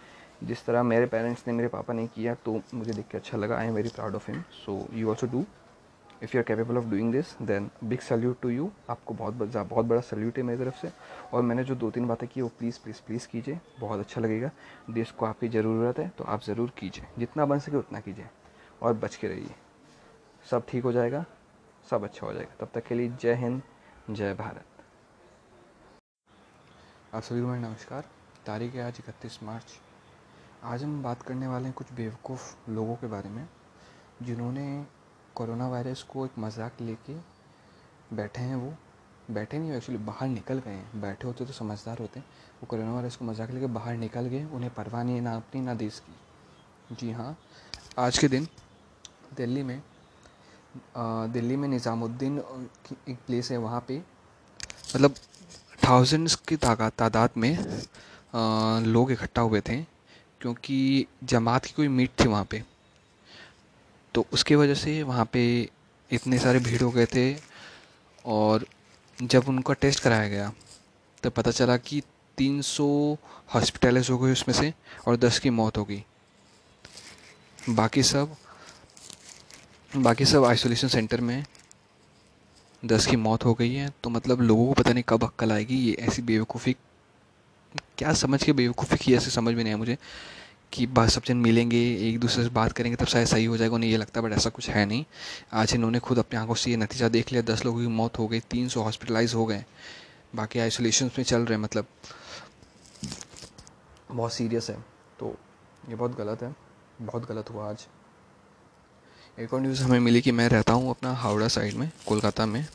जिस 0.42 0.64
तरह 0.66 0.82
मेरे 0.82 1.06
पेरेंट्स 1.06 1.46
ने 1.46 1.52
मेरे 1.52 1.68
पापा 1.68 1.94
ने 1.94 2.06
किया 2.06 2.34
तो 2.36 2.60
मुझे 2.74 2.92
देख 2.92 3.06
के 3.08 3.18
अच्छा 3.18 3.38
लगा। 3.38 3.56
I 3.56 3.66
am 3.66 3.74
very 3.74 3.88
proud 3.88 4.14
of 4.14 4.30
him 4.30 4.42
so 4.56 4.86
you 4.92 5.08
also 5.10 5.26
do 5.26 5.44
if 6.22 6.36
you 6.36 6.40
are 6.40 6.44
capable 6.44 6.78
of 6.78 6.84
doing 6.84 7.12
this 7.12 7.34
then 7.42 7.70
big 7.84 8.00
salute 8.00 8.40
to 8.42 8.48
you 8.48 8.70
आपको 8.90 9.14
बहुत 9.14 9.34
बहुत 9.34 9.86
बड़ा 9.86 10.00
सल्यूट 10.00 10.36
है 10.38 10.42
मेरी 10.42 10.64
तरफ़ 10.64 10.80
से। 10.80 10.90
और 11.32 11.42
मैंने 11.42 11.64
जो 11.64 11.74
दो 11.74 11.90
तीन 11.90 12.06
बातें 12.06 12.28
की, 12.28 12.40
वो 12.40 12.48
प्लीज़ 12.58 12.78
प्लीज़ 12.82 13.00
प्लीज़ 13.06 13.26
कीजिए। 13.28 13.58
बहुत 13.80 14.00
अच्छा 14.00 14.20
लगेगा। 14.20 14.50
देश 14.90 15.10
को 15.10 15.26
आपकी 15.26 15.48
ज़रूरत 15.48 15.98
है 15.98 16.08
तो 16.08 16.24
आप 16.24 16.42
ज़रूर 16.42 16.72
कीजिए। 16.78 17.06
जितना 17.18 17.46
बन 17.46 17.58
सके 17.58 17.76
उतना 17.76 18.00
कीजिए। 18.00 18.26
और 18.82 18.92
बच 18.94 19.16
के 19.16 19.28
रहिए। 19.28 19.54
सब 20.50 20.66
ठीक 20.68 20.84
हो 20.84 20.92
जाएगा। 20.92 21.24
सब 21.90 22.04
अच्छा 22.04 22.26
हो 22.26 22.32
जाएगा। 22.32 22.54
तब 22.60 22.70
तक 22.74 22.86
के 22.86 22.94
लिए 22.94 23.08
जय 23.12 23.34
हिंद, 23.34 23.62
जय 24.10 24.34
भारत। 24.34 24.64
आप 27.14 27.22
सभी 27.22 27.40
को 27.40 27.46
मेरा 27.46 27.68
नमस्कार। 27.68 28.04
तारीख 28.46 28.74
है 28.74 28.82
आज 28.82 29.00
इकतीस 29.00 29.42
मार्च। 29.42 29.78
आज 30.62 30.82
हम 30.82 31.02
बात 31.02 31.22
करने 31.22 31.46
वाले 31.46 31.64
हैं 31.64 31.72
कुछ 31.74 31.86
बेवकूफ़ 31.92 32.70
लोगों 32.70 32.94
के 32.96 33.06
बारे 33.06 33.28
में, 33.28 33.46
जिन्होंने 34.22 34.84
कोरोना 35.36 35.68
वायरस 35.68 36.02
को 36.10 36.26
एक 36.26 36.38
मज़ाक 36.38 36.80
लेके 36.80 37.14
बैठे 38.16 38.40
हैं 38.40 38.56
वो। 38.56 38.72
बैठे 39.30 39.58
नहीं 39.58 39.72
एक्चुअली 39.72 40.02
बाहर 40.04 40.28
निकल 40.28 40.58
गए 40.58 40.70
हैं। 40.70 41.00
बैठे 41.00 41.26
होते 41.26 41.44
तो 41.44 41.52
समझदार 41.52 41.98
होते। 41.98 42.20
हैं 42.20 42.26
वो 42.60 42.66
कोरोना 42.66 42.92
वायरस 42.92 43.16
को 43.16 43.24
मज़ाक 43.24 43.50
लेके 43.50 43.66
बाहर 43.68 43.96
निकल 43.96 44.26
गए, 44.26 44.44
उन्हें 44.44 44.72
परवाह 44.74 45.02
नहीं 45.02 45.14
है 45.16 45.20
ना 45.20 45.34
अपनी, 45.36 45.60
ना 45.60 45.74
देश 45.74 45.98
की। 46.00 46.96
जी 46.96 47.10
हाँ 47.12 47.36
आज 47.98 48.18
के 48.18 48.28
दिन 48.28 48.48
दिल्ली 49.36 49.62
में 49.62 49.82
दिल्ली 50.96 51.56
में 51.56 51.68
निज़ामुद्दीन 51.68 52.38
की 52.86 52.96
एक 53.08 53.18
प्लेस 53.26 53.50
है 53.50 53.58
वहाँ 53.58 53.84
पे। 53.88 53.98
मतलब 53.98 55.14
थाउजेंड्स 55.80 56.34
की 56.48 56.56
तादाद 56.58 57.30
में 57.36 57.56
लोग 58.84 59.10
इकट्ठा 59.12 59.42
हुए 59.42 59.60
थे। 59.60 59.84
क्योंकि 60.42 61.06
जमात 61.24 61.64
की 61.64 61.72
कोई 61.76 61.88
मीट 61.88 62.10
थी 62.20 62.28
वहाँ 62.28 62.44
पे 62.44 62.62
तो 64.14 64.26
उसके 64.32 64.56
वजह 64.56 64.74
से 64.74 65.02
वहाँ 65.02 65.24
पे 65.32 65.42
इतने 66.10 66.38
सारे 66.38 66.58
भीड़ 66.58 66.82
हो 66.82 66.90
गए 66.90 67.06
थे 67.06 67.34
और 68.26 68.66
जब 69.22 69.48
उनका 69.48 69.74
टेस्ट 69.74 70.00
कराया 70.00 70.28
गया 70.28 70.52
तो 71.22 71.30
पता 71.30 71.50
चला 71.50 71.76
कि 71.76 72.02
300 72.38 73.16
हॉस्पिटलाइज 73.54 74.10
हो 74.10 74.18
गए 74.18 74.32
उसमें 74.32 74.54
से 74.54 74.72
और 75.06 75.16
10 75.16 75.38
की 75.38 75.50
मौत 75.50 75.78
हो 75.78 75.84
गई। 75.84 76.02
बाकी 77.70 78.02
सब 78.02 78.36
बाकी 79.96 80.24
सब 80.24 80.44
आइसोलेशन 80.44 80.88
सेंटर 80.88 81.20
में 81.20 81.44
दस 82.82 83.06
की 83.06 83.16
मौत 83.16 83.44
हो 83.44 83.54
गई 83.54 83.74
है 83.74 83.92
तो 84.04 84.10
मतलब 84.10 84.40
लोगों 84.40 84.66
को 84.66 84.72
पता 84.72 84.92
नहीं 84.92 85.04
कब 85.08 85.24
अक्कल 85.24 85.52
आएगी, 85.52 85.76
ये 85.76 85.92
ऐसी 86.00 86.22
बेवकूफ़ी 86.22 86.76
क्या 88.02 88.12
समझ 88.18 88.42
के 88.42 88.52
बेवकूफ़ी 88.52 88.96
की 88.96 89.14
ऐसे 89.14 89.30
समझ 89.30 89.54
में 89.54 89.62
नहीं 89.62 89.72
आया 89.72 89.78
मुझे 89.78 89.96
कि 90.72 90.86
सब 91.08 91.22
जन 91.24 91.36
मिलेंगे, 91.36 91.80
एक 92.08 92.18
दूसरे 92.20 92.44
से 92.44 92.50
बात 92.50 92.72
करेंगे, 92.72 92.96
तब 92.96 93.06
शायद 93.06 93.26
सही 93.26 93.44
हो 93.44 93.56
जाएगा, 93.56 93.74
उन्हें 93.74 93.90
ये 93.90 93.96
लगता 93.96 94.20
है 94.20 94.26
बट 94.26 94.32
ऐसा 94.36 94.50
कुछ 94.50 94.68
है 94.70 94.84
नहीं। 94.86 95.04
आज 95.52 95.74
इन्होंने 95.74 95.98
खुद 95.98 96.18
अपनी 96.18 96.38
आँखों 96.38 96.54
से 96.54 96.70
ये 96.70 96.76
नतीजा 96.76 97.08
देख 97.08 97.30
लिया, 97.32 97.42
दस 97.42 97.64
लोगों 97.64 97.80
की 97.80 97.86
मौत 97.88 98.18
हो 98.18 98.26
गई, 98.28 98.40
तीन 98.40 98.68
सौ 98.68 98.82
हॉस्पिटलाइज 98.82 99.34
हो 99.34 99.44
गए। 99.46 99.64
बाकी 100.34 100.58
आइसोलेशन 100.58 101.10
में 101.18 101.24
चल 101.24 101.40
रहे 101.40 101.54
हैं 101.54 101.62
मतलब 101.62 101.86
बहुत 104.10 104.32
सीरियस 104.32 104.70
है। 104.70 104.76
तो 105.20 105.34
ये 105.88 105.94
बहुत 105.94 106.16
गलत 106.18 106.42
है, 106.42 106.54
बहुत 107.02 107.28
गलत 107.28 107.50
हुआ 107.50 107.68
आज। 107.70 107.86
एक 109.38 109.54
और 109.54 109.60
न्यूज़ 109.60 109.82
हमें 109.82 109.98
मिली 110.00 110.20
कि 110.20 110.32
मैं 110.32 110.48
रहता 110.48 110.72
हूँ 110.72 110.90
अपना 110.90 111.12
हावड़ा 111.14 111.48
साइड 111.48 111.74
में, 111.74 111.90
कोलकाता 112.06 112.46
में। 112.46 112.66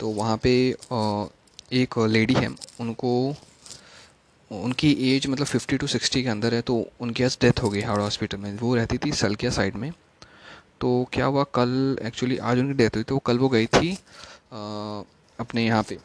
तो 0.00 0.08
वहाँ 0.10 0.36
पे 0.36 0.54
एक 1.74 1.98
लेडी 2.08 2.34
है, 2.34 2.48
उनको 2.80 3.34
उनकी 4.50 4.92
एज 5.10 5.26
मतलब 5.26 5.46
फिफ्टी 5.46 5.76
टू 5.76 5.86
सिक्सटी 5.86 6.22
के 6.22 6.28
अंदर 6.28 6.54
है 6.54 6.60
तो 6.62 6.76
उनकी 7.00 7.24
आज 7.24 7.38
डेथ 7.40 7.62
हो 7.62 7.68
गई 7.70 7.80
हावड़ा 7.80 8.04
हॉस्पिटल 8.04 8.38
में। 8.38 8.56
वो 8.58 8.74
रहती 8.74 8.98
थी 8.98 9.12
सलकिया 9.12 9.50
साइड 9.50 9.76
में। 9.76 9.90
तो 10.80 10.88
क्या 11.12 11.26
हुआ 11.26 11.44
कल 11.54 11.98
एक्चुअली 12.02 12.36
आज 12.38 12.58
उनकी 12.58 12.74
डेथ 12.74 12.96
हुई 12.96 13.04
तो 13.04 13.18
कल 13.18 13.38
वो 13.38 13.48
गई 13.48 13.66
थी 13.66 13.92
आ, 13.92 15.02
अपने 15.38 15.64
यहाँ 15.64 15.82
पे 15.82 15.98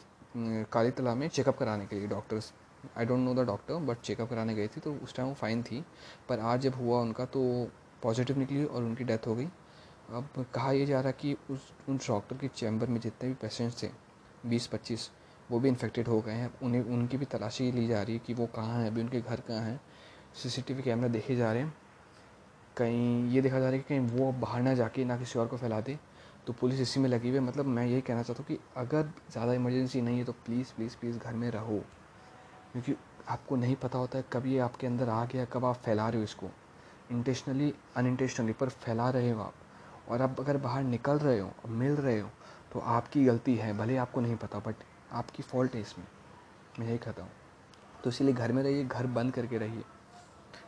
काली 0.72 0.90
तला 0.90 1.14
में 1.14 1.26
चेकअप 1.28 1.58
कराने 1.58 1.86
के 1.86 1.96
लिए 1.96 2.08
doctors 2.08 2.52
I 2.98 3.04
don't 3.04 3.20
know 3.20 3.34
the 3.34 3.46
doctor 3.46 3.74
but 3.86 4.00
checkup 4.04 4.30
कराने 4.30 4.54
गई 4.54 4.66
थी 4.66 4.80
तो 4.80 4.92
उस 4.94 5.14
टाइम 5.14 5.28
वो 5.28 5.34
फाइन 5.34 5.62
थी। 5.62 5.82
पर 6.28 6.40
आज 6.40 6.60
जब 6.60 6.74
हुआ 6.74 7.00
उनका 7.00 7.24
तो 7.26 7.42
पॉजिटिव 8.02 8.38
निकली 8.38 8.64
और 8.64 8.82
उनकी 8.82 9.04
डेथ 9.04 9.26
हो 9.26 9.34
गई। 9.34 9.48
अब 10.10 10.44
कहा 10.54 10.72
यह 10.72 10.86
जा 10.86 11.00
रहा 11.00 11.12
कि 11.12 11.36
उस 11.50 11.72
उन 11.88 11.96
डॉक्टर 12.08 12.36
के 12.36 12.48
चैम्बर 12.48 12.86
में 12.86 13.00
जितने 13.00 13.28
भी 13.28 13.34
पेशेंट्स 13.42 13.82
थे 13.82 13.88
बीस 14.46 14.66
पच्चीस 14.66 15.10
वो 15.50 15.60
भी 15.60 15.68
इन्फेक्टेड 15.68 16.08
हो 16.08 16.20
गए 16.20 16.32
हैं। 16.32 16.52
उन्हें, 16.62 16.82
उनकी 16.82 17.16
भी 17.16 17.24
तलाशी 17.24 17.70
ली 17.72 17.86
जा 17.86 18.02
रही 18.02 18.14
है 18.14 18.20
कि 18.26 18.34
वो 18.34 18.46
कहाँ 18.46 18.80
हैं, 18.80 18.86
अभी 18.86 19.00
उनके 19.00 19.20
घर 19.20 19.40
कहाँ 19.40 19.60
हैं। 19.60 19.80
सीसीटीवी 20.34 20.82
कैमरा 20.82 21.08
देखे 21.08 21.36
जा 21.36 21.52
रहे 21.52 21.62
हैं। 21.62 21.74
कहीं 22.76 23.30
ये 23.30 23.40
देखा 23.42 23.58
जा 23.58 23.64
रहा 23.64 23.72
है 23.72 23.78
कि 23.78 23.84
कहीं 23.88 24.18
वो 24.18 24.32
बाहर 24.32 24.62
ना 24.62 24.74
जाके, 24.74 25.04
ना 25.04 25.16
किसी 25.16 25.38
और 25.38 25.46
को 25.46 25.56
फैला 25.56 25.80
दे। 25.80 25.98
तो 26.46 26.52
पुलिस 26.52 26.80
इसी 26.80 27.00
में 27.00 27.08
लगी 27.08 27.28
हुई 27.28 27.38
है। 27.38 27.44
मतलब 27.44 27.66
मैं 27.66 27.86
यही 27.86 28.00
कहना 28.00 28.22
चाहता 28.22 28.42
हूँ 28.42 28.46
कि 28.48 28.58
अगर 28.76 29.10
ज़्यादा 29.32 29.52
इमरजेंसी 29.52 30.00
नहीं 30.00 30.18
है 30.18 30.24
तो 30.24 30.32
प्लीज़ 30.32 30.72
प्लीज़ 30.74 30.96
प्लीज़ 30.96 31.18
घर 31.18 31.32
में 31.32 31.50
रहो। 31.50 31.82
क्योंकि 32.72 32.94
आपको 33.28 33.56
नहीं 33.56 33.76
पता 33.76 33.98
होता 33.98 34.18
है 34.18 34.24
कब 34.32 34.46
ये 34.46 34.58
आपके 34.58 34.86
अंदर 34.86 35.08
आ 35.08 35.24
गया, 35.24 35.44
कब 35.44 35.64
आप 35.64 35.76
फैला 35.76 36.08
रहे 36.08 36.18
हो 36.18 36.24
इसको। 36.24 36.50
इंटेंशनली 37.10 37.72
अनइंटेंशनली 37.96 38.52
पर 38.52 38.68
फैला 38.68 39.08
रहे 39.10 39.30
हो 39.30 39.40
आप। 39.40 39.54
और 40.08 40.22
आप 40.22 40.40
अगर 40.40 40.56
बाहर 40.56 40.82
निकल 40.82 41.18
रहे 41.18 41.38
हो, 41.38 41.50
मिल 41.68 41.92
रहे 41.92 42.18
हो 42.20 42.28
तो 42.72 42.80
आपकी 42.80 43.24
गलती 43.24 43.54
है, 43.54 43.76
भले 43.78 43.96
आपको 43.96 44.20
नहीं 44.20 44.36
पता 44.36 44.58
बट 44.58 44.74
आपकी 45.12 45.42
फॉल्ट 45.42 45.74
है 45.74 45.80
इसमें। 45.80 46.06
मैं 46.78 46.86
यही 46.86 46.98
कहता 46.98 47.22
हूँ। 47.22 47.30
तो 48.04 48.10
इसीलिए 48.10 48.34
घर 48.34 48.52
में 48.52 48.62
रहिए 48.62 48.84
घर 48.84 49.06
बंद 49.08 49.32
करके 49.32 49.58
रहिए। 49.58 49.82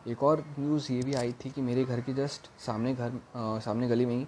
एक 0.09 0.22
और 0.22 0.45
न्यूज़ 0.59 0.93
ये 0.93 1.03
भी 1.03 1.14
आई 1.14 1.32
थी 1.45 1.51
कि 1.51 1.62
मेरे 1.62 1.84
घर 1.84 2.01
के 2.01 2.12
जस्ट 2.14 2.51
सामने 2.61 2.95
घर 2.95 3.12
आ, 3.36 3.59
सामने 3.59 3.88
गली 3.88 4.07
में 4.07 4.14
ही 4.16 4.26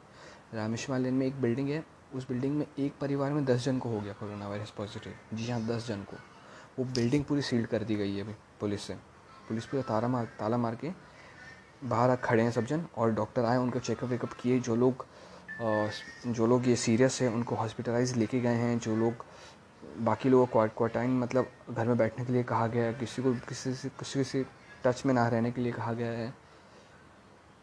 रामेश्वर 0.55 0.99
लेन 0.99 1.15
में 1.15 1.27
एक 1.27 1.41
बिल्डिंग 1.41 1.69
है। 1.69 1.85
उस 2.15 2.29
बिल्डिंग 2.29 2.57
में 2.57 2.67
एक 2.79 2.99
परिवार 3.01 3.33
में 3.33 3.45
दस 3.45 3.65
जन 3.65 3.79
को 3.79 3.89
हो 3.89 4.01
गया 4.01 4.13
कोरोना 4.13 4.49
वायरस 4.49 4.71
पॉजिटिव 4.71 5.37
जी 5.37 5.51
हाँ 5.51 5.61
दस 5.63 5.87
जन 5.89 6.03
को। 6.03 6.17
वो 6.79 6.85
बिल्डिंग 6.87 7.25
पूरी 7.25 7.43
सील्ड 7.43 7.67
कर 7.67 7.85
दी 7.85 7.97
गई 7.97 8.15
है 8.17 8.23
अभी 8.23 8.35
पुलिस 8.61 8.83
से। 8.83 8.95
पुलिस 9.49 9.67
पूरा 9.67 9.83
ताला 9.83 10.09
मार 10.09 10.25
ताला 10.39 10.57
मार 10.57 10.75
के 10.75 10.91
बाहर 11.85 12.15
खड़े 12.17 12.43
हैं 12.43 12.51
सब 12.51 12.67
जन 12.67 12.85
और 12.97 13.11
डॉक्टर 13.13 13.45
आए 13.45 13.57
उनका 13.57 13.81
चेकअप 13.81 14.11
वेकअप 14.11 14.33
किए। 14.33 14.59
जो 14.61 14.77
लोग 14.77 15.07
जो 16.27 16.47
लोग 16.47 16.69
ये 16.69 16.77
सीरियस 16.77 17.21
है 17.23 17.29
उनको 17.29 17.55
हॉस्पिटलाइज 17.55 18.17
लेके 18.17 18.41
गए 18.41 18.55
हैं। 18.55 18.79
जो 18.79 18.97
लोग 18.97 19.25
बाकी 19.97 20.29
लोगों 20.29 20.47
को 20.47 20.67
क्वारटाइन 20.69 21.19
मतलब 21.19 21.51
घर 21.71 21.87
में 21.87 21.97
बैठने 21.99 22.25
के 22.25 22.33
लिए 22.33 22.43
कहा 22.43 22.67
गया 22.67 22.85
है, 22.85 22.95
किसी 22.95 23.23
को, 23.23 23.33
किसी 23.49 23.75
से 23.75 23.89
किसी 23.91 24.25
से 24.25 24.45
टच 24.85 25.03
में 25.07 25.15
ना 25.15 25.27
रहने 25.29 25.51
के 25.51 25.63
लिए 25.63 25.73
कहा 25.73 25.93
गया 25.93 26.11
है। 26.11 26.29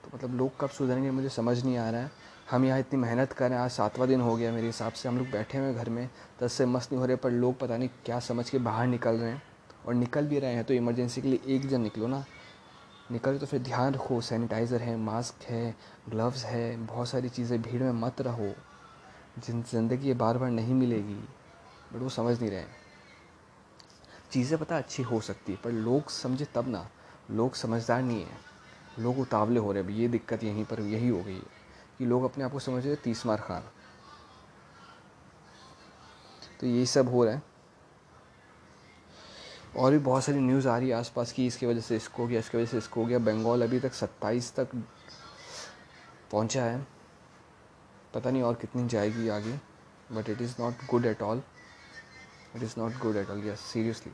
तो 0.04 0.10
मतलब 0.14 0.36
लोग 0.36 0.60
कब 0.60 0.70
सुधरेंगे 0.70 1.12
मुझे 1.12 1.30
समझ 1.30 1.64
नहीं 1.64 1.78
आ 1.78 1.90
रहा 1.90 2.02
है। 2.02 2.12
हम 2.52 2.66
यहाँ 2.66 2.80
इतनी 2.80 3.00
मेहनत 3.00 3.34
कर 3.34 3.50
रहे 3.50 3.58
हैं, 3.58 3.66
आज 3.66 3.72
सातवां 3.72 4.08
दिन 4.08 4.22
हो 4.22 4.36
गया 4.36 4.52
मेरे 4.52 4.68
हिसाब 4.68 4.94
से। 4.94 5.08
हम 5.10 5.18
लोग 5.18 5.30
बैठे 5.32 5.58
हुए 5.58 5.74
घर 5.74 5.90
में, 5.90 6.10
दस 6.42 6.54
से 6.54 6.66
मस्त 6.66 6.92
नहीं 6.92 7.00
हो 7.00 7.06
रहे, 7.06 7.16
पर 7.16 7.32
लोग 7.32 7.58
पता 7.60 7.78
नहीं 7.78 7.90
क्या 8.06 8.20
समझ 8.20 8.50
के 8.50 8.58
बाहर 8.60 8.88
निकल 8.88 9.18
रहे 9.18 9.32
हैं। 9.32 9.42
और 9.86 9.94
निकल 9.94 10.28
भी 10.28 10.40
रहे 10.40 10.54
हैं 10.54 10.64
तो 10.64 10.74
इमरजेंसी 10.74 11.22
के 11.22 11.28
लिए 11.28 11.56
एक 11.56 11.68
जन 11.68 11.82
निकलो 11.82 12.08
ना। 12.08 12.24
निकल 13.12 13.38
तो 13.38 13.46
फिर 13.46 13.62
ध्यान 13.62 13.94
रखो 13.94 14.20
सैनिटाइज़र 14.22 14.82
है 14.82 14.96
मास्क 14.98 15.44
है 15.44 15.76
ग्लव्स 16.10 16.44
है, 16.46 16.78
बहुत 16.78 17.08
सारी 17.08 17.30
चीज़ें, 17.30 17.62
भीड़ 17.62 17.82
में 17.84 18.02
मत 18.02 18.22
रहो। 18.22 18.54
जिन 19.40 19.62
ज़िंदगी 19.64 20.14
बार 20.14 20.38
बार 20.38 20.50
नहीं 20.52 20.74
मिलेगी। 20.74 21.20
बट 21.94 22.00
वो 22.00 22.10
समझ 22.10 22.40
नहीं 22.42 22.52
रहे 22.52 22.66
चीज़ें 24.32 24.60
पता 24.60 24.78
अच्छी 24.78 25.04
हो 25.04 25.22
सकती 25.22 25.52
है, 25.52 25.58
पर 25.58 25.72
लोग 25.72 26.10
समझे 26.10 26.46
तब 26.46 26.68
ना। 26.68 26.90
लोग 27.32 27.54
समझदार 27.54 28.02
नहीं 28.02 28.26
है। 28.26 28.38
लोग 29.00 29.20
उतावले 29.20 29.60
हो 29.60 29.72
रहे 29.72 29.84
हैं, 29.84 29.90
ये 29.90 30.08
दिक्कत 30.08 30.44
यहीं 30.44 30.66
पर, 30.66 30.80
यही 30.80 31.10
हो 31.10 31.24
गई 31.24 31.36
है। 31.36 31.62
कि 31.98 32.06
लोग 32.06 32.24
अपने 32.24 32.44
आप 32.44 32.52
को 32.52 32.60
समझ 32.60 32.86
रहे 32.86 32.96
तीस 32.96 33.26
मार 33.26 33.38
खान। 33.38 33.64
तो 36.60 36.68
यही 36.68 36.86
सब 36.86 37.10
हो 37.10 37.26
रहा 37.26 37.34
है। 37.34 37.44
और 39.78 39.92
भी 39.92 39.98
बहुत 39.98 40.24
सारी 40.24 40.40
न्यूज़ 40.40 40.68
आ 40.68 40.78
रही 40.78 40.90
है 40.90 40.96
आसपास 40.96 41.32
की, 41.32 41.48
इसकी 41.48 41.66
वजह 41.66 41.82
से 41.82 41.96
इसको 41.96 42.24
हो 42.24 42.30
गया, 42.30 42.40
इसकी 42.40 42.58
वजह 42.58 42.66
से 42.66 42.78
इसको 42.78 43.02
हो 43.02 43.08
गया। 43.08 43.20
बंगाल 43.20 43.62
अभी 43.62 43.80
तक 43.80 43.94
सत्ताईस 43.94 44.56
तक 44.56 44.68
पहुँचा 46.32 46.64
है। 46.64 46.88
पता 48.14 48.32
नहीं 48.32 48.44
और 48.44 48.56
कितनी 48.56 48.88
जाएगी 48.88 49.30
आगे 49.30 49.60
but 50.12 50.30
it 50.30 50.42
is 50.42 50.56
not 50.60 50.74
good 50.90 51.06
at 51.06 51.22
all 51.22 51.42
it 52.56 52.64
is 52.64 52.74
not 52.78 52.98
good 52.98 53.16
at 53.16 53.30
all 53.30 53.48
yes 53.48 53.60
seriously 53.60 54.14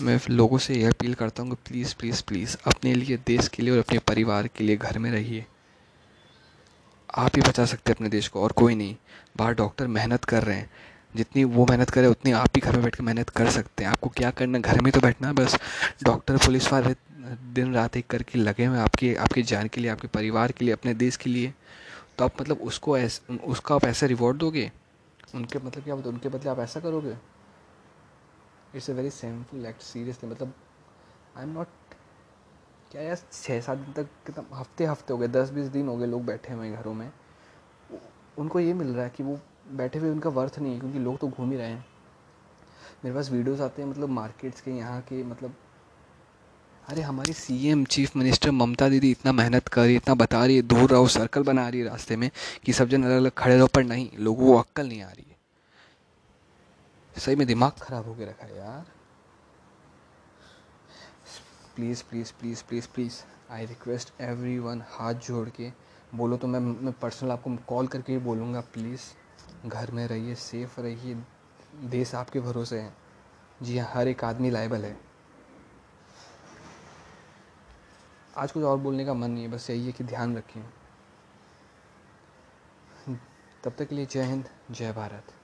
मैं 0.00 0.20
लोगों 0.30 0.58
से 0.58 0.74
यह 0.74 0.90
अपील 0.90 1.14
करता 1.14 1.42
हूँ 1.42 1.50
कि 1.50 1.56
प्लीज़ 1.68 1.94
प्लीज़ 1.98 2.22
प्लीज़ 2.22 2.56
अपने 2.66 2.94
लिए, 2.94 3.16
देश 3.16 3.48
के 3.48 3.62
लिए 3.62 3.72
और 3.72 3.78
अपने 3.78 3.98
परिवार 3.98 4.46
के 4.46 4.64
लिए 4.64 4.76
घर 4.76 4.98
में 4.98 5.10
रहिए। 5.10 5.46
आप 7.14 7.36
ही 7.36 7.42
बचा 7.42 7.64
सकते 7.64 7.90
हैं 7.90 7.96
अपने 7.96 8.08
देश 8.08 8.28
को 8.28 8.42
और 8.42 8.52
कोई 8.52 8.74
नहीं। 8.74 8.96
बाहर 9.36 9.54
डॉक्टर 9.54 9.86
मेहनत 9.86 10.24
कर 10.24 10.42
रहे 10.42 10.56
हैं। 10.56 10.70
जितनी 11.16 11.44
वो 11.44 11.66
मेहनत 11.70 11.90
करे 11.90 12.06
उतनी 12.06 12.32
आप 12.32 12.48
ही 12.56 12.60
घर 12.60 12.72
में 12.72 12.82
बैठ 12.82 12.94
कर 12.96 13.04
मेहनत 13.04 13.30
कर 13.30 13.50
सकते 13.50 13.84
हैं। 13.84 13.90
आपको 13.90 14.08
क्या 14.08 14.30
करना 14.30 14.58
घर 14.58 14.80
में 14.80 14.92
तो 14.92 15.00
बैठना 15.00 15.28
है 15.28 15.34
बस। 15.34 15.56
डॉक्टर 16.02 16.36
पुलिस 16.36 16.72
वाले 16.72 16.94
दिन 17.52 17.74
रात 17.74 17.96
एक 17.96 18.06
करके 18.06 18.38
लगे 18.38 18.64
हुए 18.64 18.78
आपके 18.78 19.14
आपके 19.14 19.42
जान 19.42 19.68
के 19.68 19.80
लिए, 19.80 19.90
आपके 19.90 20.08
परिवार 20.08 20.52
के 20.52 20.64
लिए, 20.64 20.74
अपने 20.74 20.94
देश 20.94 21.16
के 21.16 21.30
लिए। 21.30 21.54
तो 22.18 22.24
आप 22.24 22.40
मतलब 22.40 22.58
उसको 22.62 22.98
ऐसे, 22.98 23.36
उसका 23.36 23.74
आप 23.74 23.84
ऐसा 23.84 24.06
रिवॉर्ड 24.06 24.36
दोगे? 24.36 24.70
उनके 25.34 25.58
मतलब 25.58 25.84
क्या 25.84 25.94
उनके 25.94 26.28
बदले 26.28 26.50
आप 26.50 26.58
ऐसा 26.58 26.80
करोगे? 26.80 27.31
It's 28.74 28.90
a 28.90 28.92
very 28.92 29.10
shameful 29.10 29.66
act 29.66 29.82
seriously 29.82 30.30
मतलब 30.30 30.52
आई 31.36 31.42
एम 31.42 31.50
नॉट 31.50 31.68
क्या 32.90 33.02
यार 33.02 33.16
छः 33.32 33.60
सात 33.60 33.78
दिन 33.78 33.92
तक 33.94 34.08
कितना, 34.26 34.44
हफ़्ते 34.54 34.84
हफ़्ते 34.84 35.12
हो 35.12 35.18
गए, 35.18 35.28
दस 35.28 35.50
बीस 35.50 35.66
दिन 35.68 35.88
हो 35.88 35.96
गए 35.96 36.06
लोग 36.06 36.24
बैठे 36.24 36.52
हुए 36.54 36.70
घरों 36.70 36.94
में। 36.94 37.10
उनको 38.38 38.60
ये 38.60 38.72
मिल 38.74 38.88
रहा 38.88 39.04
है 39.04 39.12
कि 39.16 39.22
वो 39.22 39.38
बैठे 39.72 39.98
हुए 39.98 40.10
उनका 40.10 40.30
वर्थ 40.30 40.58
नहीं 40.58 40.72
है, 40.72 40.80
क्योंकि 40.80 40.98
लोग 40.98 41.18
तो 41.18 41.28
घूम 41.28 41.50
ही 41.50 41.56
रहे 41.56 41.68
हैं। 41.68 41.84
मेरे 43.04 43.14
पास 43.16 43.30
वीडियोस 43.30 43.60
आते 43.60 43.82
हैं 43.82 43.88
मतलब 43.88 44.08
मार्केट्स 44.10 44.60
के, 44.60 44.70
यहाँ 44.70 45.00
के 45.00 45.22
मतलब 45.24 45.54
अरे 46.88 47.02
हमारी 47.02 47.32
सीएम 47.32 47.84
चीफ 47.86 48.16
मिनिस्टर 48.16 48.50
ममता 48.50 48.88
दीदी 48.88 49.10
इतना 49.10 49.32
मेहनत 49.32 49.68
कर 49.68 49.82
रही 49.82 49.96
इतना 49.96 50.14
बता 50.16 50.44
रही 50.44 50.56
है, 50.56 50.62
दूर 50.62 50.90
रहो 50.90 51.06
सर्कल 51.08 51.42
बना 51.42 51.68
रही 51.68 51.80
है 51.80 51.86
रास्ते 51.86 52.16
में, 52.16 52.30
कि 52.64 52.72
सब 52.72 52.88
जन 52.88 53.02
अलग 53.02 53.16
अलग 53.16 53.32
खड़े 53.38 53.56
रहो, 53.56 53.66
पर 53.66 53.84
नहीं, 53.84 54.08
लोगों 54.18 54.46
को 54.46 54.58
अक्कल 54.58 54.88
नहीं 54.88 55.02
आ 55.02 55.10
रही 55.10 55.30
सही 57.16 57.36
में 57.36 57.46
दिमाग 57.46 57.72
ख़राब 57.72 58.04
हो 58.04 58.12
होकर 58.12 58.28
रखा 58.28 58.46
है 58.46 58.56
यार। 58.56 58.84
Please 61.76 62.02
please 62.10 62.32
please 62.40 62.62
please 62.64 62.86
please 62.94 63.14
I 63.50 63.66
request 63.66 64.12
everyone 64.58 64.82
हाथ 64.88 65.14
जोड़ 65.26 65.48
के 65.48 65.70
बोलो 66.14 66.36
तो 66.36 66.46
मैं 66.46 66.60
मैं 66.60 66.92
पर्सनल 66.92 67.30
आपको 67.30 67.56
कॉल 67.68 67.86
करके 67.86 68.12
ही 68.12 68.18
बोलूँगा 68.18 68.60
प्लीज़ 68.72 69.02
घर 69.66 69.90
में 69.90 70.06
रहिए 70.08 70.34
सेफ़ 70.34 70.80
रहिए, 70.80 71.14
देश 71.84 72.14
आपके 72.14 72.40
भरोसे 72.40 72.80
है। 72.80 72.92
जी 73.62 73.78
हाँ 73.78 73.90
हर 73.92 74.08
एक 74.08 74.24
आदमी 74.24 74.50
लाइबल 74.50 74.84
है। 74.84 74.96
आज 78.36 78.52
कुछ 78.52 78.64
और 78.64 78.78
बोलने 78.78 79.04
का 79.04 79.14
मन 79.14 79.30
नहीं 79.30 79.44
है, 79.44 79.50
बस 79.50 79.70
यही 79.70 79.86
है 79.86 79.92
कि 79.92 80.04
ध्यान 80.04 80.36
रखें। 80.36 80.62
तब 83.64 83.74
तक 83.78 83.88
के 83.88 83.94
लिए 83.94 84.06
जय 84.06 84.22
हिंद, 84.22 84.48
जय 84.70 84.92
भारत। 84.92 85.34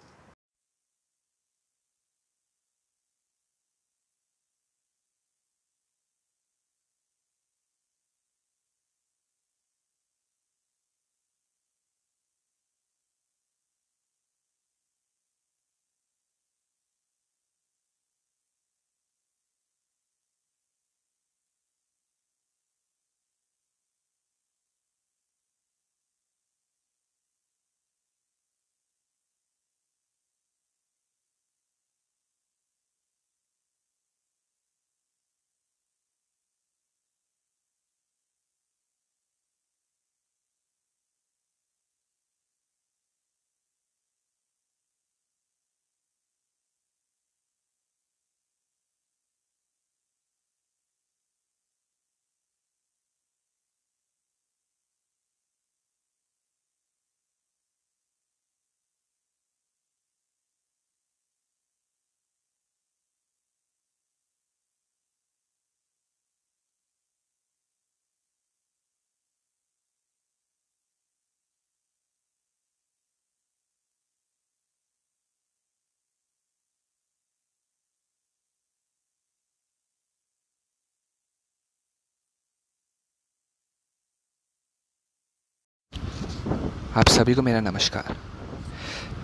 आप 86.97 87.09
सभी 87.09 87.35
को 87.35 87.43
मेरा 87.43 87.61
नमस्कार। 87.61 88.17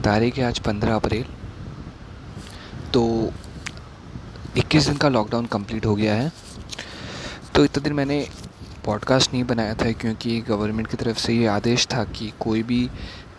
तारीख 0.05 0.37
है 0.37 0.45
आज 0.45 0.59
पंद्रह 0.59 0.95
अप्रैल। 0.95 1.25
तो 2.95 3.33
21 4.57 4.87
दिन 4.87 4.97
का 4.97 5.09
लॉकडाउन 5.09 5.47
कंप्लीट 5.47 5.87
हो 5.87 5.95
गया 5.95 6.15
है। 6.15 6.33
तो 7.55 7.65
इतने 7.65 7.85
दिन 7.85 7.93
मैंने 7.93 8.29
पॉडकास्ट 8.85 9.33
नहीं 9.33 9.45
बनाया 9.45 9.75
था 9.75 9.93
क्योंकि 9.93 10.41
गवर्नमेंट 10.41 10.87
की 10.87 10.97
तरफ़ 10.97 11.19
से 11.19 11.35
ये 11.35 11.47
आदेश 11.47 11.87
था 11.87 12.05
कि 12.05 12.33
कोई 12.41 12.63
भी 12.63 12.91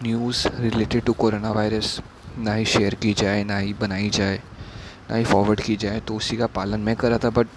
news 0.04 0.48
related 0.48 1.04
to 1.04 1.14
corona 1.14 1.52
virus 1.52 2.02
ना 2.38 2.54
ही 2.54 2.66
शेयर 2.66 2.96
की 2.96 3.14
जाए, 3.14 3.44
ना 3.44 3.58
ही 3.58 3.74
बनाई 3.74 4.10
जाए, 4.10 4.42
ना 5.12 5.16
ही 5.16 5.26
फॉरवर्ड 5.26 5.62
की 5.62 5.76
जाए 5.76 6.00
तो 6.00 6.16
उसी 6.16 6.38
का 6.38 6.48
पालन 6.48 6.80
मैं 6.80 6.96
कर 6.96 7.10
रहा 7.10 7.18
था। 7.18 7.30
बट 7.30 7.48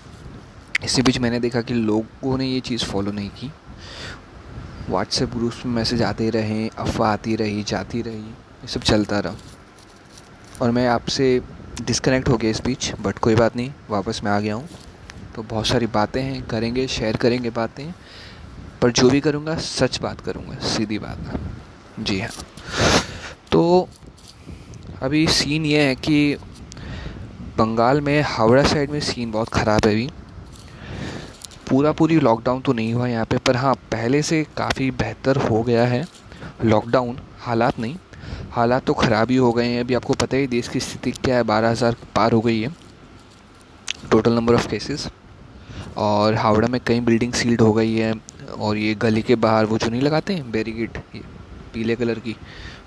इसी 0.84 1.02
बीच 1.02 1.18
मैंने 1.18 1.40
देखा 1.40 1.62
कि 1.62 1.74
लोगों 1.74 2.38
ने 2.38 2.46
ये 2.46 2.60
चीज़ 2.60 2.84
फॉलो 2.84 3.12
नहीं 3.12 3.30
की। 3.30 3.52
व्हाट्सएप 4.88 5.34
ग्रुप्स 5.34 5.64
में 5.66 5.72
मैसेज 5.72 6.02
आते 6.02 6.28
रहे, 6.30 6.68
अफवाह 6.68 7.12
आती 7.12 7.36
रही, 7.36 7.62
जाती 7.62 8.02
रही, 8.02 8.16
ये 8.16 8.68
सब 8.68 8.80
चलता 8.80 9.18
रहा। 9.18 9.36
और 10.62 10.70
मैं 10.70 10.86
आपसे 10.88 11.40
डिस्कनेक्ट 11.82 12.28
हो 12.28 12.36
गया 12.36 12.50
इस 12.50 12.60
बीच 12.60 12.92
बट 13.00 13.18
कोई 13.18 13.34
बात 13.34 13.56
नहीं, 13.56 13.72
वापस 13.90 14.20
मैं 14.24 14.32
आ 14.32 14.38
गया 14.40 14.54
हूँ। 14.54 14.68
तो 15.34 15.42
बहुत 15.42 15.66
सारी 15.66 15.86
बातें 15.86 16.22
हैं, 16.22 16.42
करेंगे 16.42 16.86
शेयर 16.88 17.16
करेंगे 17.16 17.50
बातें, 17.50 17.92
पर 18.82 18.90
जो 18.90 19.10
भी 19.10 19.20
करूँगा, 19.20 19.56
सच 19.56 20.00
बात 20.00 20.20
करूँगा, 20.20 20.58
सीधी 20.68 20.98
बात 20.98 21.38
जी 22.00 22.20
हाँ। 22.20 22.30
तो 23.52 23.88
अभी 25.02 25.26
सीन 25.26 25.66
ये 25.66 25.82
है 25.82 25.94
कि 25.94 26.36
बंगाल 27.58 28.00
में 28.00 28.20
हावड़ा 28.22 28.62
साइड 28.62 28.90
में 28.90 29.00
सीन 29.00 29.30
बहुत 29.30 29.48
ख़राब 29.48 29.86
है 29.86 29.92
अभी। 29.92 30.08
पूरा 31.70 31.90
पूरी 31.92 32.18
लॉकडाउन 32.20 32.60
तो 32.60 32.72
नहीं 32.72 32.92
हुआ 32.94 33.06
यहाँ 33.08 33.24
पे, 33.24 33.36
पर 33.38 33.56
हाँ 33.56 33.74
पहले 33.92 34.22
से 34.22 34.42
काफ़ी 34.56 34.90
बेहतर 34.92 35.36
हो 35.40 35.62
गया 35.62 35.84
है 35.86 36.04
लॉकडाउन 36.64 37.18
हालात 37.40 37.78
नहीं। 37.78 37.96
हालात 38.52 38.84
तो 38.84 38.94
ख़राब 38.94 39.30
ही 39.30 39.36
हो 39.36 39.52
गए 39.52 39.66
हैं, 39.66 39.80
अभी 39.80 39.94
आपको 39.94 40.14
पता 40.14 40.36
ही 40.36 40.46
देश 40.46 40.68
की 40.68 40.80
स्थिति 40.80 41.10
क्या 41.14 41.36
है, 41.36 41.42
बारह 41.44 41.70
हज़ार 41.70 41.96
पार 42.16 42.32
हो 42.32 42.40
गई 42.40 42.60
है 42.60 42.72
टोटल 44.10 44.32
नंबर 44.32 44.54
ऑफ़ 44.54 44.68
केसेस 44.68 45.08
और 45.98 46.34
हावड़ा 46.36 46.68
में 46.68 46.80
कई 46.86 47.00
बिल्डिंग 47.00 47.32
सील्ड 47.32 47.60
हो 47.60 47.72
गई 47.72 47.94
है, 47.94 48.12
और 48.50 48.76
ये 48.76 48.94
गली 48.96 49.22
के 49.22 49.34
बाहर 49.36 49.66
वो 49.66 49.78
जो 49.78 49.88
नहीं 49.90 50.02
लगाते 50.02 50.34
हैं 50.34 50.50
बैरिकेड 50.52 50.98
पीले 51.74 51.96
कलर 51.96 52.18
की, 52.18 52.36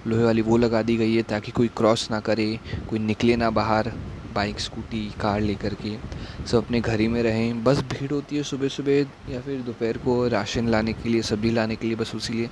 लोहे 0.07 0.23
वाली 0.23 0.41
वो 0.41 0.57
लगा 0.57 0.81
दी 0.81 0.95
गई 0.97 1.15
है, 1.15 1.23
ताकि 1.23 1.51
कोई 1.51 1.67
क्रॉस 1.77 2.07
ना 2.11 2.19
करे, 2.21 2.59
कोई 2.89 2.99
निकले 2.99 3.35
ना 3.35 3.49
बाहर। 3.51 3.91
बाइक, 4.33 4.59
स्कूटी, 4.59 5.05
कार 5.21 5.41
लेकर 5.41 5.73
के 5.75 5.95
सब 6.47 6.57
अपने 6.57 6.81
घर 6.81 6.99
ही 6.99 7.07
में 7.07 7.21
रहें। 7.23 7.63
बस 7.63 7.79
भीड़ 7.91 8.11
होती 8.11 8.37
है 8.37 8.43
सुबह 8.43 8.67
सुबह 8.67 9.31
या 9.31 9.41
फिर 9.41 9.61
दोपहर 9.61 9.97
को 9.97 10.27
राशन 10.27 10.67
लाने 10.67 10.93
के 10.93 11.09
लिए, 11.09 11.21
सब्ज़ी 11.21 11.51
लाने 11.51 11.75
के 11.75 11.87
लिए, 11.87 11.95
बस 11.95 12.15
उसी 12.15 12.33
लिए। 12.33 12.49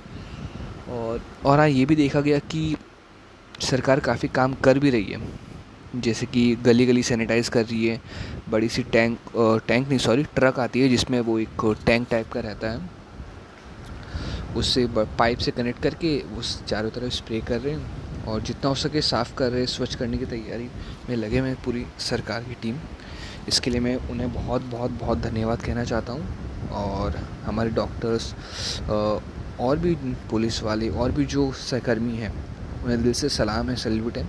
और 0.90 1.20
और 1.46 1.58
हाँ 1.58 1.68
ये 1.68 1.84
भी 1.84 1.96
देखा 1.96 2.20
गया 2.20 2.38
कि 2.38 2.76
सरकार 3.60 4.00
काफ़ी 4.00 4.28
काम 4.28 4.54
कर 4.54 4.78
भी 4.78 4.90
रही 4.90 5.04
है। 5.04 5.20
जैसे 5.96 6.26
कि 6.26 6.54
गली 6.56 6.86
गली 6.86 7.02
सैनिटाइज 7.02 7.48
कर 7.48 7.64
रही 7.64 7.86
है, 7.86 8.00
बड़ी 8.50 8.68
सी 8.68 8.82
टैंक 8.82 9.18
टैंक 9.66 9.88
नहीं, 9.88 9.98
सॉरी, 9.98 10.22
ट्रक 10.34 10.58
आती 10.58 10.80
है 10.80 10.88
जिसमें 10.88 11.20
वो 11.20 11.38
एक 11.38 11.74
टैंक 11.86 12.08
टाइप 12.10 12.32
का 12.32 12.40
रहता 12.40 12.70
है। 12.70 12.88
उससे 14.56 14.86
पाइप 15.18 15.38
से 15.38 15.50
कनेक्ट 15.50 15.82
करके 15.82 16.18
उस 16.38 16.62
चारों 16.64 16.90
तरफ़ 16.90 17.12
स्प्रे 17.14 17.40
कर 17.40 17.60
रहे 17.60 17.74
हैं। 17.74 17.99
और 18.30 18.40
जितना 18.42 18.68
हो 18.68 18.74
सके 18.76 19.00
साफ़ 19.02 19.34
कर 19.34 19.50
रहे, 19.52 19.66
स्वच्छ 19.66 19.94
करने 19.94 20.18
की 20.18 20.26
तैयारी 20.26 20.68
में 21.08 21.16
लगे 21.16 21.38
हुए 21.38 21.54
पूरी 21.64 21.86
सरकार 22.00 22.44
की 22.44 22.54
टीम। 22.62 22.76
इसके 23.48 23.70
लिए 23.70 23.80
मैं 23.80 23.96
उन्हें 24.10 24.32
बहुत 24.34 24.62
बहुत 24.62 24.90
बहुत 25.00 25.18
धन्यवाद 25.20 25.62
कहना 25.62 25.84
चाहता 25.84 26.12
हूँ। 26.12 26.68
और 26.72 27.16
हमारे 27.44 27.70
डॉक्टर्स 27.70 28.34
और 29.60 29.78
भी 29.78 29.94
पुलिस 30.30 30.62
वाले, 30.62 30.88
और 30.88 31.12
भी 31.12 31.24
जो 31.26 31.50
सहकर्मी 31.52 32.16
हैं, 32.16 32.32
उन्हें 32.82 33.02
दिल 33.02 33.12
से 33.12 33.28
सलाम 33.28 33.70
है, 33.70 33.76
सल्यूट 33.76 34.18
है। 34.18 34.26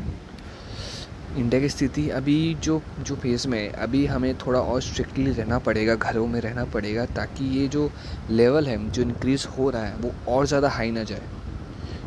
इंडिया 1.38 1.60
की 1.62 1.70
स्थिति 1.70 2.10
अभी 2.10 2.54
जो 2.56 2.82
जो 3.00 3.16
फ़ेज़ 3.16 3.48
में 3.48 3.60
है, 3.60 3.68
अभी 3.74 4.06
हमें 4.06 4.34
थोड़ा 4.38 4.60
और 4.60 4.82
स्ट्रिक्टली 4.82 5.32
रहना 5.32 5.60
पड़ेगा, 5.60 5.96
घरों 5.96 6.26
में 6.28 6.40
रहना 6.42 6.66
पड़ेगा, 6.66 7.06
ताकि 7.16 7.46
ये 7.60 7.68
जो 7.68 7.90
लेवल 8.30 8.68
है, 8.68 8.90
जो 8.92 9.02
इंक्रीज़ 9.02 9.48
हो 9.48 9.70
रहा 9.70 9.86
है, 9.86 9.96
वो 9.96 10.14
और 10.28 10.48
ज़्यादा 10.48 10.70
हाई 10.70 10.92
ना 10.92 11.04
जाए। 11.04 11.22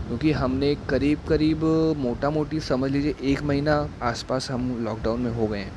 क्योंकि 0.07 0.33
हमने 0.33 0.75
करीब 0.89 1.19
करीब 1.29 1.65
मोटा 1.99 2.31
मोटी 2.31 2.61
समझ 2.61 2.91
लीजिए 2.91 3.15
एक 3.23 3.43
महीना 3.43 3.77
आसपास 4.03 4.51
हम 4.51 4.85
लॉकडाउन 4.85 5.21
में 5.21 5.31
हो 5.31 5.47
गए 5.47 5.59
हैं। 5.59 5.73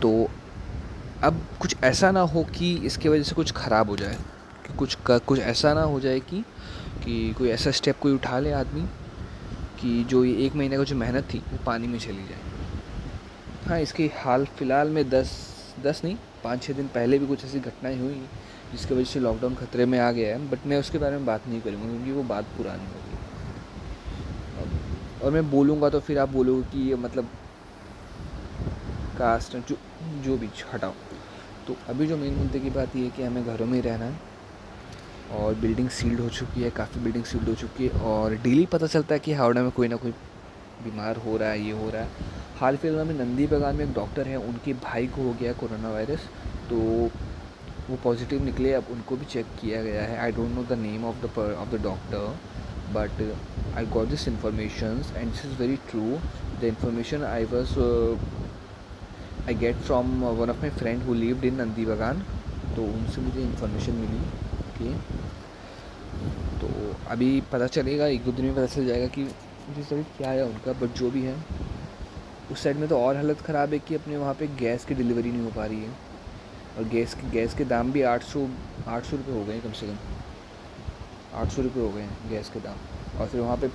तो 0.00 0.10
अब 1.22 1.40
कुछ 1.60 1.76
ऐसा 1.84 2.10
ना 2.10 2.20
हो 2.20 2.42
कि 2.56 2.74
इसके 2.86 3.08
वजह 3.08 3.22
से 3.22 3.34
कुछ 3.34 3.52
ख़राब 3.52 3.90
हो 3.90 3.96
जाए, 3.96 4.18
कि 4.66 4.74
कुछ 4.78 4.96
कुछ 5.08 5.38
ऐसा 5.38 5.72
ना 5.74 5.82
हो 5.82 6.00
जाए 6.00 6.20
कि 6.20 6.44
कि 7.04 7.32
कोई 7.38 7.48
ऐसा 7.48 7.70
स्टेप 7.70 7.98
कोई 8.00 8.12
उठा 8.14 8.38
ले 8.38 8.52
आदमी, 8.52 8.82
कि 9.80 10.04
जो 10.04 10.24
ये 10.24 10.46
एक 10.46 10.54
महीने 10.54 10.76
का 10.76 10.84
जो 10.84 10.96
मेहनत 10.96 11.24
थी, 11.34 11.38
वो 11.52 11.58
पानी 11.66 11.86
में 11.86 11.98
चली 11.98 12.26
जाए। 12.28 12.42
हाँ 13.68 13.80
इसके 13.80 14.10
हाल 14.16 14.44
फ़िलहाल 14.58 14.90
में 14.90 15.08
दस 15.10 15.36
दस 15.84 16.00
नहीं 16.04 16.16
पाँच 16.44 16.62
छः 16.62 16.74
दिन 16.74 16.88
पहले 16.88 17.18
भी 17.18 17.26
कुछ 17.26 17.44
ऐसी 17.44 17.60
घटनाएँ 17.60 17.98
हुई 18.00 18.14
जिसकी 18.74 18.94
वजह 18.94 19.04
से 19.04 19.20
लॉकडाउन 19.20 19.54
खतरे 19.54 19.84
में 19.86 19.98
आ 19.98 20.10
गया 20.12 20.36
है 20.36 20.48
बट 20.50 20.66
मैं 20.66 20.78
उसके 20.78 20.98
बारे 20.98 21.16
में 21.16 21.26
बात 21.26 21.46
नहीं 21.48 21.60
करूँगा, 21.60 21.86
क्योंकि 21.86 22.12
वो 22.12 22.22
बात 22.24 22.44
पुरानी 22.56 22.86
होगी 22.86 23.12
और 25.22 25.30
मैं 25.32 25.50
बोलूँगा 25.50 25.88
तो 25.90 26.00
फिर 26.00 26.18
आप 26.18 26.28
बोलोगे 26.30 26.62
कि 26.70 26.88
ये 26.88 26.94
मतलब 26.96 27.28
कास्ट 29.18 29.56
जो 29.58 29.76
जो 30.24 30.36
भी, 30.36 30.48
हटाओ। 30.72 30.92
तो 31.66 31.76
अभी 31.88 32.06
जो 32.06 32.16
मेन 32.16 32.34
मुद्दे 32.34 32.60
की 32.60 32.70
बात 32.70 32.96
ये 32.96 33.04
है 33.04 33.10
कि 33.10 33.22
हमें 33.22 33.44
घरों 33.44 33.66
में 33.66 33.74
ही 33.74 33.80
रहना 33.80 34.04
है, 34.04 34.18
और 35.34 35.54
बिल्डिंग 35.54 35.88
सील्ड 35.90 36.20
हो 36.20 36.28
चुकी 36.30 36.62
है, 36.62 36.70
काफ़ी 36.70 37.00
बिल्डिंग 37.00 37.24
सील्ड 37.24 37.48
हो 37.48 37.54
चुकी 37.54 37.86
है, 37.86 38.00
और 38.02 38.34
डेली 38.36 38.66
पता 38.66 38.86
चलता 38.86 39.14
है 39.14 39.20
कि 39.20 39.32
हावड़ा 39.32 39.62
में 39.62 39.70
कोई 39.70 39.88
ना 39.88 39.96
कोई 39.96 40.10
बीमार 40.84 41.16
हो 41.16 41.36
रहा 41.36 41.50
है, 41.50 41.60
ये 41.60 41.72
हो 41.72 41.90
रहा 41.90 42.02
है। 42.02 42.08
हाल 42.58 42.76
फ़िलहाल 42.76 43.06
में 43.06 43.14
नंदी 43.14 43.46
बगान 43.46 43.76
में 43.76 43.84
एक 43.84 43.92
डॉक्टर 43.94 44.28
है, 44.28 44.36
उनके 44.38 44.72
भाई 44.82 45.06
को 45.06 45.22
हो 45.22 45.32
गया 45.40 45.52
कोरोना 45.52 45.90
वायरस 45.90 46.28
तो 46.70 47.10
वो 47.88 47.96
पॉजिटिव 48.04 48.44
निकले, 48.44 48.72
अब 48.72 48.86
उनको 48.90 49.16
भी 49.16 49.24
चेक 49.26 49.46
किया 49.60 49.82
गया 49.82 50.02
है. 50.02 50.18
I 50.18 50.32
don't 50.32 50.50
know 50.50 50.62
the 50.64 50.78
name 50.80 51.04
of 51.04 51.26
the 51.26 51.30
of 51.60 51.74
the 51.74 51.80
doctor 51.82 52.36
but 52.94 53.22
I 53.76 53.86
got 53.94 54.08
this 54.08 54.26
information 54.28 55.02
and 55.16 55.30
this 55.30 55.44
is 55.44 55.58
very 55.60 55.76
true 55.90 56.18
the 56.60 56.64
information 56.64 57.24
I 57.24 57.44
was 57.52 57.78
I 59.48 59.54
get 59.60 59.76
from 59.86 60.22
one 60.24 60.50
of 60.50 60.60
my 60.60 60.70
friend 60.78 61.02
who 61.04 61.14
lived 61.14 61.44
in 61.44 61.54
Nandi 61.54 61.84
Bagan 61.86 62.24
तो 62.76 62.84
उनसे 62.84 63.20
मुझे 63.20 63.40
information 63.42 63.92
मिली 63.94 64.20
okay 64.60 64.92
तो 66.60 66.68
अभी 67.10 67.40
पता 67.52 67.66
चलेगा, 67.66 68.06
एक 68.06 68.24
दो 68.24 68.32
दिन 68.32 68.44
में 68.44 68.54
पता 68.54 68.66
चल 68.66 68.86
जाएगा 68.86 69.06
कि 69.14 69.22
मुझे 69.22 69.82
सभी 69.82 70.02
क्या 70.16 70.30
है 70.30 70.44
उनका 70.44 70.72
बट 70.80 70.96
जो 70.98 71.10
भी 71.10 71.22
है, 71.22 71.34
उस 72.52 72.62
साइड 72.62 72.76
में 72.76 72.88
तो 72.88 72.98
और 72.98 73.16
हालत 73.16 73.40
ख़राब 73.46 73.72
है 73.72 73.78
कि 73.78 73.94
अपने 73.94 74.16
वहाँ 74.16 74.34
पे 74.34 74.46
गैस 74.60 74.84
की 74.84 74.94
डिलीवरी 74.94 75.30
नहीं 75.30 75.42
हो 75.42 75.50
पा 75.56 75.66
रही 75.66 75.82
है। 75.82 75.90
और 76.78 76.84
गैस 76.88 77.14
के 77.14 77.30
गैस 77.30 77.54
के 77.54 77.64
दाम 77.64 77.92
भी 77.92 78.02
आठ 78.04 78.22
सौ 78.24 78.46
आठ 78.88 79.04
सौ 79.04 79.16
रुपये 79.16 79.34
हो 79.34 79.44
गए 79.44 79.52
हैं 79.52 79.62
कम 79.62 79.72
से 79.72 79.86
कम। 79.86 79.96
आठ 81.34 81.48
सौ 81.48 81.62
रुपये 81.62 81.82
हो 81.82 81.88
गए 81.90 82.02
हैं 82.02 82.30
गैस 82.30 82.50
के 82.50 82.60
दाम। 82.60 83.18
और 83.18 83.26
फिर 83.28 83.40
वहाँ 83.40 83.56
पे 83.56 83.68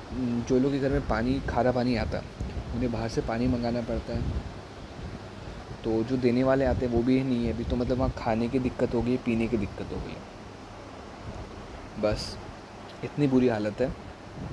जो 0.43 0.59
लोग 0.59 0.71
के 0.71 0.79
घर 0.79 0.89
में 0.89 1.07
पानी, 1.07 1.39
खारा 1.49 1.71
पानी 1.71 1.95
आता 1.97 2.21
उन्हें 2.75 2.91
बाहर 2.91 3.09
से 3.09 3.21
पानी 3.21 3.47
मंगाना 3.47 3.81
पड़ता 3.81 4.13
है। 4.13 4.21
तो 5.83 6.03
जो 6.03 6.17
देने 6.17 6.43
वाले 6.43 6.65
आते 6.65 6.85
हैं 6.85 6.93
वो 6.93 7.01
भी 7.03 7.23
नहीं 7.23 7.45
है 7.45 7.53
अभी 7.53 7.63
तो 7.63 7.75
मतलब 7.75 7.97
वहाँ 7.97 8.13
खाने 8.17 8.47
की 8.49 8.59
दिक्कत 8.59 8.93
हो 8.93 9.01
गई, 9.01 9.17
पीने 9.17 9.47
की 9.47 9.57
दिक्कत 9.57 9.91
हो 9.91 9.97
गई। 9.97 10.15
बस, 12.01 12.37
इतनी 13.03 13.27
बुरी 13.27 13.47
हालत 13.47 13.81
है। 13.81 13.91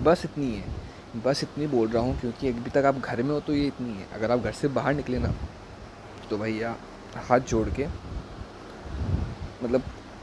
बस 0.02 0.24
इतनी 0.24 0.54
है। 0.54 0.64
बस 1.24 1.42
इतनी 1.42 1.66
बोल 1.66 1.88
रहा 1.88 2.02
हूँ 2.02 2.18
क्योंकि 2.20 2.48
अभी 2.48 2.70
तक 2.70 2.84
आप 2.84 2.98
घर 2.98 3.22
में 3.22 3.30
हो 3.30 3.40
तो 3.40 3.54
ये 3.54 3.66
इतनी 3.66 3.90
है। 3.90 4.06
अगर 4.14 4.30
आप 4.30 4.38
घर 4.38 4.52
से 4.52 4.68
बाहर 4.70 4.94
निकले 4.94 5.18
ना 5.18 5.34
तो 6.30 6.38
भैया, 6.38 6.74
हाथ 7.18 7.40
जोड़ 7.40 7.68
के 7.70 7.86
मतलब 9.62 9.82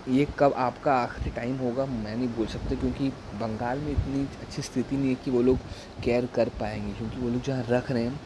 ये 0.09 0.27
कब 0.39 0.53
आपका 0.57 0.93
आखिरी 0.93 1.31
टाइम 1.35 1.57
होगा, 1.57 1.85
मैं 1.85 2.15
नहीं 2.15 2.27
बोल 2.27 2.47
सकता 2.47 2.75
क्योंकि 2.75 3.09
बंगाल 3.39 3.79
में 3.79 3.91
इतनी 3.91 4.27
अच्छी 4.41 4.61
स्थिति 4.61 4.95
नहीं 4.95 5.09
है 5.09 5.15
कि 5.15 5.31
वो 5.31 5.41
लोग 5.41 5.57
केयर 6.03 6.25
कर 6.35 6.49
पाएँगे। 6.59 6.93
क्योंकि 6.93 7.17
वो 7.17 7.29
लोग 7.29 7.41
जहाँ 7.43 7.65
रख 7.69 7.91
रहे 7.91 8.03
हैं 8.03 8.19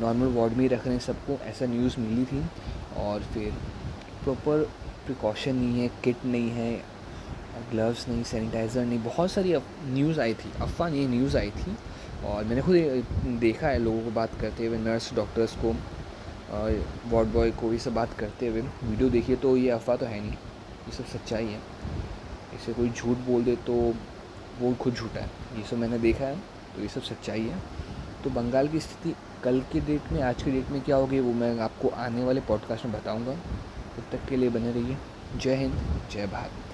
नॉर्मल 0.00 0.32
वार्ड 0.34 0.52
में 0.52 0.60
ही 0.60 0.68
रख 0.68 0.84
रहे 0.84 0.94
हैं, 0.94 1.00
सबको 1.00 1.38
ऐसा 1.44 1.66
न्यूज़ 1.66 1.98
मिली 2.00 2.24
थी 2.24 2.44
और 2.98 3.22
फिर 3.32 3.52
प्रॉपर 4.24 4.62
प्रिकॉशन 5.06 5.54
नहीं 5.56 5.80
है 5.80 5.90
किट 6.04 6.24
नहीं 6.24 6.50
है 6.50 6.72
ग्लव्स 7.70 8.08
नहीं 8.08 8.22
सैनिटाइज़र 8.24 8.84
नहीं, 8.84 8.98
बहुत 9.04 9.30
सारी 9.30 9.54
न्यूज़ 9.84 10.20
आई 10.20 10.34
थी। 10.34 10.52
अफवाह 10.62 10.90
नहीं 10.90 11.08
न्यूज़ 11.08 11.36
आई 11.36 11.50
थी 11.50 11.76
और 12.26 12.44
मैंने 12.44 12.62
खुद 12.62 12.76
देखा 13.40 13.68
है, 13.68 13.78
लोगों 13.78 14.00
को 14.00 14.10
बात 14.10 14.40
करते 14.40 14.66
हुए 14.66 14.78
नर्स 14.78 15.14
डॉक्टर्स 15.14 15.54
को। 15.56 15.74
वार्ड 16.50 17.28
बॉय 17.28 17.50
को 17.50 17.72
ये 17.72 17.78
सब 17.78 17.94
बात 17.94 18.12
करते 18.18 18.46
हुए 18.48 18.60
वीडियो 18.60 19.08
देखिए 19.10 19.36
तो 19.36 19.56
ये 19.56 19.70
अफवाह 19.70 19.96
तो 19.96 20.06
है 20.06 20.20
नहीं, 20.20 20.30
ये 20.30 20.92
सब 20.92 21.06
सच्चाई 21.06 21.46
है। 21.46 21.60
इसे 22.54 22.72
कोई 22.72 22.88
झूठ 22.90 23.16
बोल 23.26 23.44
दे 23.44 23.56
तो 23.66 23.74
वो 24.60 24.72
खुद 24.74 24.94
झूठा 24.94 25.20
है। 25.20 25.30
ये 25.56 25.64
सब 25.64 25.78
मैंने 25.78 25.98
देखा 25.98 26.24
है 26.24 26.36
तो 26.76 26.82
ये 26.82 26.88
सब 26.88 27.02
सच्चाई 27.02 27.42
है। 27.42 27.58
तो 28.24 28.30
बंगाल 28.30 28.68
की 28.68 28.80
स्थिति 28.80 29.14
कल 29.44 29.60
के 29.72 29.80
डेट 29.80 30.12
में, 30.12 30.22
आज 30.22 30.42
के 30.42 30.50
डेट 30.50 30.70
में 30.70 30.80
क्या 30.82 30.96
होगी, 30.96 31.20
वो 31.20 31.32
मैं 31.32 31.58
आपको 31.60 31.88
आने 31.88 32.24
वाले 32.24 32.40
पॉडकास्ट 32.40 32.84
में 32.84 32.94
बताऊँगा। 32.94 33.34
तब 33.96 34.04
तक 34.12 34.28
के 34.28 34.36
लिए 34.36 34.50
बने 34.50 34.72
रहिए। 34.72 34.96
जय 35.36 35.54
हिंद, 35.54 35.74
जय 36.12 36.26
भारत। 36.26 36.67